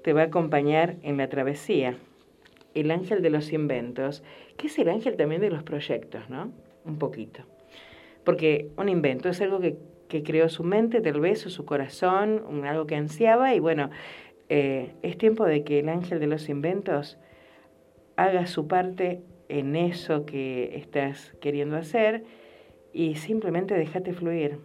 te 0.03 0.13
va 0.13 0.23
a 0.23 0.25
acompañar 0.25 0.97
en 1.03 1.17
la 1.17 1.29
travesía? 1.29 1.97
El 2.75 2.91
ángel 2.91 3.23
de 3.23 3.31
los 3.31 3.53
inventos, 3.53 4.25
que 4.57 4.67
es 4.67 4.79
el 4.79 4.89
ángel 4.89 5.17
también 5.17 5.41
de 5.41 5.51
los 5.51 5.63
proyectos, 5.63 6.29
¿no? 6.29 6.53
un 6.85 6.99
poquito. 6.99 7.43
Porque 8.25 8.71
un 8.77 8.89
invento 8.89 9.29
es 9.29 9.41
algo 9.41 9.61
que, 9.61 9.77
creó 10.25 10.49
su 10.49 10.65
mente, 10.65 11.01
tal 11.01 11.21
vez, 11.21 11.41
su 11.41 11.65
corazón, 11.65 12.65
algo 12.65 12.87
que 12.87 12.97
ansiaba, 12.97 13.55
y 13.55 13.61
bueno, 13.61 13.91
eh, 14.49 14.95
es 15.03 15.19
tiempo 15.19 15.45
de 15.45 15.63
que 15.63 15.81
el 15.81 15.89
ángel 15.89 16.21
de 16.21 16.27
los 16.27 16.49
inventos 16.49 17.19
haga 18.17 18.47
su 18.47 18.67
parte 18.67 19.21
en 19.49 19.77
eso 19.77 20.25
que 20.25 20.77
estás 20.77 21.35
queriendo 21.41 21.77
hacer 21.77 22.25
y 22.93 23.17
simplemente 23.17 23.75
déjate 23.75 24.13
fluir. 24.13 24.59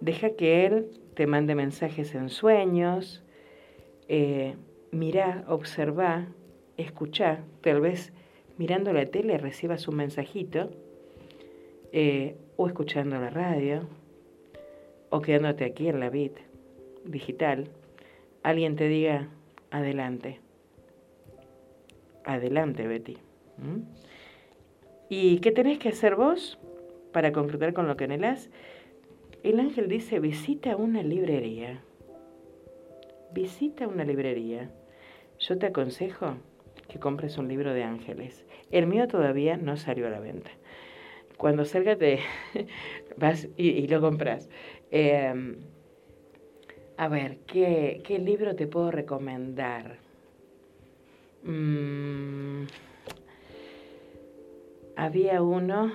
Deja 0.00 0.30
que 0.30 0.66
Él 0.66 0.86
te 1.14 1.26
mande 1.26 1.54
mensajes 1.54 2.14
en 2.14 2.28
sueños, 2.28 3.22
eh, 4.08 4.56
mira, 4.90 5.44
observa, 5.48 6.26
escucha, 6.76 7.40
tal 7.62 7.80
vez 7.80 8.12
mirando 8.58 8.92
la 8.92 9.06
tele 9.06 9.38
recibas 9.38 9.88
un 9.88 9.96
mensajito, 9.96 10.70
eh, 11.92 12.36
o 12.56 12.66
escuchando 12.66 13.18
la 13.18 13.30
radio, 13.30 13.88
o 15.10 15.20
quedándote 15.20 15.64
aquí 15.64 15.88
en 15.88 16.00
la 16.00 16.10
vid 16.10 16.32
digital, 17.04 17.68
alguien 18.42 18.76
te 18.76 18.88
diga, 18.88 19.28
adelante, 19.70 20.40
adelante 22.24 22.86
Betty. 22.86 23.18
¿Y 25.08 25.38
qué 25.38 25.52
tenés 25.52 25.78
que 25.78 25.90
hacer 25.90 26.16
vos 26.16 26.58
para 27.12 27.32
concretar 27.32 27.72
con 27.72 27.86
lo 27.86 27.96
que 27.96 28.04
anhelás? 28.04 28.50
El 29.44 29.60
ángel 29.60 29.88
dice, 29.88 30.20
visita 30.20 30.74
una 30.74 31.02
librería. 31.02 31.82
Visita 33.30 33.86
una 33.86 34.02
librería. 34.02 34.70
Yo 35.38 35.58
te 35.58 35.66
aconsejo 35.66 36.36
que 36.88 36.98
compres 36.98 37.36
un 37.36 37.48
libro 37.48 37.74
de 37.74 37.82
ángeles. 37.82 38.46
El 38.70 38.86
mío 38.86 39.06
todavía 39.06 39.58
no 39.58 39.76
salió 39.76 40.06
a 40.06 40.10
la 40.10 40.18
venta. 40.18 40.50
Cuando 41.36 41.66
salga 41.66 41.94
te 41.94 42.20
vas 43.18 43.46
y, 43.58 43.86
lo 43.86 44.00
compras. 44.00 44.48
Em, 44.90 45.56
a 46.96 47.08
ver, 47.08 47.36
¿qué, 47.46 48.00
libro 48.18 48.56
te 48.56 48.66
puedo 48.66 48.90
recomendar? 48.90 49.98
Mm, 51.42 52.64
había 54.96 55.42
uno 55.42 55.92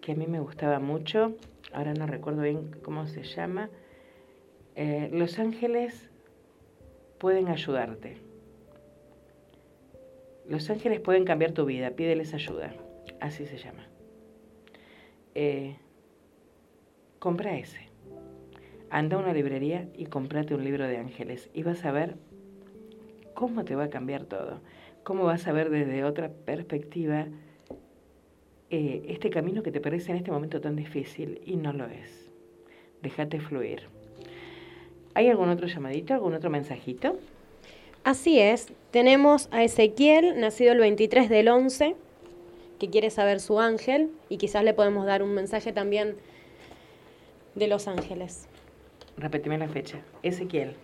que 0.00 0.12
a 0.12 0.14
mí 0.14 0.26
me 0.26 0.40
gustaba 0.40 0.78
mucho, 0.78 1.36
ahora 1.72 1.94
no 1.94 2.06
recuerdo 2.06 2.42
bien 2.42 2.70
cómo 2.82 3.06
se 3.06 3.22
llama. 3.22 3.70
Eh, 4.74 5.10
Los 5.12 5.38
ángeles 5.38 6.10
pueden 7.18 7.48
ayudarte. 7.48 8.16
Los 10.48 10.70
ángeles 10.70 11.00
pueden 11.00 11.24
cambiar 11.24 11.52
tu 11.52 11.66
vida, 11.66 11.90
pídeles 11.90 12.32
ayuda. 12.32 12.72
Así 13.20 13.46
se 13.46 13.58
llama. 13.58 13.86
Eh, 15.34 15.76
compra 17.18 17.58
ese. 17.58 17.88
Anda 18.90 19.16
a 19.16 19.20
una 19.20 19.34
librería 19.34 19.88
y 19.94 20.06
cómprate 20.06 20.54
un 20.54 20.64
libro 20.64 20.86
de 20.86 20.96
ángeles 20.96 21.50
y 21.52 21.62
vas 21.62 21.84
a 21.84 21.92
ver 21.92 22.16
cómo 23.34 23.64
te 23.64 23.76
va 23.76 23.84
a 23.84 23.90
cambiar 23.90 24.24
todo. 24.24 24.60
Cómo 25.04 25.24
vas 25.24 25.46
a 25.46 25.52
ver 25.52 25.70
desde 25.70 26.04
otra 26.04 26.30
perspectiva 26.30 27.26
eh, 28.70 29.02
este 29.08 29.30
camino 29.30 29.62
que 29.62 29.72
te 29.72 29.80
parece 29.80 30.10
en 30.10 30.18
este 30.18 30.30
momento 30.30 30.60
tan 30.60 30.76
difícil 30.76 31.40
y 31.44 31.56
no 31.56 31.72
lo 31.72 31.86
es. 31.86 32.28
Déjate 33.02 33.40
fluir. 33.40 33.82
¿Hay 35.14 35.28
algún 35.28 35.48
otro 35.48 35.66
llamadito, 35.66 36.14
algún 36.14 36.34
otro 36.34 36.50
mensajito? 36.50 37.18
Así 38.04 38.38
es, 38.38 38.68
tenemos 38.90 39.48
a 39.50 39.64
Ezequiel, 39.64 40.38
nacido 40.40 40.72
el 40.72 40.78
23 40.78 41.28
del 41.28 41.48
11, 41.48 41.96
que 42.78 42.90
quiere 42.90 43.10
saber 43.10 43.40
su 43.40 43.58
ángel 43.58 44.10
y 44.28 44.36
quizás 44.36 44.64
le 44.64 44.74
podemos 44.74 45.06
dar 45.06 45.22
un 45.22 45.34
mensaje 45.34 45.72
también 45.72 46.16
de 47.54 47.66
los 47.66 47.88
ángeles. 47.88 48.48
Repetime 49.16 49.58
la 49.58 49.68
fecha. 49.68 49.98
Ezequiel. 50.22 50.74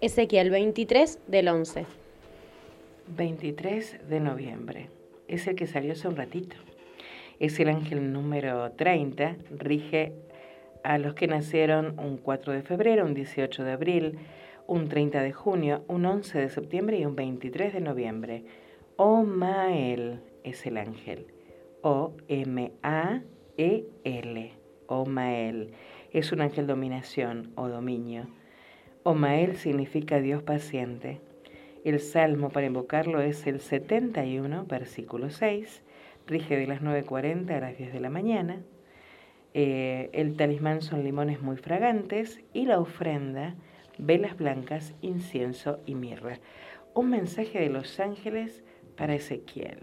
Ezequiel, 0.00 0.50
23 0.50 1.18
del 1.26 1.48
11. 1.48 1.86
23 3.16 4.08
de 4.08 4.20
noviembre. 4.20 4.90
Es 5.26 5.46
el 5.46 5.56
que 5.56 5.66
salió 5.66 5.92
hace 5.92 6.06
un 6.06 6.16
ratito. 6.16 6.56
Es 7.38 7.60
el 7.60 7.68
ángel 7.68 8.12
número 8.12 8.72
30. 8.72 9.36
Rige 9.50 10.14
a 10.82 10.96
los 10.98 11.14
que 11.14 11.26
nacieron 11.26 11.98
un 11.98 12.16
4 12.16 12.54
de 12.54 12.62
febrero, 12.62 13.04
un 13.04 13.12
18 13.12 13.62
de 13.62 13.72
abril, 13.72 14.18
un 14.66 14.88
30 14.88 15.22
de 15.22 15.32
junio, 15.32 15.84
un 15.86 16.06
11 16.06 16.38
de 16.38 16.48
septiembre 16.48 16.98
y 16.98 17.04
un 17.04 17.14
23 17.14 17.74
de 17.74 17.80
noviembre. 17.80 18.44
Omael 18.96 20.20
es 20.44 20.64
el 20.64 20.78
ángel. 20.78 21.26
O-M-A-E-L. 21.82 22.72
Omael. 24.86 25.72
Es 26.12 26.32
un 26.32 26.40
ángel 26.40 26.66
dominación 26.66 27.52
o 27.54 27.68
dominio. 27.68 28.28
Omael 29.02 29.56
significa 29.56 30.20
Dios 30.20 30.42
paciente. 30.42 31.20
El 31.84 32.00
salmo 32.00 32.48
para 32.48 32.66
invocarlo 32.66 33.20
es 33.20 33.46
el 33.46 33.60
71, 33.60 34.64
versículo 34.66 35.30
6. 35.30 35.82
Rige 36.26 36.56
de 36.56 36.66
las 36.66 36.82
9.40 36.82 37.50
a 37.50 37.60
las 37.60 37.78
10 37.78 37.92
de 37.92 38.00
la 38.00 38.10
mañana. 38.10 38.60
Eh, 39.54 40.10
el 40.12 40.36
talismán 40.36 40.82
son 40.82 41.04
limones 41.04 41.40
muy 41.40 41.56
fragantes 41.56 42.40
y 42.52 42.66
la 42.66 42.78
ofrenda 42.78 43.54
velas 43.98 44.36
blancas, 44.36 44.94
incienso 45.00 45.80
y 45.86 45.94
mirra. 45.94 46.38
Un 46.94 47.10
mensaje 47.10 47.60
de 47.60 47.68
los 47.68 47.98
ángeles 48.00 48.64
para 48.96 49.14
Ezequiel. 49.14 49.78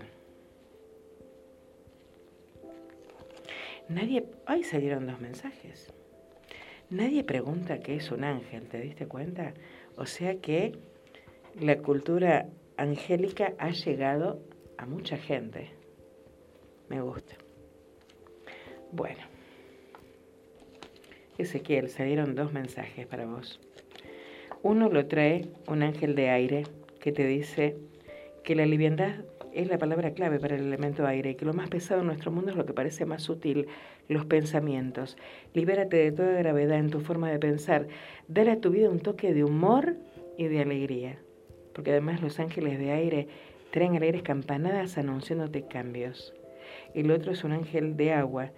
Nadie, 3.89 4.25
hoy 4.47 4.63
salieron 4.63 5.07
dos 5.07 5.19
mensajes. 5.19 5.93
Nadie 6.89 7.23
pregunta 7.23 7.79
qué 7.79 7.95
es 7.95 8.11
un 8.11 8.23
ángel, 8.23 8.67
¿te 8.67 8.79
diste 8.79 9.07
cuenta? 9.07 9.53
O 9.97 10.05
sea 10.05 10.35
que 10.37 10.73
la 11.59 11.77
cultura 11.77 12.47
angélica 12.77 13.53
ha 13.57 13.71
llegado 13.71 14.39
a 14.77 14.85
mucha 14.85 15.17
gente. 15.17 15.71
Me 16.89 17.01
gusta. 17.01 17.35
Bueno, 18.91 19.23
Ezequiel, 21.37 21.89
salieron 21.89 22.35
dos 22.35 22.53
mensajes 22.53 23.07
para 23.07 23.25
vos. 23.25 23.59
Uno 24.61 24.89
lo 24.89 25.07
trae 25.07 25.47
un 25.67 25.83
ángel 25.83 26.15
de 26.15 26.29
aire 26.29 26.63
que 26.99 27.11
te 27.11 27.25
dice 27.25 27.75
que 28.43 28.55
la 28.55 28.65
liviandad 28.65 29.25
es 29.53 29.67
la 29.67 29.77
palabra 29.77 30.13
clave 30.13 30.39
para 30.39 30.55
el 30.55 30.63
elemento 30.63 31.05
aire 31.05 31.31
y 31.31 31.35
que 31.35 31.45
lo 31.45 31.53
más 31.53 31.69
pesado 31.69 32.01
en 32.01 32.07
nuestro 32.07 32.31
mundo 32.31 32.51
es 32.51 32.57
lo 32.57 32.65
que 32.65 32.73
parece 32.73 33.05
más 33.05 33.23
sutil, 33.23 33.67
los 34.07 34.25
pensamientos. 34.25 35.17
Libérate 35.53 35.97
de 35.97 36.11
toda 36.11 36.31
gravedad 36.33 36.77
en 36.77 36.89
tu 36.89 36.99
forma 36.99 37.31
de 37.31 37.39
pensar. 37.39 37.87
Dale 38.27 38.51
a 38.51 38.61
tu 38.61 38.71
vida 38.71 38.89
un 38.89 38.99
toque 38.99 39.33
de 39.33 39.43
humor 39.43 39.95
y 40.37 40.47
de 40.47 40.61
alegría. 40.61 41.19
Porque 41.73 41.91
además 41.91 42.21
los 42.21 42.39
ángeles 42.39 42.79
de 42.79 42.91
aire 42.91 43.27
traen 43.71 43.95
alegres 43.95 44.23
campanadas 44.23 44.97
anunciándote 44.97 45.67
cambios. 45.67 46.33
El 46.93 47.11
otro 47.11 47.31
es 47.31 47.43
un 47.43 47.51
ángel 47.51 47.97
de 47.97 48.13
agua 48.13 48.51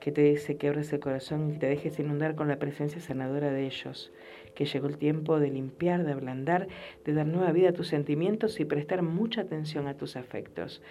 que 0.00 0.12
te 0.12 0.22
dice 0.22 0.56
que 0.56 0.68
abres 0.68 0.92
el 0.92 1.00
corazón 1.00 1.54
y 1.54 1.58
te 1.58 1.66
dejes 1.66 1.98
inundar 1.98 2.34
con 2.34 2.48
la 2.48 2.58
presencia 2.58 3.00
sanadora 3.00 3.50
de 3.50 3.66
ellos 3.66 4.12
que 4.54 4.64
llegó 4.64 4.88
el 4.88 4.98
tiempo 4.98 5.38
de 5.38 5.50
limpiar, 5.50 6.04
de 6.04 6.12
ablandar, 6.12 6.66
de 7.04 7.12
dar 7.12 7.26
nueva 7.26 7.52
vida 7.52 7.68
a 7.68 7.72
tus 7.72 7.86
sentimientos 7.86 8.58
y 8.58 8.64
prestar 8.64 9.02
mucha 9.02 9.42
atención 9.42 9.86
a 9.86 9.96
tus 9.96 10.16
afectos. 10.16 10.82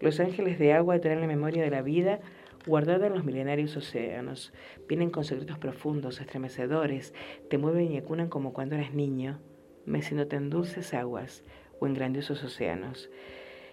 Los 0.00 0.20
ángeles 0.20 0.58
de 0.60 0.72
agua 0.72 1.00
traen 1.00 1.20
la 1.20 1.26
memoria 1.26 1.64
de 1.64 1.70
la 1.70 1.82
vida 1.82 2.20
guardada 2.66 3.08
en 3.08 3.14
los 3.14 3.24
milenarios 3.24 3.76
océanos. 3.76 4.52
Vienen 4.88 5.10
con 5.10 5.24
secretos 5.24 5.58
profundos, 5.58 6.20
estremecedores, 6.20 7.14
te 7.48 7.58
mueven 7.58 7.90
y 7.90 7.98
acunan 7.98 8.28
como 8.28 8.52
cuando 8.52 8.76
eras 8.76 8.94
niño, 8.94 9.40
meciéndote 9.84 10.36
en 10.36 10.50
dulces 10.50 10.94
aguas 10.94 11.42
o 11.80 11.86
en 11.86 11.94
grandiosos 11.94 12.44
océanos. 12.44 13.10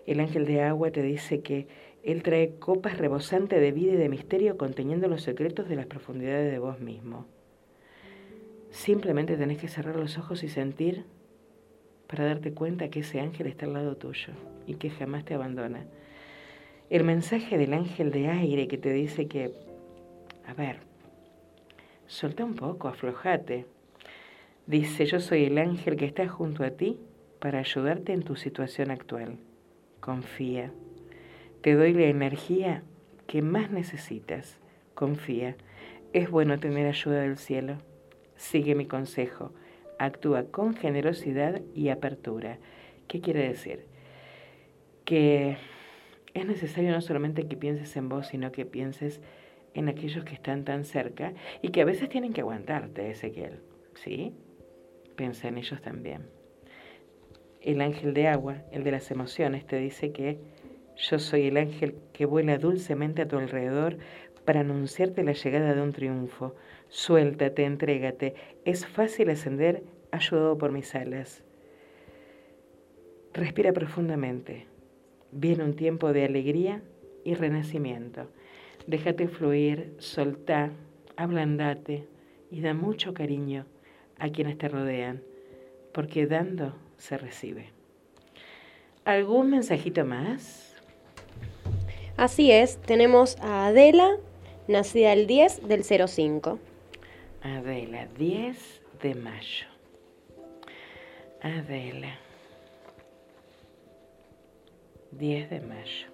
El 0.05 0.19
ángel 0.19 0.45
de 0.45 0.61
agua 0.61 0.91
te 0.91 1.01
dice 1.01 1.41
que 1.41 1.67
él 2.03 2.21
trae 2.21 2.55
copas 2.59 2.97
rebosantes 2.97 3.61
de 3.61 3.71
vida 3.71 3.93
y 3.93 3.95
de 3.95 4.09
misterio 4.09 4.57
conteniendo 4.57 5.07
los 5.07 5.23
secretos 5.23 5.69
de 5.69 5.77
las 5.77 5.85
profundidades 5.85 6.51
de 6.51 6.59
vos 6.59 6.79
mismo. 6.81 7.25
Simplemente 8.71 9.37
tenés 9.37 9.57
que 9.57 9.69
cerrar 9.69 9.95
los 9.95 10.17
ojos 10.17 10.43
y 10.43 10.49
sentir 10.49 11.05
para 12.07 12.25
darte 12.25 12.53
cuenta 12.53 12.89
que 12.89 12.99
ese 12.99 13.21
ángel 13.21 13.47
está 13.47 13.65
al 13.65 13.73
lado 13.73 13.95
tuyo 13.95 14.33
y 14.67 14.75
que 14.75 14.89
jamás 14.89 15.23
te 15.23 15.33
abandona. 15.33 15.85
El 16.89 17.05
mensaje 17.05 17.57
del 17.57 17.73
ángel 17.73 18.11
de 18.11 18.27
aire 18.27 18.67
que 18.67 18.77
te 18.77 18.91
dice 18.91 19.27
que, 19.27 19.53
a 20.45 20.53
ver, 20.53 20.79
suelta 22.07 22.43
un 22.43 22.55
poco, 22.55 22.89
aflojate. 22.89 23.65
Dice, 24.67 25.05
yo 25.05 25.19
soy 25.21 25.45
el 25.45 25.57
ángel 25.57 25.95
que 25.95 26.05
está 26.05 26.27
junto 26.27 26.63
a 26.65 26.71
ti 26.71 26.99
para 27.39 27.59
ayudarte 27.59 28.11
en 28.11 28.23
tu 28.23 28.35
situación 28.35 28.91
actual. 28.91 29.37
Confía. 30.01 30.71
Te 31.63 31.75
doy 31.75 31.93
la 31.93 32.07
energía 32.07 32.83
que 33.25 33.41
más 33.41 33.71
necesitas. 33.71 34.59
Confía. 34.95 35.55
Es 36.11 36.29
bueno 36.29 36.59
tener 36.59 36.87
ayuda 36.87 37.21
del 37.21 37.37
cielo. 37.37 37.77
Sigue 38.35 38.75
mi 38.75 38.85
consejo. 38.85 39.53
Actúa 39.97 40.43
con 40.43 40.75
generosidad 40.75 41.61
y 41.73 41.87
apertura. 41.87 42.57
¿Qué 43.07 43.21
quiere 43.21 43.47
decir? 43.47 43.85
Que 45.05 45.55
es 46.33 46.45
necesario 46.45 46.91
no 46.91 46.99
solamente 46.99 47.47
que 47.47 47.55
pienses 47.55 47.95
en 47.95 48.09
vos, 48.09 48.27
sino 48.27 48.51
que 48.51 48.65
pienses 48.65 49.21
en 49.73 49.87
aquellos 49.87 50.25
que 50.25 50.33
están 50.33 50.65
tan 50.65 50.83
cerca 50.83 51.31
y 51.61 51.69
que 51.69 51.79
a 51.79 51.85
veces 51.85 52.09
tienen 52.09 52.33
que 52.33 52.41
aguantarte, 52.41 53.09
Ezequiel. 53.09 53.61
¿Sí? 53.95 54.33
Piensa 55.15 55.47
en 55.47 55.59
ellos 55.59 55.81
también. 55.81 56.23
El 57.61 57.79
ángel 57.79 58.13
de 58.13 58.27
agua, 58.27 58.63
el 58.73 58.83
de 58.83 58.91
las 58.91 59.09
emociones, 59.11 59.65
te 59.65 59.77
dice 59.77 60.11
que 60.11 60.39
yo 60.97 61.19
soy 61.19 61.47
el 61.47 61.57
ángel 61.57 61.95
que 62.13 62.25
vuela 62.25 62.57
dulcemente 62.57 63.21
a 63.21 63.27
tu 63.27 63.37
alrededor 63.37 63.97
para 64.45 64.61
anunciarte 64.61 65.23
la 65.23 65.33
llegada 65.33 65.73
de 65.73 65.81
un 65.81 65.93
triunfo. 65.93 66.55
Suéltate, 66.89 67.63
entrégate. 67.65 68.35
Es 68.65 68.85
fácil 68.85 69.29
ascender 69.29 69.83
ayudado 70.11 70.57
por 70.57 70.71
mis 70.71 70.93
alas. 70.95 71.43
Respira 73.33 73.73
profundamente. 73.73 74.67
Viene 75.31 75.63
un 75.63 75.75
tiempo 75.75 76.13
de 76.13 76.25
alegría 76.25 76.83
y 77.23 77.33
renacimiento. 77.33 78.29
Déjate 78.85 79.27
fluir, 79.27 79.95
soltá, 79.97 80.71
ablandate 81.15 82.05
y 82.51 82.61
da 82.61 82.73
mucho 82.73 83.13
cariño 83.13 83.65
a 84.19 84.29
quienes 84.29 84.57
te 84.57 84.67
rodean, 84.67 85.23
porque 85.93 86.27
dando 86.27 86.75
se 86.97 87.17
recibe. 87.17 87.71
¿Algún 89.05 89.49
mensajito 89.49 90.05
más? 90.05 90.72
Así 92.15 92.51
es, 92.51 92.77
tenemos 92.77 93.37
a 93.39 93.67
Adela, 93.67 94.17
nacida 94.67 95.13
el 95.13 95.25
10 95.25 95.67
del 95.67 95.83
05. 95.83 96.59
Adela, 97.41 98.07
10 98.17 98.81
de 99.01 99.15
mayo. 99.15 99.65
Adela, 101.41 102.19
10 105.11 105.49
de 105.49 105.59
mayo. 105.61 106.07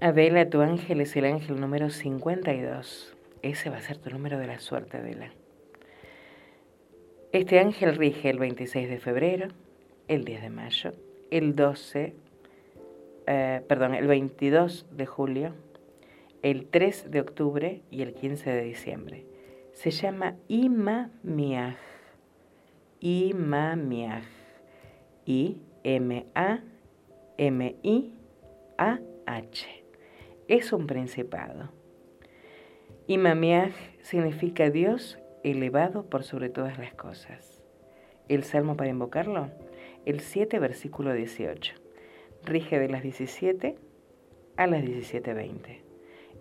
Adela, 0.00 0.48
tu 0.48 0.60
ángel 0.60 1.00
es 1.00 1.16
el 1.16 1.24
ángel 1.24 1.60
número 1.60 1.90
52. 1.90 3.14
Ese 3.42 3.70
va 3.70 3.78
a 3.78 3.82
ser 3.82 3.98
tu 3.98 4.10
número 4.10 4.38
de 4.38 4.46
la 4.46 4.60
suerte, 4.60 4.98
Adela. 4.98 5.32
Este 7.32 7.58
ángel 7.58 7.96
rige 7.96 8.30
el 8.30 8.38
26 8.38 8.88
de 8.88 8.98
febrero, 8.98 9.48
el 10.06 10.24
10 10.24 10.42
de 10.42 10.50
mayo, 10.50 10.94
el 11.30 11.56
12, 11.56 12.14
eh, 13.32 13.62
perdón, 13.68 13.94
el 13.94 14.08
22 14.08 14.88
de 14.90 15.06
julio, 15.06 15.54
el 16.42 16.66
3 16.66 17.12
de 17.12 17.20
octubre 17.20 17.80
y 17.88 18.02
el 18.02 18.12
15 18.12 18.50
de 18.50 18.62
diciembre. 18.62 19.24
Se 19.72 19.92
llama 19.92 20.34
Imamiaj. 20.48 21.76
Imamiaj. 22.98 24.24
I-M-A-M-I-A-H 25.26 25.70
es 30.48 30.72
un 30.72 30.88
principado. 30.88 31.70
Imamiaj 33.06 33.70
significa 34.02 34.70
Dios 34.70 35.20
elevado 35.44 36.02
por 36.06 36.24
sobre 36.24 36.48
todas 36.48 36.78
las 36.78 36.94
cosas. 36.94 37.62
El 38.28 38.42
salmo 38.42 38.76
para 38.76 38.90
invocarlo, 38.90 39.50
el 40.04 40.18
7, 40.18 40.58
versículo 40.58 41.12
18. 41.12 41.89
Rige 42.44 42.78
de 42.78 42.88
las 42.88 43.02
17 43.02 43.76
a 44.56 44.66
las 44.66 44.82
17.20. 44.82 45.80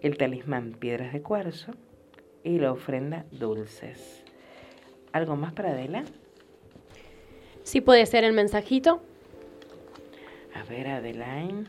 El 0.01 0.17
talismán 0.17 0.73
piedras 0.73 1.13
de 1.13 1.21
cuarzo 1.21 1.73
y 2.43 2.59
la 2.59 2.71
ofrenda 2.71 3.25
dulces. 3.31 4.23
¿Algo 5.11 5.35
más 5.35 5.53
para 5.53 5.71
Adela? 5.71 6.03
Sí 7.63 7.81
puede 7.81 8.05
ser 8.05 8.23
el 8.23 8.33
mensajito. 8.33 9.01
A 10.55 10.63
ver, 10.63 10.87
Adeline. 10.87 11.67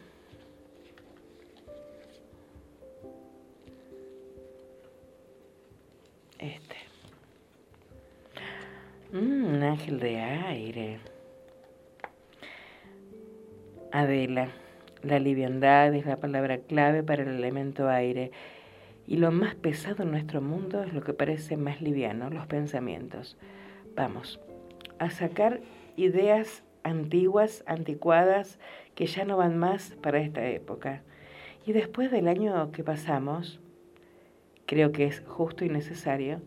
Este. 6.38 6.76
Mm, 9.12 9.44
un 9.44 9.62
ángel 9.62 10.00
de 10.00 10.20
aire. 10.20 11.00
Adela, 13.92 14.48
la 15.02 15.18
liviandad 15.18 15.94
es 15.94 16.06
la 16.06 16.18
palabra 16.18 16.58
clave 16.58 17.02
para 17.02 17.22
el 17.22 17.28
elemento 17.30 17.88
aire. 17.88 18.30
Y 19.06 19.16
lo 19.16 19.32
más 19.32 19.54
pesado 19.56 20.04
en 20.04 20.12
nuestro 20.12 20.40
mundo 20.40 20.82
es 20.84 20.92
lo 20.92 21.02
que 21.02 21.12
parece 21.12 21.56
más 21.56 21.80
liviano, 21.80 22.30
los 22.30 22.46
pensamientos. 22.46 23.36
Vamos, 23.96 24.40
a 24.98 25.10
sacar 25.10 25.60
ideas 25.96 26.62
antiguas, 26.84 27.64
anticuadas, 27.66 28.58
que 28.94 29.06
ya 29.06 29.24
no 29.24 29.36
van 29.36 29.58
más 29.58 29.96
para 30.00 30.20
esta 30.20 30.46
época. 30.46 31.02
Y 31.66 31.72
después 31.72 32.10
del 32.10 32.28
año 32.28 32.70
que 32.70 32.84
pasamos, 32.84 33.60
creo 34.66 34.92
que 34.92 35.06
es 35.06 35.22
justo 35.26 35.64
y 35.64 35.68
necesario 35.68 36.40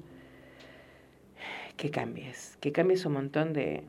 que 1.76 1.92
cambies, 1.92 2.58
que 2.62 2.72
cambies 2.72 3.06
un 3.06 3.14
montón 3.14 3.52
de, 3.52 3.84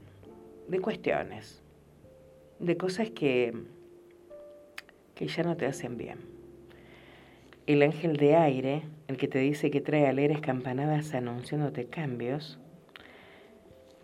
de 0.68 0.80
cuestiones, 0.80 1.63
de 2.58 2.76
cosas 2.76 3.10
que, 3.10 3.52
que 5.14 5.26
ya 5.26 5.42
no 5.42 5.56
te 5.56 5.66
hacen 5.66 5.96
bien. 5.96 6.18
El 7.66 7.82
ángel 7.82 8.16
de 8.16 8.36
aire, 8.36 8.82
el 9.08 9.16
que 9.16 9.28
te 9.28 9.38
dice 9.38 9.70
que 9.70 9.80
trae 9.80 10.06
alegres 10.06 10.40
campanadas 10.40 11.14
anunciándote 11.14 11.86
cambios, 11.86 12.58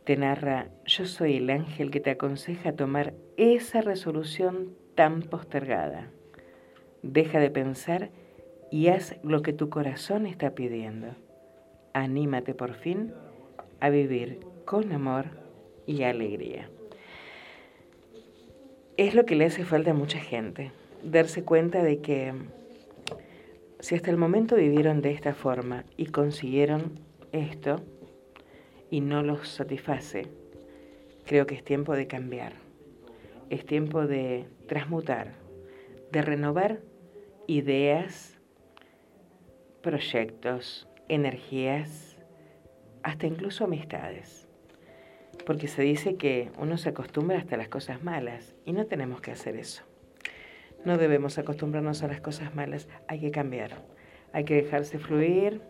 te 0.04 0.16
narra, 0.16 0.68
yo 0.86 1.04
soy 1.04 1.36
el 1.36 1.50
ángel 1.50 1.90
que 1.90 2.00
te 2.00 2.10
aconseja 2.10 2.72
tomar 2.72 3.12
esa 3.36 3.82
resolución 3.82 4.74
tan 4.94 5.22
postergada. 5.22 6.10
Deja 7.02 7.38
de 7.38 7.50
pensar 7.50 8.10
y 8.70 8.88
haz 8.88 9.16
lo 9.22 9.42
que 9.42 9.52
tu 9.52 9.68
corazón 9.68 10.26
está 10.26 10.54
pidiendo. 10.54 11.08
Anímate 11.92 12.54
por 12.54 12.74
fin 12.74 13.12
a 13.80 13.90
vivir 13.90 14.40
con 14.64 14.92
amor 14.92 15.26
y 15.86 16.02
alegría. 16.02 16.70
Es 19.00 19.14
lo 19.14 19.24
que 19.24 19.34
le 19.34 19.46
hace 19.46 19.64
falta 19.64 19.92
a 19.92 19.94
mucha 19.94 20.18
gente, 20.18 20.72
darse 21.02 21.42
cuenta 21.42 21.82
de 21.82 22.02
que 22.02 22.34
si 23.78 23.94
hasta 23.94 24.10
el 24.10 24.18
momento 24.18 24.56
vivieron 24.56 25.00
de 25.00 25.12
esta 25.12 25.32
forma 25.32 25.86
y 25.96 26.08
consiguieron 26.08 27.00
esto 27.32 27.80
y 28.90 29.00
no 29.00 29.22
los 29.22 29.48
satisface, 29.48 30.26
creo 31.24 31.46
que 31.46 31.54
es 31.54 31.64
tiempo 31.64 31.96
de 31.96 32.08
cambiar, 32.08 32.52
es 33.48 33.64
tiempo 33.64 34.06
de 34.06 34.44
transmutar, 34.68 35.32
de 36.12 36.20
renovar 36.20 36.80
ideas, 37.46 38.38
proyectos, 39.80 40.86
energías, 41.08 42.18
hasta 43.02 43.26
incluso 43.26 43.64
amistades. 43.64 44.49
Porque 45.46 45.68
se 45.68 45.82
dice 45.82 46.16
que 46.16 46.50
uno 46.58 46.76
se 46.76 46.90
acostumbra 46.90 47.38
hasta 47.38 47.56
las 47.56 47.68
cosas 47.68 48.02
malas 48.02 48.54
y 48.64 48.72
no 48.72 48.86
tenemos 48.86 49.20
que 49.20 49.30
hacer 49.30 49.56
eso. 49.56 49.82
No 50.84 50.98
debemos 50.98 51.38
acostumbrarnos 51.38 52.02
a 52.02 52.08
las 52.08 52.20
cosas 52.20 52.54
malas, 52.54 52.88
hay 53.08 53.20
que 53.20 53.30
cambiar, 53.30 53.82
hay 54.32 54.44
que 54.44 54.54
dejarse 54.54 54.98
fluir, 54.98 55.60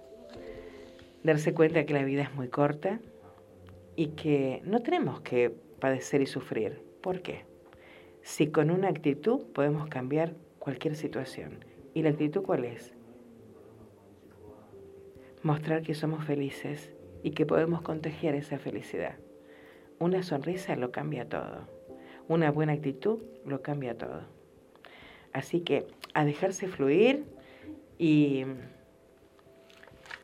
darse 1.25 1.53
cuenta 1.53 1.85
que 1.85 1.95
la 1.95 2.05
vida 2.05 2.23
es 2.23 2.35
muy 2.35 2.49
corta 2.49 3.01
y 3.97 4.09
que 4.09 4.63
no 4.65 4.81
tenemos 4.81 5.21
que 5.21 5.51
padecer 5.81 6.23
y 6.23 6.27
sufrir. 6.27 6.83
¿Por 7.01 7.23
qué? 7.23 7.45
Si 8.23 8.49
con 8.49 8.71
una 8.71 8.89
actitud 8.89 9.45
podemos 9.53 9.89
cambiar 9.89 10.35
cualquier 10.59 10.95
situación. 10.95 11.65
¿Y 11.95 12.03
la 12.03 12.11
actitud 12.11 12.43
cuál 12.43 12.65
es? 12.65 12.95
mostrar 15.43 15.83
que 15.83 15.95
somos 15.95 16.25
felices 16.25 16.93
y 17.23 17.31
que 17.31 17.47
podemos 17.47 17.83
contagiar 17.83 18.35
esa 18.35 18.59
felicidad. 18.59 19.17
Una 20.01 20.23
sonrisa 20.23 20.77
lo 20.77 20.93
cambia 20.93 21.29
todo. 21.29 21.69
Una 22.27 22.51
buena 22.51 22.73
actitud 22.73 23.19
lo 23.45 23.61
cambia 23.61 23.99
todo. 23.99 24.23
Así 25.35 25.61
que 25.61 25.87
a 26.15 26.25
dejarse 26.25 26.69
fluir 26.69 27.25
y, 27.99 28.47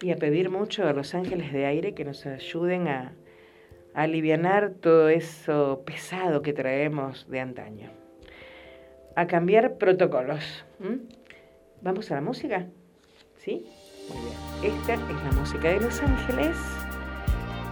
y 0.01 0.11
a 0.13 0.17
pedir 0.17 0.49
mucho 0.49 0.89
a 0.89 0.95
los 0.95 1.15
ángeles 1.15 1.53
de 1.53 1.67
aire 1.67 1.93
que 1.93 2.07
nos 2.07 2.25
ayuden 2.25 2.89
a, 2.89 3.13
a 3.93 4.03
aliviar 4.03 4.71
todo 4.81 5.11
eso 5.11 5.83
pesado 5.85 6.41
que 6.41 6.55
traemos 6.55 7.29
de 7.29 7.41
antaño. 7.41 7.91
A 9.15 9.27
cambiar 9.27 9.77
protocolos. 9.77 10.65
¿Vamos 11.83 12.11
a 12.11 12.15
la 12.15 12.23
música? 12.23 12.67
¿Sí? 13.37 13.67
Muy 14.09 14.23
bien. 14.63 14.75
Esta 14.75 14.95
es 14.95 15.01
la 15.01 15.33
música 15.39 15.69
de 15.69 15.81
Los 15.81 16.01
Ángeles, 16.01 16.57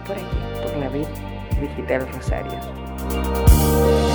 por 0.05 0.15
aquí, 0.15 0.63
por 0.63 0.77
la 0.77 0.89
vid 0.89 1.34
digital 1.59 2.05
Rosario. 2.13 4.14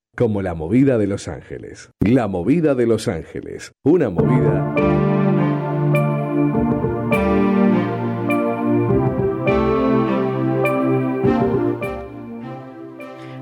como 0.21 0.43
la 0.43 0.53
movida 0.53 0.99
de 0.99 1.07
Los 1.07 1.27
Ángeles. 1.27 1.89
La 2.01 2.27
movida 2.27 2.75
de 2.75 2.85
Los 2.85 3.07
Ángeles. 3.07 3.71
Una 3.81 4.11
movida. 4.11 4.75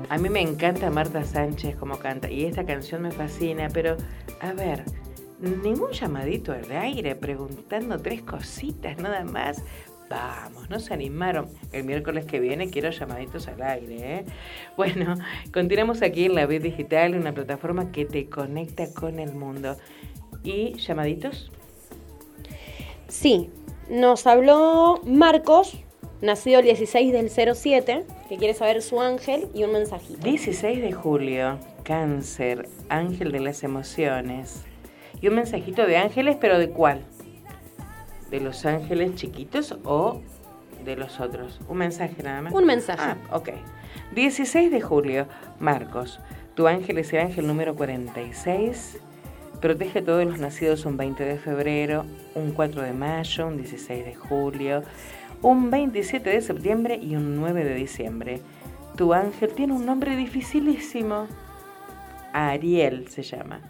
A 0.08 0.16
mí 0.16 0.30
me 0.30 0.40
encanta 0.40 0.88
Marta 0.88 1.22
Sánchez 1.22 1.76
como 1.76 1.98
canta 1.98 2.30
y 2.30 2.46
esta 2.46 2.64
canción 2.64 3.02
me 3.02 3.10
fascina, 3.10 3.68
pero 3.74 3.98
a 4.40 4.54
ver, 4.54 4.84
ningún 5.38 5.90
llamadito 5.90 6.52
al 6.52 6.72
aire 6.72 7.14
preguntando 7.14 7.98
tres 7.98 8.22
cositas 8.22 8.96
nada 8.96 9.22
más. 9.24 9.62
Vamos, 10.10 10.68
no 10.68 10.80
se 10.80 10.92
animaron. 10.92 11.48
El 11.70 11.84
miércoles 11.84 12.24
que 12.26 12.40
viene 12.40 12.68
quiero 12.68 12.90
llamaditos 12.90 13.46
al 13.46 13.62
aire. 13.62 14.16
¿eh? 14.16 14.24
Bueno, 14.76 15.14
continuamos 15.52 16.02
aquí 16.02 16.24
en 16.24 16.34
la 16.34 16.46
Vid 16.46 16.62
Digital, 16.62 17.14
una 17.14 17.32
plataforma 17.32 17.92
que 17.92 18.04
te 18.04 18.28
conecta 18.28 18.92
con 18.92 19.20
el 19.20 19.32
mundo. 19.32 19.76
¿Y 20.42 20.74
llamaditos? 20.78 21.52
Sí, 23.06 23.50
nos 23.88 24.26
habló 24.26 25.00
Marcos, 25.04 25.78
nacido 26.20 26.58
el 26.58 26.64
16 26.64 27.12
del 27.12 27.30
07, 27.30 28.04
que 28.28 28.36
quiere 28.36 28.54
saber 28.54 28.82
su 28.82 29.00
ángel 29.00 29.46
y 29.54 29.62
un 29.62 29.72
mensajito. 29.72 30.24
16 30.24 30.82
de 30.82 30.92
julio, 30.92 31.60
cáncer, 31.84 32.68
ángel 32.88 33.30
de 33.30 33.38
las 33.38 33.62
emociones. 33.62 34.64
Y 35.20 35.28
un 35.28 35.36
mensajito 35.36 35.86
de 35.86 35.98
ángeles, 35.98 36.36
pero 36.40 36.58
¿de 36.58 36.70
cuál? 36.70 37.04
De 38.30 38.40
los 38.40 38.64
ángeles 38.66 39.14
chiquitos 39.14 39.76
o 39.84 40.20
de 40.84 40.96
los 40.96 41.20
otros? 41.20 41.60
Un 41.68 41.78
mensaje 41.78 42.22
nada 42.22 42.42
más. 42.42 42.52
Un 42.52 42.64
mensaje. 42.64 43.02
Ah, 43.02 43.16
ok. 43.36 43.50
16 44.14 44.70
de 44.70 44.80
julio, 44.80 45.26
Marcos. 45.58 46.20
Tu 46.54 46.66
ángel 46.66 46.98
es 46.98 47.12
el 47.12 47.20
ángel 47.20 47.46
número 47.46 47.74
46. 47.74 48.98
Protege 49.60 50.00
a 50.00 50.04
todos 50.04 50.24
los 50.24 50.38
nacidos 50.38 50.86
un 50.86 50.96
20 50.96 51.24
de 51.24 51.38
febrero, 51.38 52.04
un 52.34 52.52
4 52.52 52.82
de 52.82 52.92
mayo, 52.92 53.46
un 53.46 53.58
16 53.58 54.04
de 54.04 54.14
julio, 54.14 54.82
un 55.42 55.70
27 55.70 56.30
de 56.30 56.40
septiembre 56.40 56.96
y 56.96 57.16
un 57.16 57.36
9 57.36 57.64
de 57.64 57.74
diciembre. 57.74 58.40
Tu 58.96 59.12
ángel 59.12 59.52
tiene 59.52 59.74
un 59.74 59.86
nombre 59.86 60.16
dificilísimo. 60.16 61.26
Ariel 62.32 63.08
se 63.08 63.22
llama 63.22 63.60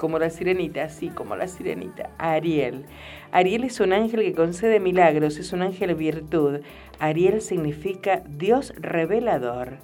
como 0.00 0.18
la 0.18 0.30
sirenita, 0.30 0.84
así 0.84 1.10
como 1.10 1.36
la 1.36 1.46
sirenita, 1.46 2.08
Ariel. 2.16 2.86
Ariel 3.32 3.64
es 3.64 3.80
un 3.80 3.92
ángel 3.92 4.20
que 4.20 4.32
concede 4.32 4.80
milagros, 4.80 5.36
es 5.36 5.52
un 5.52 5.60
ángel 5.60 5.94
virtud. 5.94 6.60
Ariel 6.98 7.42
significa 7.42 8.22
Dios 8.26 8.72
revelador. 8.78 9.76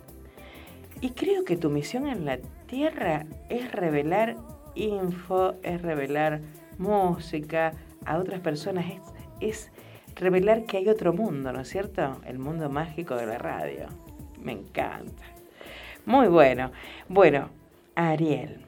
Y 1.02 1.10
creo 1.10 1.44
que 1.44 1.58
tu 1.58 1.68
misión 1.68 2.06
en 2.06 2.24
la 2.24 2.38
tierra 2.66 3.26
es 3.50 3.70
revelar 3.72 4.36
info, 4.74 5.52
es 5.62 5.82
revelar 5.82 6.40
música 6.78 7.74
a 8.06 8.16
otras 8.16 8.40
personas, 8.40 8.86
es, 9.40 9.68
es 9.68 9.70
revelar 10.14 10.64
que 10.64 10.78
hay 10.78 10.88
otro 10.88 11.12
mundo, 11.12 11.52
¿no 11.52 11.60
es 11.60 11.68
cierto? 11.68 12.22
El 12.24 12.38
mundo 12.38 12.70
mágico 12.70 13.16
de 13.16 13.26
la 13.26 13.36
radio. 13.36 13.88
Me 14.40 14.52
encanta. 14.52 15.24
Muy 16.06 16.28
bueno. 16.28 16.72
Bueno, 17.06 17.50
Ariel. 17.94 18.65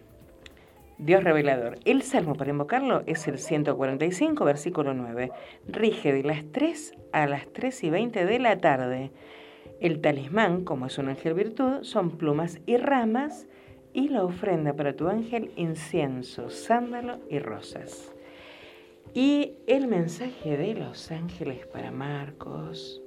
Dios 0.99 1.23
revelador. 1.23 1.79
El 1.85 2.03
salmo 2.03 2.35
para 2.35 2.51
invocarlo 2.51 3.05
es 3.07 3.29
el 3.29 3.39
145, 3.39 4.45
versículo 4.45 4.95
9. 4.95 5.31
Rige 5.69 6.13
de 6.13 6.25
las 6.25 6.45
3 6.51 6.95
a 7.13 7.29
las 7.29 7.47
3 7.53 7.85
y 7.85 7.91
20 7.91 8.27
de 8.27 8.39
la 8.41 8.61
tarde. 8.61 9.13
El 9.81 10.01
talismán, 10.01 10.65
como 10.65 10.87
es 10.87 10.99
un 10.99 11.09
ángel 11.09 11.35
virtud, 11.35 11.85
son 11.85 12.19
plumas 12.19 12.59
y 12.67 12.79
ramas 12.79 13.47
y 13.93 14.09
la 14.09 14.25
ofrenda 14.25 14.75
para 14.75 14.97
tu 14.97 15.07
ángel, 15.07 15.53
incienso, 15.55 16.51
sándalo 16.51 17.21
y 17.31 17.39
rosas. 17.39 18.13
Y 19.15 19.53
el 19.69 19.87
mensaje 19.87 20.57
de 20.57 20.75
los 20.75 21.13
ángeles 21.13 21.65
para 21.69 21.93
Marcos. 21.93 23.01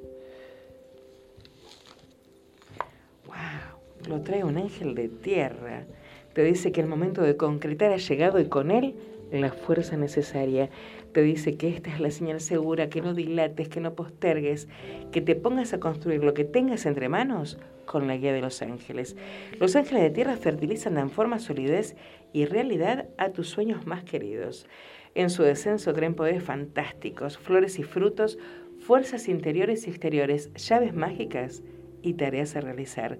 ¡Wow! 3.25 4.07
Lo 4.07 4.21
trae 4.21 4.45
un 4.45 4.57
ángel 4.57 4.95
de 4.95 5.09
tierra 5.09 5.85
te 6.33 6.43
dice 6.43 6.71
que 6.71 6.81
el 6.81 6.87
momento 6.87 7.21
de 7.21 7.37
concretar 7.37 7.91
ha 7.91 7.97
llegado 7.97 8.39
y 8.39 8.45
con 8.45 8.71
él 8.71 8.95
la 9.31 9.51
fuerza 9.51 9.97
necesaria. 9.97 10.69
Te 11.13 11.21
dice 11.21 11.55
que 11.55 11.69
esta 11.69 11.93
es 11.93 11.99
la 11.99 12.11
señal 12.11 12.41
segura, 12.41 12.89
que 12.89 13.01
no 13.01 13.13
dilates, 13.13 13.69
que 13.69 13.79
no 13.79 13.95
postergues, 13.95 14.67
que 15.11 15.21
te 15.21 15.35
pongas 15.35 15.73
a 15.73 15.79
construir 15.79 16.23
lo 16.23 16.33
que 16.33 16.43
tengas 16.43 16.85
entre 16.85 17.09
manos 17.09 17.57
con 17.85 18.07
la 18.07 18.17
guía 18.17 18.33
de 18.33 18.41
los 18.41 18.61
ángeles. 18.61 19.15
Los 19.59 19.75
ángeles 19.75 20.03
de 20.03 20.09
tierra 20.09 20.37
fertilizan 20.37 20.97
en 20.97 21.09
forma, 21.09 21.39
solidez 21.39 21.95
y 22.33 22.45
realidad 22.45 23.07
a 23.17 23.29
tus 23.29 23.49
sueños 23.49 23.85
más 23.85 24.03
queridos. 24.03 24.67
En 25.15 25.29
su 25.29 25.43
descenso 25.43 25.93
traen 25.93 26.15
poderes 26.15 26.43
fantásticos, 26.43 27.37
flores 27.37 27.79
y 27.79 27.83
frutos, 27.83 28.37
fuerzas 28.79 29.27
interiores 29.27 29.85
y 29.87 29.89
exteriores, 29.89 30.53
llaves 30.53 30.93
mágicas 30.93 31.63
y 32.01 32.13
tareas 32.13 32.55
a 32.55 32.61
realizar. 32.61 33.19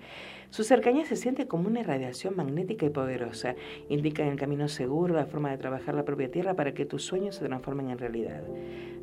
Su 0.51 0.65
cercanía 0.65 1.05
se 1.05 1.15
siente 1.15 1.47
como 1.47 1.69
una 1.69 1.79
irradiación 1.79 2.35
magnética 2.35 2.85
y 2.85 2.89
poderosa. 2.89 3.55
Indica 3.87 4.27
el 4.27 4.37
camino 4.37 4.67
seguro, 4.67 5.15
la 5.15 5.25
forma 5.25 5.49
de 5.49 5.57
trabajar 5.57 5.95
la 5.95 6.03
propia 6.03 6.29
tierra 6.29 6.55
para 6.55 6.73
que 6.73 6.85
tus 6.85 7.03
sueños 7.03 7.35
se 7.35 7.45
transformen 7.45 7.89
en 7.89 7.97
realidad. 7.97 8.43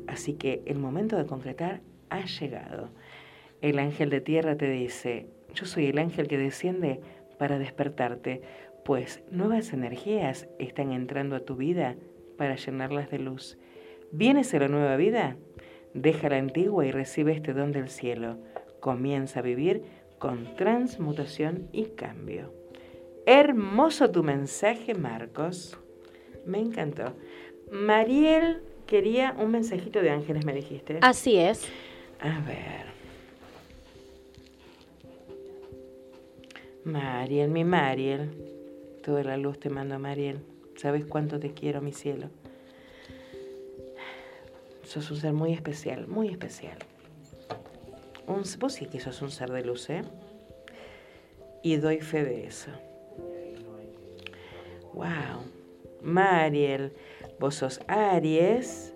Así 0.05 0.33
que 0.33 0.61
el 0.67 0.77
momento 0.77 1.17
de 1.17 1.25
concretar 1.25 1.81
ha 2.11 2.23
llegado. 2.23 2.89
El 3.61 3.79
ángel 3.79 4.11
de 4.11 4.21
tierra 4.21 4.57
te 4.57 4.69
dice, 4.69 5.25
yo 5.55 5.65
soy 5.65 5.87
el 5.87 5.97
ángel 5.97 6.27
que 6.27 6.37
desciende 6.37 7.01
para 7.39 7.57
despertarte, 7.57 8.43
pues 8.85 9.23
nuevas 9.31 9.73
energías 9.73 10.47
están 10.59 10.91
entrando 10.91 11.35
a 11.35 11.39
tu 11.39 11.55
vida 11.55 11.95
para 12.37 12.57
llenarlas 12.57 13.09
de 13.09 13.17
luz. 13.17 13.57
¿Vienes 14.11 14.53
a 14.53 14.59
la 14.59 14.67
nueva 14.67 14.95
vida? 14.97 15.35
Deja 15.95 16.29
la 16.29 16.37
antigua 16.37 16.85
y 16.85 16.91
recibe 16.91 17.31
este 17.31 17.53
don 17.53 17.71
del 17.71 17.89
cielo. 17.89 18.37
Comienza 18.79 19.39
a 19.39 19.43
vivir 19.43 19.83
con 20.19 20.55
transmutación 20.55 21.69
y 21.71 21.85
cambio. 21.85 22.53
Hermoso 23.25 24.11
tu 24.11 24.23
mensaje, 24.23 24.93
Marcos. 24.93 25.77
Me 26.45 26.59
encantó. 26.59 27.13
Mariel 27.71 28.61
quería 28.85 29.35
un 29.37 29.51
mensajito 29.51 30.01
de 30.01 30.09
ángeles, 30.09 30.45
me 30.45 30.53
dijiste. 30.53 30.99
Así 31.01 31.37
es. 31.37 31.65
A 32.19 32.39
ver. 32.41 32.89
Mariel, 36.83 37.49
mi 37.49 37.63
Mariel. 37.63 38.29
Toda 39.03 39.23
la 39.23 39.37
luz 39.37 39.59
te 39.59 39.69
mando, 39.69 39.97
Mariel. 39.99 40.39
¿Sabes 40.75 41.05
cuánto 41.05 41.39
te 41.39 41.53
quiero, 41.53 41.81
mi 41.81 41.93
cielo? 41.93 42.29
Sos 44.83 45.11
un 45.11 45.17
ser 45.17 45.33
muy 45.33 45.53
especial, 45.53 46.07
muy 46.07 46.29
especial. 46.29 46.77
Un, 48.29 48.43
vos 48.59 48.73
sí 48.73 48.85
que 48.85 48.99
sos 48.99 49.21
un 49.23 49.31
ser 49.31 49.49
de 49.49 49.63
luz, 49.63 49.89
¿eh? 49.89 50.03
Y 51.63 51.77
doy 51.77 51.99
fe 51.99 52.23
de 52.23 52.45
eso. 52.45 52.69
Wow. 54.93 55.43
Mariel, 56.01 56.93
vos 57.39 57.55
sos 57.55 57.81
Aries 57.87 58.93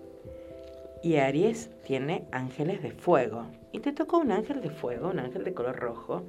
y 1.02 1.16
Aries 1.16 1.68
tiene 1.84 2.24
ángeles 2.30 2.80
de 2.80 2.92
fuego. 2.92 3.46
Y 3.72 3.80
te 3.80 3.92
tocó 3.92 4.18
un 4.18 4.30
ángel 4.30 4.62
de 4.62 4.70
fuego, 4.70 5.10
un 5.10 5.18
ángel 5.18 5.42
de 5.42 5.52
color 5.52 5.76
rojo, 5.76 6.22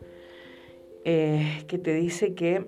eh, 1.04 1.64
que 1.68 1.78
te 1.78 1.94
dice 1.94 2.34
que 2.34 2.66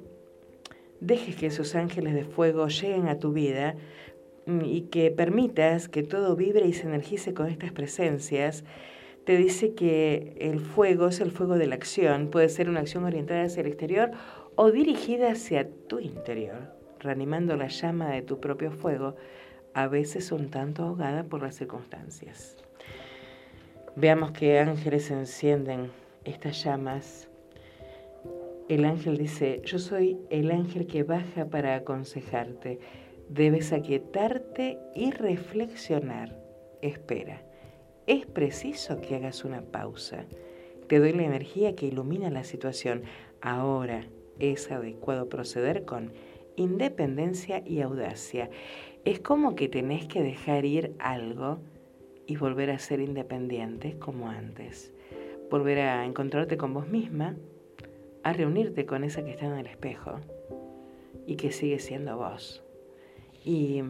dejes 0.99 1.35
que 1.35 1.47
esos 1.47 1.73
ángeles 1.73 2.13
de 2.13 2.25
fuego 2.25 2.67
lleguen 2.67 3.07
a 3.07 3.17
tu 3.17 3.33
vida 3.33 3.75
mm, 4.45 4.61
y 4.63 4.81
que 4.83 5.09
permitas 5.09 5.89
que 5.89 6.03
todo 6.03 6.35
vibre 6.35 6.67
y 6.67 6.73
se 6.73 6.83
energice 6.83 7.33
con 7.33 7.47
estas 7.47 7.71
presencias 7.71 8.63
te 9.27 9.35
dice 9.35 9.73
que 9.73 10.37
el 10.39 10.61
fuego 10.61 11.09
es 11.09 11.19
el 11.19 11.31
fuego 11.31 11.57
de 11.57 11.67
la 11.67 11.75
acción, 11.75 12.29
puede 12.29 12.47
ser 12.47 12.69
una 12.69 12.79
acción 12.79 13.03
orientada 13.03 13.43
hacia 13.43 13.59
el 13.59 13.67
exterior 13.67 14.11
o 14.55 14.71
dirigida 14.71 15.33
hacia 15.33 15.67
tu 15.89 15.99
interior, 15.99 16.73
reanimando 17.01 17.57
la 17.57 17.67
llama 17.67 18.07
de 18.11 18.21
tu 18.21 18.39
propio 18.39 18.71
fuego, 18.71 19.17
a 19.73 19.87
veces 19.87 20.31
un 20.31 20.49
tanto 20.49 20.83
ahogada 20.83 21.25
por 21.25 21.41
las 21.41 21.55
circunstancias. 21.55 22.55
Veamos 23.97 24.31
qué 24.31 24.59
ángeles 24.59 25.11
encienden 25.11 25.91
estas 26.23 26.63
llamas. 26.63 27.27
El 28.69 28.85
ángel 28.85 29.17
dice, 29.17 29.61
yo 29.65 29.77
soy 29.77 30.17
el 30.29 30.51
ángel 30.51 30.87
que 30.87 31.03
baja 31.03 31.43
para 31.47 31.75
aconsejarte. 31.75 32.79
Debes 33.27 33.73
aquietarte 33.73 34.79
y 34.95 35.11
reflexionar. 35.11 36.33
Espera 36.81 37.46
es 38.07 38.25
preciso 38.25 39.01
que 39.01 39.15
hagas 39.15 39.43
una 39.43 39.61
pausa. 39.61 40.25
Te 40.87 40.99
doy 40.99 41.11
la 41.11 41.23
energía 41.23 41.75
que 41.75 41.87
ilumina 41.87 42.29
la 42.29 42.45
situación. 42.45 43.03
Ahora 43.41 44.07
es 44.39 44.71
adecuado 44.71 45.27
proceder 45.27 45.83
con 45.83 46.13
independencia 46.55 47.61
y 47.65 47.81
audacia. 47.81 48.49
Es 49.03 49.19
como 49.19 49.55
que 49.55 49.67
tenés 49.67 50.07
que 50.07 50.23
dejar 50.23 50.63
ir 50.63 50.95
algo 50.99 51.59
y 52.25 52.37
volver 52.37 52.71
a 52.71 52.79
ser 52.79 53.01
independiente 53.01 53.99
como 53.99 54.29
antes. 54.29 54.93
Volver 55.51 55.79
a 55.79 56.05
encontrarte 56.05 56.55
con 56.55 56.73
vos 56.73 56.87
misma, 56.87 57.35
a 58.23 58.31
reunirte 58.31 58.85
con 58.85 59.03
esa 59.03 59.23
que 59.23 59.31
está 59.31 59.47
en 59.47 59.59
el 59.59 59.67
espejo 59.67 60.15
y 61.25 61.35
que 61.35 61.51
sigue 61.51 61.79
siendo 61.79 62.15
vos. 62.15 62.63
Y, 63.43 63.81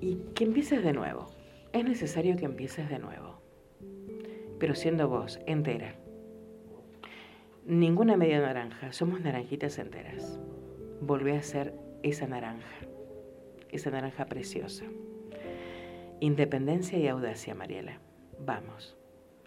y 0.00 0.16
que 0.34 0.44
empieces 0.44 0.82
de 0.84 0.92
nuevo 0.92 1.35
es 1.76 1.84
necesario 1.84 2.36
que 2.36 2.46
empieces 2.46 2.88
de 2.88 2.98
nuevo, 2.98 3.40
pero 4.58 4.74
siendo 4.74 5.08
vos 5.08 5.38
entera. 5.46 5.94
Ninguna 7.66 8.16
media 8.16 8.40
naranja, 8.40 8.92
somos 8.92 9.20
naranjitas 9.20 9.78
enteras. 9.78 10.38
Volvé 11.02 11.36
a 11.36 11.42
ser 11.42 11.74
esa 12.02 12.26
naranja, 12.26 12.86
esa 13.70 13.90
naranja 13.90 14.24
preciosa. 14.26 14.84
Independencia 16.20 16.98
y 16.98 17.08
audacia, 17.08 17.54
Mariela. 17.54 17.98
Vamos, 18.40 18.96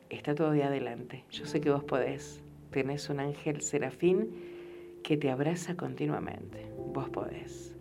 está 0.09 0.35
todavía 0.35 0.67
adelante. 0.67 1.25
Yo 1.31 1.47
sé 1.47 1.61
que 1.61 1.71
vos 1.71 1.83
podés. 1.83 2.43
Tenés 2.69 3.09
un 3.09 3.19
ángel 3.21 3.61
serafín 3.61 4.99
que 5.03 5.17
te 5.17 5.31
abraza 5.31 5.75
continuamente. 5.75 6.67
Vos 6.93 7.09
podés. 7.09 7.75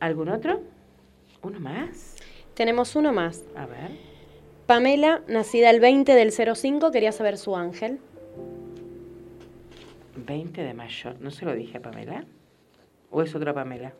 ¿Algún 0.00 0.28
otro? 0.28 0.60
¿Uno 1.42 1.60
más? 1.60 2.15
Tenemos 2.56 2.96
uno 2.96 3.12
más. 3.12 3.44
A 3.54 3.66
ver. 3.66 3.90
Pamela, 4.66 5.22
nacida 5.28 5.68
el 5.68 5.78
20 5.78 6.14
del 6.14 6.32
05, 6.32 6.90
quería 6.90 7.12
saber 7.12 7.36
su 7.36 7.54
ángel. 7.54 8.00
20 10.16 10.62
de 10.62 10.72
mayo. 10.72 11.12
¿No 11.20 11.30
se 11.30 11.44
lo 11.44 11.54
dije 11.54 11.76
a 11.76 11.82
Pamela? 11.82 12.24
¿O 13.10 13.22
es 13.22 13.34
otra 13.34 13.52
Pamela? 13.52 13.92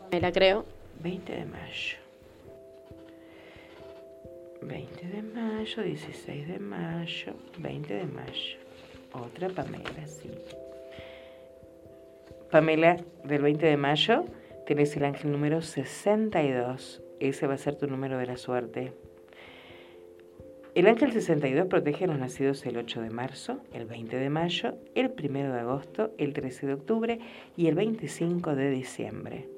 Pamela, 0.00 0.32
creo. 0.32 0.64
20 1.00 1.32
de 1.32 1.44
mayo. 1.44 1.96
20 4.62 5.06
de 5.06 5.22
mayo, 5.22 5.82
16 5.84 6.48
de 6.48 6.58
mayo, 6.58 7.34
20 7.56 7.94
de 7.94 8.04
mayo. 8.04 8.58
Otra 9.12 9.48
Pamela, 9.48 10.06
sí. 10.06 10.28
Pamela, 12.50 12.96
del 13.22 13.42
20 13.42 13.64
de 13.64 13.76
mayo, 13.76 14.24
tienes 14.66 14.96
el 14.96 15.04
ángel 15.04 15.30
número 15.30 15.62
62 15.62 17.04
ese 17.20 17.46
va 17.46 17.54
a 17.54 17.58
ser 17.58 17.76
tu 17.76 17.86
número 17.86 18.18
de 18.18 18.26
la 18.26 18.36
suerte. 18.36 18.92
El 20.74 20.86
ángel 20.86 21.12
62 21.12 21.66
protege 21.66 22.04
a 22.04 22.06
los 22.06 22.18
nacidos 22.18 22.64
el 22.64 22.76
8 22.76 23.02
de 23.02 23.10
marzo, 23.10 23.60
el 23.72 23.86
20 23.86 24.16
de 24.16 24.30
mayo, 24.30 24.74
el 24.94 25.12
1 25.18 25.52
de 25.52 25.60
agosto, 25.60 26.12
el 26.16 26.32
13 26.32 26.68
de 26.68 26.74
octubre 26.74 27.18
y 27.56 27.66
el 27.66 27.74
25 27.74 28.54
de 28.54 28.70
diciembre. 28.70 29.48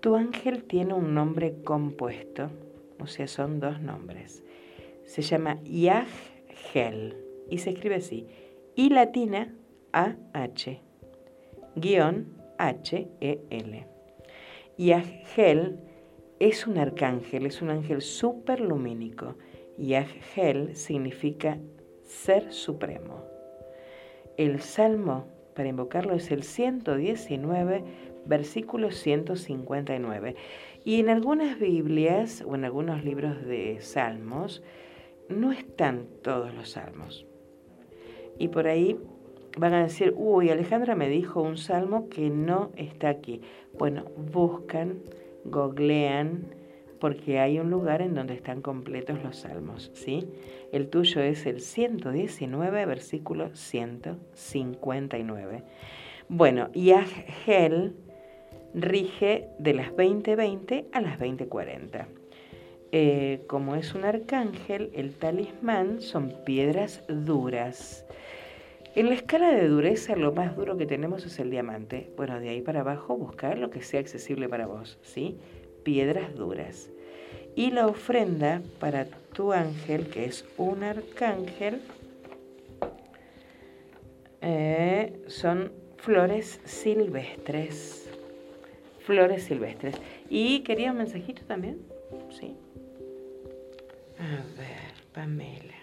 Tu 0.00 0.16
ángel 0.16 0.64
tiene 0.64 0.92
un 0.92 1.14
nombre 1.14 1.54
compuesto, 1.62 2.50
o 2.98 3.06
sea, 3.06 3.28
son 3.28 3.60
dos 3.60 3.80
nombres. 3.80 4.42
Se 5.04 5.22
llama 5.22 5.60
Yahgel 5.62 7.16
y 7.48 7.58
se 7.58 7.70
escribe 7.70 7.94
así, 7.94 8.26
y 8.74 8.90
latina 8.90 9.54
A-H, 9.92 10.80
guion 11.76 12.26
H-E-L. 12.58 13.86
Yahgel 14.76 15.78
es 16.38 16.66
un 16.66 16.78
arcángel, 16.78 17.46
es 17.46 17.62
un 17.62 17.70
ángel 17.70 18.02
superlumínico. 18.02 19.36
Y 19.76 19.94
Ángel 19.94 20.76
significa 20.76 21.58
ser 22.02 22.52
supremo. 22.52 23.24
El 24.36 24.60
salmo 24.60 25.26
para 25.54 25.68
invocarlo 25.68 26.14
es 26.14 26.30
el 26.30 26.42
119, 26.42 27.84
versículo 28.26 28.90
159. 28.90 30.36
Y 30.84 31.00
en 31.00 31.08
algunas 31.08 31.58
Biblias 31.58 32.44
o 32.46 32.54
en 32.54 32.64
algunos 32.64 33.04
libros 33.04 33.44
de 33.46 33.78
salmos 33.80 34.62
no 35.28 35.52
están 35.52 36.06
todos 36.22 36.54
los 36.54 36.70
salmos. 36.70 37.26
Y 38.38 38.48
por 38.48 38.66
ahí 38.66 38.98
van 39.56 39.74
a 39.74 39.84
decir, 39.84 40.12
uy, 40.16 40.50
Alejandra 40.50 40.94
me 40.94 41.08
dijo 41.08 41.40
un 41.40 41.56
salmo 41.56 42.08
que 42.08 42.28
no 42.30 42.70
está 42.76 43.08
aquí. 43.08 43.40
Bueno, 43.78 44.04
buscan 44.16 45.00
googlean 45.44 46.54
porque 47.00 47.38
hay 47.38 47.58
un 47.58 47.70
lugar 47.70 48.02
en 48.02 48.14
donde 48.14 48.34
están 48.34 48.62
completos 48.62 49.22
los 49.22 49.36
salmos, 49.36 49.90
¿sí? 49.92 50.26
El 50.72 50.88
tuyo 50.88 51.20
es 51.20 51.44
el 51.44 51.60
119, 51.60 52.86
versículo 52.86 53.54
159. 53.54 55.62
Bueno, 56.28 56.70
y 56.72 56.92
Agel 56.92 57.94
rige 58.74 59.48
de 59.58 59.74
las 59.74 59.94
20:20 59.94 60.86
a 60.92 61.00
las 61.00 61.18
20:40. 61.18 62.06
Eh, 62.92 63.42
como 63.48 63.74
es 63.74 63.94
un 63.94 64.04
arcángel, 64.04 64.90
el 64.94 65.14
talismán 65.14 66.00
son 66.00 66.32
piedras 66.46 67.02
duras. 67.08 68.06
En 68.94 69.08
la 69.08 69.14
escala 69.14 69.50
de 69.50 69.68
dureza, 69.68 70.14
lo 70.16 70.32
más 70.32 70.56
duro 70.56 70.76
que 70.76 70.86
tenemos 70.86 71.26
es 71.26 71.38
el 71.38 71.50
diamante. 71.50 72.10
Bueno, 72.16 72.38
de 72.38 72.48
ahí 72.48 72.62
para 72.62 72.80
abajo, 72.80 73.16
buscar 73.16 73.58
lo 73.58 73.70
que 73.70 73.82
sea 73.82 74.00
accesible 74.00 74.48
para 74.48 74.66
vos, 74.66 74.98
¿sí? 75.02 75.36
Piedras 75.82 76.34
duras. 76.34 76.90
Y 77.56 77.70
la 77.70 77.86
ofrenda 77.86 78.62
para 78.78 79.06
tu 79.32 79.52
ángel, 79.52 80.08
que 80.08 80.24
es 80.24 80.44
un 80.56 80.82
arcángel, 80.82 81.80
Eh, 84.46 85.24
son 85.26 85.72
flores 85.96 86.60
silvestres. 86.64 88.10
Flores 89.00 89.44
silvestres. 89.44 89.96
¿Y 90.28 90.60
quería 90.60 90.90
un 90.90 90.98
mensajito 90.98 91.42
también? 91.46 91.80
Sí. 92.28 92.54
A 94.18 94.44
ver, 94.58 94.92
Pamela. 95.14 95.73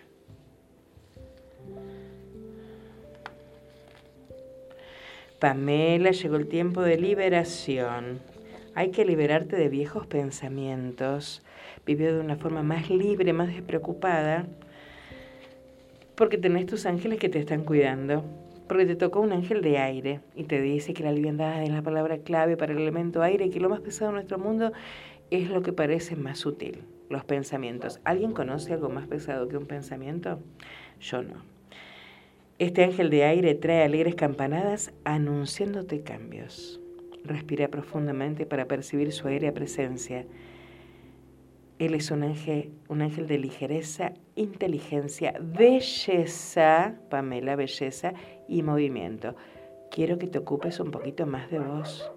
Pamela, 5.42 6.12
llegó 6.12 6.36
el 6.36 6.46
tiempo 6.46 6.84
de 6.84 6.98
liberación. 6.98 8.20
Hay 8.76 8.92
que 8.92 9.06
liberarte 9.06 9.56
de 9.56 9.70
viejos 9.70 10.06
pensamientos, 10.06 11.42
vivir 11.84 12.14
de 12.14 12.20
una 12.20 12.36
forma 12.36 12.62
más 12.62 12.92
libre, 12.92 13.34
más 13.34 13.48
despreocupada, 13.48 14.46
porque 16.14 16.38
tenés 16.38 16.68
tus 16.68 16.86
ángeles 16.86 17.18
que 17.18 17.28
te 17.28 17.40
están 17.40 17.64
cuidando, 17.64 18.24
porque 18.68 18.86
te 18.86 18.96
tocó 18.96 19.20
un 19.20 19.32
ángel 19.32 19.64
de 19.64 19.80
aire 19.80 20.20
y 20.36 20.44
te 20.44 20.62
dice 20.62 20.94
que 20.94 21.02
la 21.02 21.12
liviandad 21.12 21.64
es 21.64 21.70
la 21.70 21.82
palabra 21.82 22.20
clave 22.20 22.56
para 22.56 22.74
el 22.74 22.78
elemento 22.78 23.24
aire 23.24 23.48
y 23.48 23.50
que 23.50 23.60
lo 23.60 23.68
más 23.68 23.80
pesado 23.80 24.12
de 24.12 24.18
nuestro 24.18 24.38
mundo 24.38 24.74
es 25.32 25.50
lo 25.50 25.64
que 25.64 25.74
parece 25.74 26.16
más 26.16 26.38
sutil, 26.38 26.84
los 27.10 27.26
pensamientos. 27.26 28.00
¿Alguien 28.04 28.34
conoce 28.34 28.74
algo 28.74 28.90
más 28.90 29.08
pesado 29.08 29.48
que 29.48 29.58
un 29.58 29.66
pensamiento? 29.66 30.38
Yo 31.00 31.24
no. 31.24 31.51
Este 32.62 32.84
ángel 32.84 33.10
de 33.10 33.24
aire 33.24 33.56
trae 33.56 33.84
alegres 33.84 34.14
campanadas 34.14 34.94
anunciándote 35.04 36.04
cambios. 36.04 36.80
Respira 37.24 37.70
profundamente 37.70 38.46
para 38.46 38.68
percibir 38.68 39.12
su 39.14 39.28
aérea 39.28 39.52
presencia. 39.52 40.28
Él 41.80 41.96
es 41.96 42.12
un 42.12 42.22
ángel, 42.22 42.70
un 42.88 43.02
ángel 43.02 43.26
de 43.26 43.40
ligereza, 43.40 44.14
inteligencia, 44.36 45.34
belleza, 45.42 47.00
Pamela, 47.10 47.56
belleza 47.56 48.14
y 48.48 48.62
movimiento. 48.62 49.36
Quiero 49.90 50.20
que 50.20 50.28
te 50.28 50.38
ocupes 50.38 50.80
un 50.80 50.92
poquito 50.92 51.26
más 51.26 51.50
de 51.50 51.58
vos. 51.58 52.12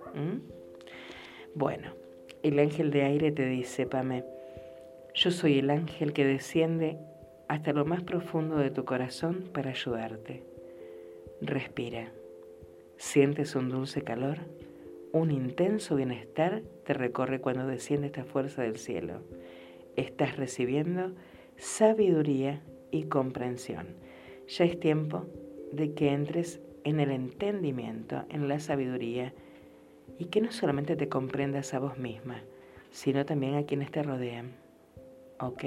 Bueno, 1.55 1.95
el 2.43 2.59
ángel 2.59 2.91
de 2.91 3.05
aire 3.05 3.33
te 3.33 3.47
dice, 3.47 3.87
Pame, 3.87 4.25
yo 5.15 5.31
soy 5.31 5.61
el 5.61 5.71
ángel 5.71 6.12
que 6.12 6.27
desciende 6.27 6.99
hasta 7.49 7.73
lo 7.73 7.85
más 7.85 8.03
profundo 8.03 8.57
de 8.57 8.71
tu 8.71 8.85
corazón 8.85 9.51
para 9.53 9.71
ayudarte. 9.71 10.43
Respira. 11.41 12.12
¿Sientes 12.97 13.55
un 13.55 13.69
dulce 13.69 14.03
calor? 14.03 14.39
Un 15.12 15.31
intenso 15.31 15.97
bienestar 15.97 16.62
te 16.85 16.95
recorre 16.95 17.41
cuando 17.41 17.66
desciende 17.66 18.07
esta 18.07 18.25
fuerza 18.25 18.62
del 18.62 18.79
cielo. 18.79 19.23
Estás 19.97 20.37
recibiendo 20.37 21.12
sabiduría 21.57 22.62
y 22.91 23.05
comprensión. 23.05 23.87
Ya 24.49 24.65
es 24.65 24.79
tiempo 24.79 25.27
de 25.73 25.95
que 25.95 26.11
entres 26.12 26.61
en 26.85 27.01
el 27.01 27.11
entendimiento, 27.11 28.25
en 28.29 28.49
la 28.49 28.61
sabiduría, 28.61 29.33
y 30.19 30.27
que 30.27 30.41
no 30.41 30.53
solamente 30.53 30.97
te 30.97 31.09
comprendas 31.09 31.75
a 31.75 31.79
vos 31.79 31.99
misma, 31.99 32.43
sino 32.91 33.25
también 33.25 33.55
a 33.55 33.65
quienes 33.65 33.91
te 33.91 34.03
rodean. 34.03 34.53
¿Ok? 35.41 35.65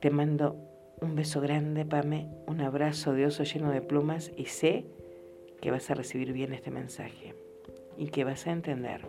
Te 0.00 0.10
mando 0.10 0.56
un 1.00 1.16
beso 1.16 1.40
grande, 1.40 1.84
Pame, 1.84 2.28
un 2.46 2.60
abrazo 2.60 3.14
de 3.14 3.26
oso 3.26 3.42
lleno 3.42 3.72
de 3.72 3.80
plumas 3.80 4.30
y 4.36 4.46
sé 4.46 4.86
que 5.60 5.72
vas 5.72 5.90
a 5.90 5.94
recibir 5.94 6.32
bien 6.32 6.52
este 6.52 6.70
mensaje 6.70 7.34
y 7.96 8.06
que 8.08 8.22
vas 8.22 8.46
a 8.46 8.52
entender 8.52 9.08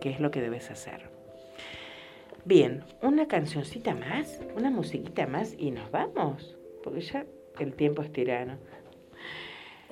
qué 0.00 0.08
es 0.08 0.20
lo 0.20 0.30
que 0.30 0.40
debes 0.40 0.70
hacer. 0.70 1.10
Bien, 2.46 2.82
una 3.02 3.28
cancioncita 3.28 3.94
más, 3.94 4.40
una 4.56 4.70
musiquita 4.70 5.26
más 5.26 5.54
y 5.58 5.70
nos 5.70 5.90
vamos, 5.90 6.56
porque 6.82 7.02
ya 7.02 7.26
el 7.58 7.74
tiempo 7.74 8.00
es 8.00 8.10
tirano. 8.10 8.56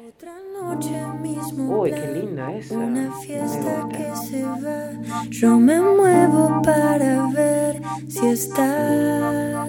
Otra 0.09 0.33
noche 0.59 1.07
mismo. 1.21 1.81
Uy, 1.81 1.91
qué 1.91 2.07
lindo 2.15 2.49
eso. 2.49 2.79
Una 2.79 3.13
fiesta 3.21 3.89
que 3.93 4.17
se 4.17 4.43
va. 4.43 4.93
Yo 5.29 5.59
me 5.59 5.79
muevo 5.79 6.63
para 6.63 7.27
ver 7.27 7.83
si 8.09 8.27
estás. 8.29 9.69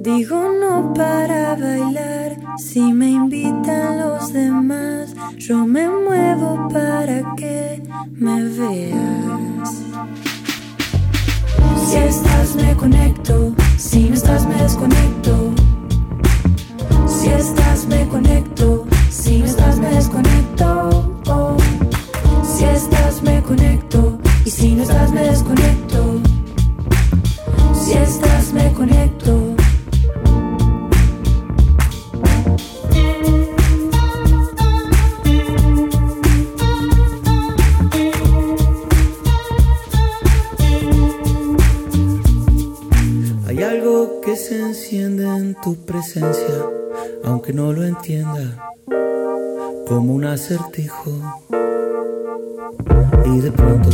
Digo 0.00 0.36
no 0.60 0.92
para 0.92 1.56
bailar. 1.56 2.36
Si 2.58 2.92
me 2.92 3.12
invitan 3.12 3.98
los 3.98 4.30
demás, 4.30 5.14
yo 5.38 5.64
me 5.64 5.88
muevo 5.88 6.68
para 6.68 7.34
que 7.36 7.82
me 8.12 8.42
veas. 8.42 9.84
Si 11.86 11.96
estás 11.96 12.56
me 12.56 12.76
conecto, 12.76 13.54
si 13.78 14.10
no 14.10 14.16
estás 14.16 14.46
me 14.46 14.56
desconecto. 14.56 15.43
Acertijo. 50.44 51.10
Y 53.24 53.40
de 53.40 53.50
pronto 53.50 53.88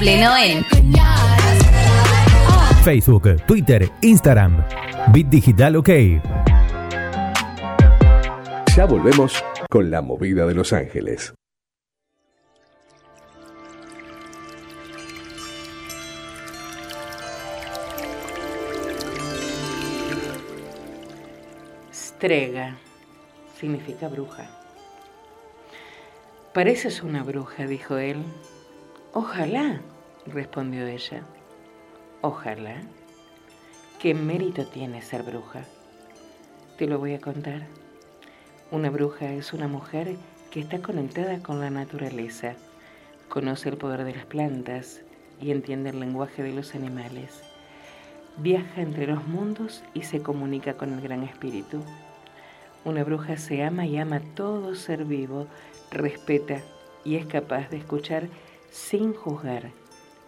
pleno 0.00 0.34
en 0.34 0.64
Facebook, 2.82 3.36
Twitter, 3.46 3.86
Instagram. 4.00 4.64
Bit 5.12 5.28
Digital 5.28 5.76
OK. 5.76 5.88
Ya 8.74 8.86
volvemos 8.86 9.44
con 9.68 9.90
la 9.90 10.00
movida 10.00 10.46
de 10.46 10.54
Los 10.54 10.72
Ángeles. 10.72 11.34
Strega 21.92 22.78
significa 23.60 24.08
bruja. 24.08 24.48
Pareces 26.54 27.02
una 27.02 27.22
bruja, 27.22 27.66
dijo 27.66 27.98
él. 27.98 28.24
Ojalá, 29.12 29.80
respondió 30.24 30.86
ella. 30.86 31.24
Ojalá. 32.20 32.80
¿Qué 33.98 34.14
mérito 34.14 34.64
tiene 34.66 35.02
ser 35.02 35.24
bruja? 35.24 35.64
Te 36.78 36.86
lo 36.86 37.00
voy 37.00 37.14
a 37.14 37.20
contar. 37.20 37.66
Una 38.70 38.88
bruja 38.88 39.32
es 39.32 39.52
una 39.52 39.66
mujer 39.66 40.14
que 40.52 40.60
está 40.60 40.80
conectada 40.80 41.42
con 41.42 41.58
la 41.58 41.70
naturaleza, 41.70 42.54
conoce 43.28 43.70
el 43.70 43.78
poder 43.78 44.04
de 44.04 44.14
las 44.14 44.26
plantas 44.26 45.00
y 45.40 45.50
entiende 45.50 45.90
el 45.90 45.98
lenguaje 45.98 46.44
de 46.44 46.52
los 46.52 46.76
animales. 46.76 47.42
Viaja 48.36 48.80
entre 48.80 49.08
los 49.08 49.26
mundos 49.26 49.82
y 49.92 50.02
se 50.02 50.22
comunica 50.22 50.74
con 50.74 50.92
el 50.92 51.00
gran 51.00 51.24
espíritu. 51.24 51.82
Una 52.84 53.02
bruja 53.02 53.36
se 53.38 53.64
ama 53.64 53.86
y 53.86 53.98
ama 53.98 54.20
todo 54.36 54.76
ser 54.76 55.04
vivo, 55.04 55.48
respeta 55.90 56.60
y 57.04 57.16
es 57.16 57.26
capaz 57.26 57.70
de 57.70 57.78
escuchar 57.78 58.28
sin 58.70 59.14
juzgar 59.14 59.72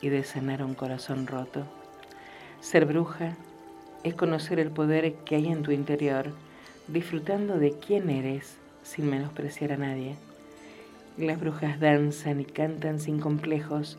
y 0.00 0.08
de 0.08 0.24
sanar 0.24 0.62
un 0.62 0.74
corazón 0.74 1.26
roto. 1.26 1.64
Ser 2.60 2.86
bruja 2.86 3.36
es 4.02 4.14
conocer 4.14 4.58
el 4.58 4.70
poder 4.70 5.14
que 5.24 5.36
hay 5.36 5.48
en 5.48 5.62
tu 5.62 5.70
interior, 5.70 6.32
disfrutando 6.88 7.58
de 7.58 7.78
quién 7.78 8.10
eres 8.10 8.58
sin 8.82 9.08
menospreciar 9.08 9.72
a 9.72 9.76
nadie. 9.76 10.16
Las 11.16 11.38
brujas 11.38 11.78
danzan 11.78 12.40
y 12.40 12.44
cantan 12.44 12.98
sin 12.98 13.20
complejos, 13.20 13.98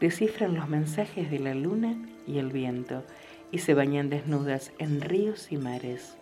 descifran 0.00 0.54
los 0.54 0.68
mensajes 0.68 1.30
de 1.30 1.38
la 1.38 1.54
luna 1.54 1.96
y 2.26 2.38
el 2.38 2.52
viento 2.52 3.04
y 3.50 3.58
se 3.58 3.74
bañan 3.74 4.10
desnudas 4.10 4.72
en 4.78 5.00
ríos 5.00 5.50
y 5.50 5.56
mares. 5.56 6.16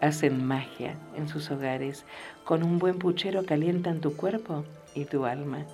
Hacen 0.00 0.44
magia 0.44 0.96
en 1.16 1.28
sus 1.28 1.50
hogares, 1.50 2.04
con 2.44 2.62
un 2.62 2.78
buen 2.78 2.98
puchero 2.98 3.46
calientan 3.46 4.00
tu 4.00 4.14
cuerpo 4.16 4.64
y 4.94 5.06
tu 5.06 5.24
alma. 5.24 5.64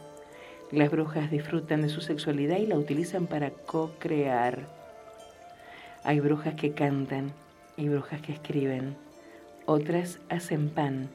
Las 0.73 0.91
brujas 0.91 1.31
disfrutan 1.31 1.83
de 1.83 1.89
su 1.89 2.01
sexualidad 2.01 2.59
y 2.59 2.67
la 2.67 2.79
utilizan 2.79 3.27
para 3.27 3.51
co-crear. 3.51 4.69
Hay 6.05 6.21
brujas 6.21 6.55
que 6.55 6.73
cantan 6.73 7.33
y 7.77 7.89
brujas 7.89 8.23
que 8.23 8.33
escriben 8.33 8.97
otras 9.67 10.19
hacen 10.29 10.69
pan 10.69 11.09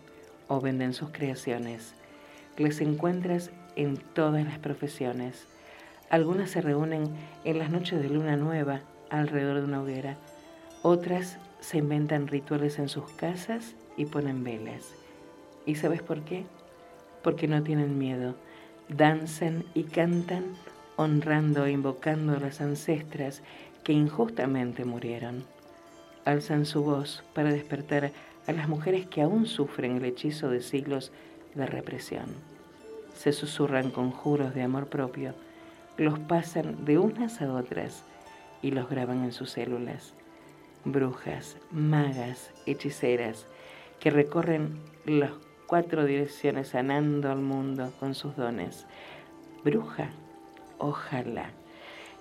o 0.47 0.61
venden 0.61 0.93
sus 0.93 1.09
creaciones. 1.09 1.93
Les 2.57 2.79
encuentras 2.79 3.51
en 3.75 3.97
todas 3.97 4.45
las 4.45 4.59
profesiones. 4.59 5.45
Algunas 6.09 6.51
se 6.51 6.61
reúnen 6.61 7.09
en 7.43 7.59
las 7.59 7.69
noches 7.69 8.01
de 8.01 8.07
luna 8.07 8.37
nueva 8.37 8.79
alrededor 9.09 9.57
de 9.57 9.65
una 9.65 9.81
hoguera. 9.81 10.15
Otras 10.83 11.37
se 11.59 11.79
inventan 11.79 12.27
rituales 12.27 12.79
en 12.79 12.87
sus 12.87 13.09
casas 13.11 13.75
y 13.97 14.05
ponen 14.05 14.45
velas. 14.45 14.93
¿Y 15.65 15.75
sabes 15.75 16.01
por 16.01 16.21
qué? 16.21 16.45
Porque 17.21 17.49
no 17.49 17.61
tienen 17.61 17.97
miedo. 17.97 18.35
Danzan 18.89 19.65
y 19.73 19.83
cantan 19.83 20.55
honrando 20.95 21.65
e 21.65 21.71
invocando 21.71 22.33
a 22.33 22.39
las 22.39 22.61
ancestras 22.61 23.41
que 23.83 23.93
injustamente 23.93 24.85
murieron. 24.85 25.43
Alzan 26.23 26.65
su 26.65 26.83
voz 26.83 27.23
para 27.33 27.51
despertar 27.51 28.11
a 28.47 28.51
las 28.51 28.69
mujeres 28.69 29.07
que 29.07 29.21
aún 29.21 29.47
sufren 29.47 29.97
el 29.97 30.05
hechizo 30.05 30.49
de 30.49 30.61
siglos 30.61 31.11
de 31.55 31.65
represión. 31.65 32.25
Se 33.15 33.31
susurran 33.31 33.91
conjuros 33.91 34.53
de 34.53 34.63
amor 34.63 34.87
propio, 34.87 35.33
los 35.97 36.19
pasan 36.19 36.85
de 36.85 36.97
unas 36.97 37.41
a 37.41 37.51
otras 37.53 38.03
y 38.61 38.71
los 38.71 38.89
graban 38.89 39.23
en 39.23 39.31
sus 39.31 39.51
células. 39.51 40.13
Brujas, 40.83 41.57
magas, 41.71 42.51
hechiceras, 42.65 43.47
que 43.99 44.11
recorren 44.11 44.79
las 45.05 45.31
cuatro 45.75 46.05
direcciones 46.05 46.69
sanando 46.69 47.29
al 47.29 47.41
mundo 47.41 47.91
con 47.99 48.15
sus 48.15 48.37
dones. 48.37 48.85
Bruja, 49.65 50.09
ojalá. 50.77 51.49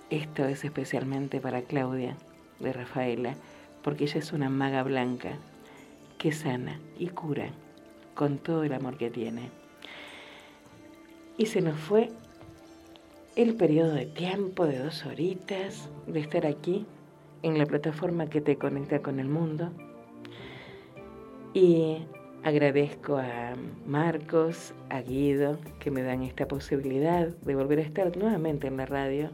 Esto 0.09 0.43
es 0.43 0.65
especialmente 0.65 1.39
para 1.39 1.61
Claudia 1.61 2.17
de 2.59 2.73
Rafaela, 2.73 3.35
porque 3.81 4.03
ella 4.03 4.19
es 4.19 4.33
una 4.33 4.49
maga 4.49 4.83
blanca 4.83 5.37
que 6.17 6.33
sana 6.33 6.81
y 6.99 7.07
cura 7.07 7.47
con 8.13 8.39
todo 8.39 8.65
el 8.65 8.73
amor 8.73 8.97
que 8.97 9.09
tiene. 9.09 9.49
Y 11.37 11.45
se 11.45 11.61
nos 11.61 11.79
fue 11.79 12.09
el 13.37 13.55
periodo 13.55 13.93
de 13.93 14.05
tiempo 14.05 14.65
de 14.65 14.79
dos 14.79 15.05
horitas 15.05 15.89
de 16.07 16.19
estar 16.19 16.45
aquí 16.45 16.85
en 17.41 17.57
la 17.57 17.65
plataforma 17.65 18.27
que 18.27 18.41
te 18.41 18.57
conecta 18.57 19.01
con 19.01 19.17
el 19.17 19.29
mundo. 19.29 19.71
Y 21.53 21.99
agradezco 22.45 23.17
a 23.17 23.55
Marcos, 23.87 24.75
a 24.91 25.01
Guido, 25.01 25.57
que 25.79 25.89
me 25.89 26.03
dan 26.03 26.21
esta 26.21 26.47
posibilidad 26.47 27.27
de 27.27 27.55
volver 27.55 27.79
a 27.79 27.81
estar 27.81 28.15
nuevamente 28.15 28.67
en 28.67 28.77
la 28.77 28.85
radio. 28.85 29.31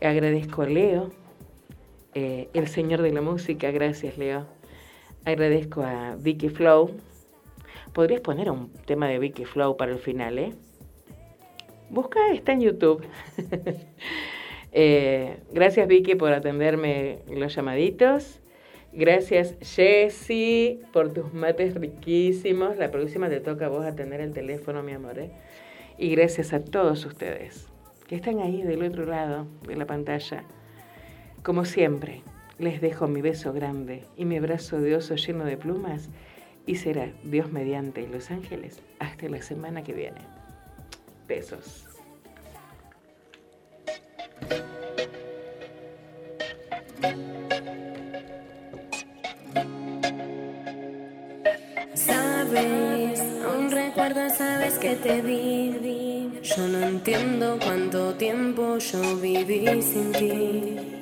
Agradezco 0.00 0.62
a 0.62 0.66
Leo, 0.66 1.12
eh, 2.14 2.48
el 2.54 2.66
señor 2.66 3.02
de 3.02 3.12
la 3.12 3.20
música, 3.20 3.70
gracias 3.70 4.18
Leo 4.18 4.46
Agradezco 5.24 5.82
a 5.82 6.16
Vicky 6.18 6.48
Flow. 6.48 6.90
Podrías 7.92 8.20
poner 8.20 8.50
un 8.50 8.72
tema 8.84 9.06
de 9.06 9.20
Vicky 9.20 9.44
Flow 9.44 9.76
para 9.76 9.92
el 9.92 9.98
final, 9.98 10.40
¿eh? 10.40 10.52
Busca, 11.88 12.32
está 12.32 12.52
en 12.52 12.60
YouTube. 12.62 13.04
Eh, 14.74 15.36
gracias 15.52 15.86
Vicky 15.86 16.14
por 16.14 16.32
atenderme 16.32 17.18
los 17.28 17.54
llamaditos. 17.54 18.41
Gracias 18.94 19.56
Jessie 19.62 20.80
por 20.92 21.12
tus 21.14 21.32
mates 21.32 21.74
riquísimos. 21.74 22.76
La 22.76 22.90
próxima 22.90 23.30
te 23.30 23.40
toca 23.40 23.66
a 23.66 23.68
vos 23.68 23.86
atender 23.86 24.20
el 24.20 24.34
teléfono, 24.34 24.82
mi 24.82 24.92
amor. 24.92 25.18
¿eh? 25.18 25.30
Y 25.96 26.10
gracias 26.10 26.52
a 26.52 26.62
todos 26.62 27.06
ustedes 27.06 27.68
que 28.06 28.16
están 28.16 28.40
ahí 28.40 28.62
del 28.62 28.82
otro 28.82 29.06
lado 29.06 29.46
de 29.66 29.76
la 29.76 29.86
pantalla. 29.86 30.44
Como 31.42 31.64
siempre, 31.64 32.22
les 32.58 32.82
dejo 32.82 33.08
mi 33.08 33.22
beso 33.22 33.54
grande 33.54 34.04
y 34.16 34.26
mi 34.26 34.36
abrazo 34.36 34.80
de 34.80 34.98
lleno 35.00 35.44
de 35.44 35.56
plumas 35.56 36.10
y 36.66 36.76
será 36.76 37.10
Dios 37.24 37.50
mediante 37.50 38.06
Los 38.06 38.30
Ángeles 38.30 38.82
hasta 38.98 39.28
la 39.28 39.40
semana 39.40 39.82
que 39.82 39.94
viene. 39.94 40.20
Besos. 41.26 41.88
Sabes, 52.52 53.20
aún 53.46 53.70
recuerdas, 53.70 54.36
sabes 54.36 54.78
que 54.78 54.94
te 54.96 55.22
vi. 55.22 56.40
Yo 56.42 56.68
no 56.68 56.86
entiendo 56.86 57.58
cuánto 57.64 58.14
tiempo 58.14 58.76
yo 58.76 59.16
viví 59.16 59.82
sin 59.82 60.12
ti. 60.12 61.01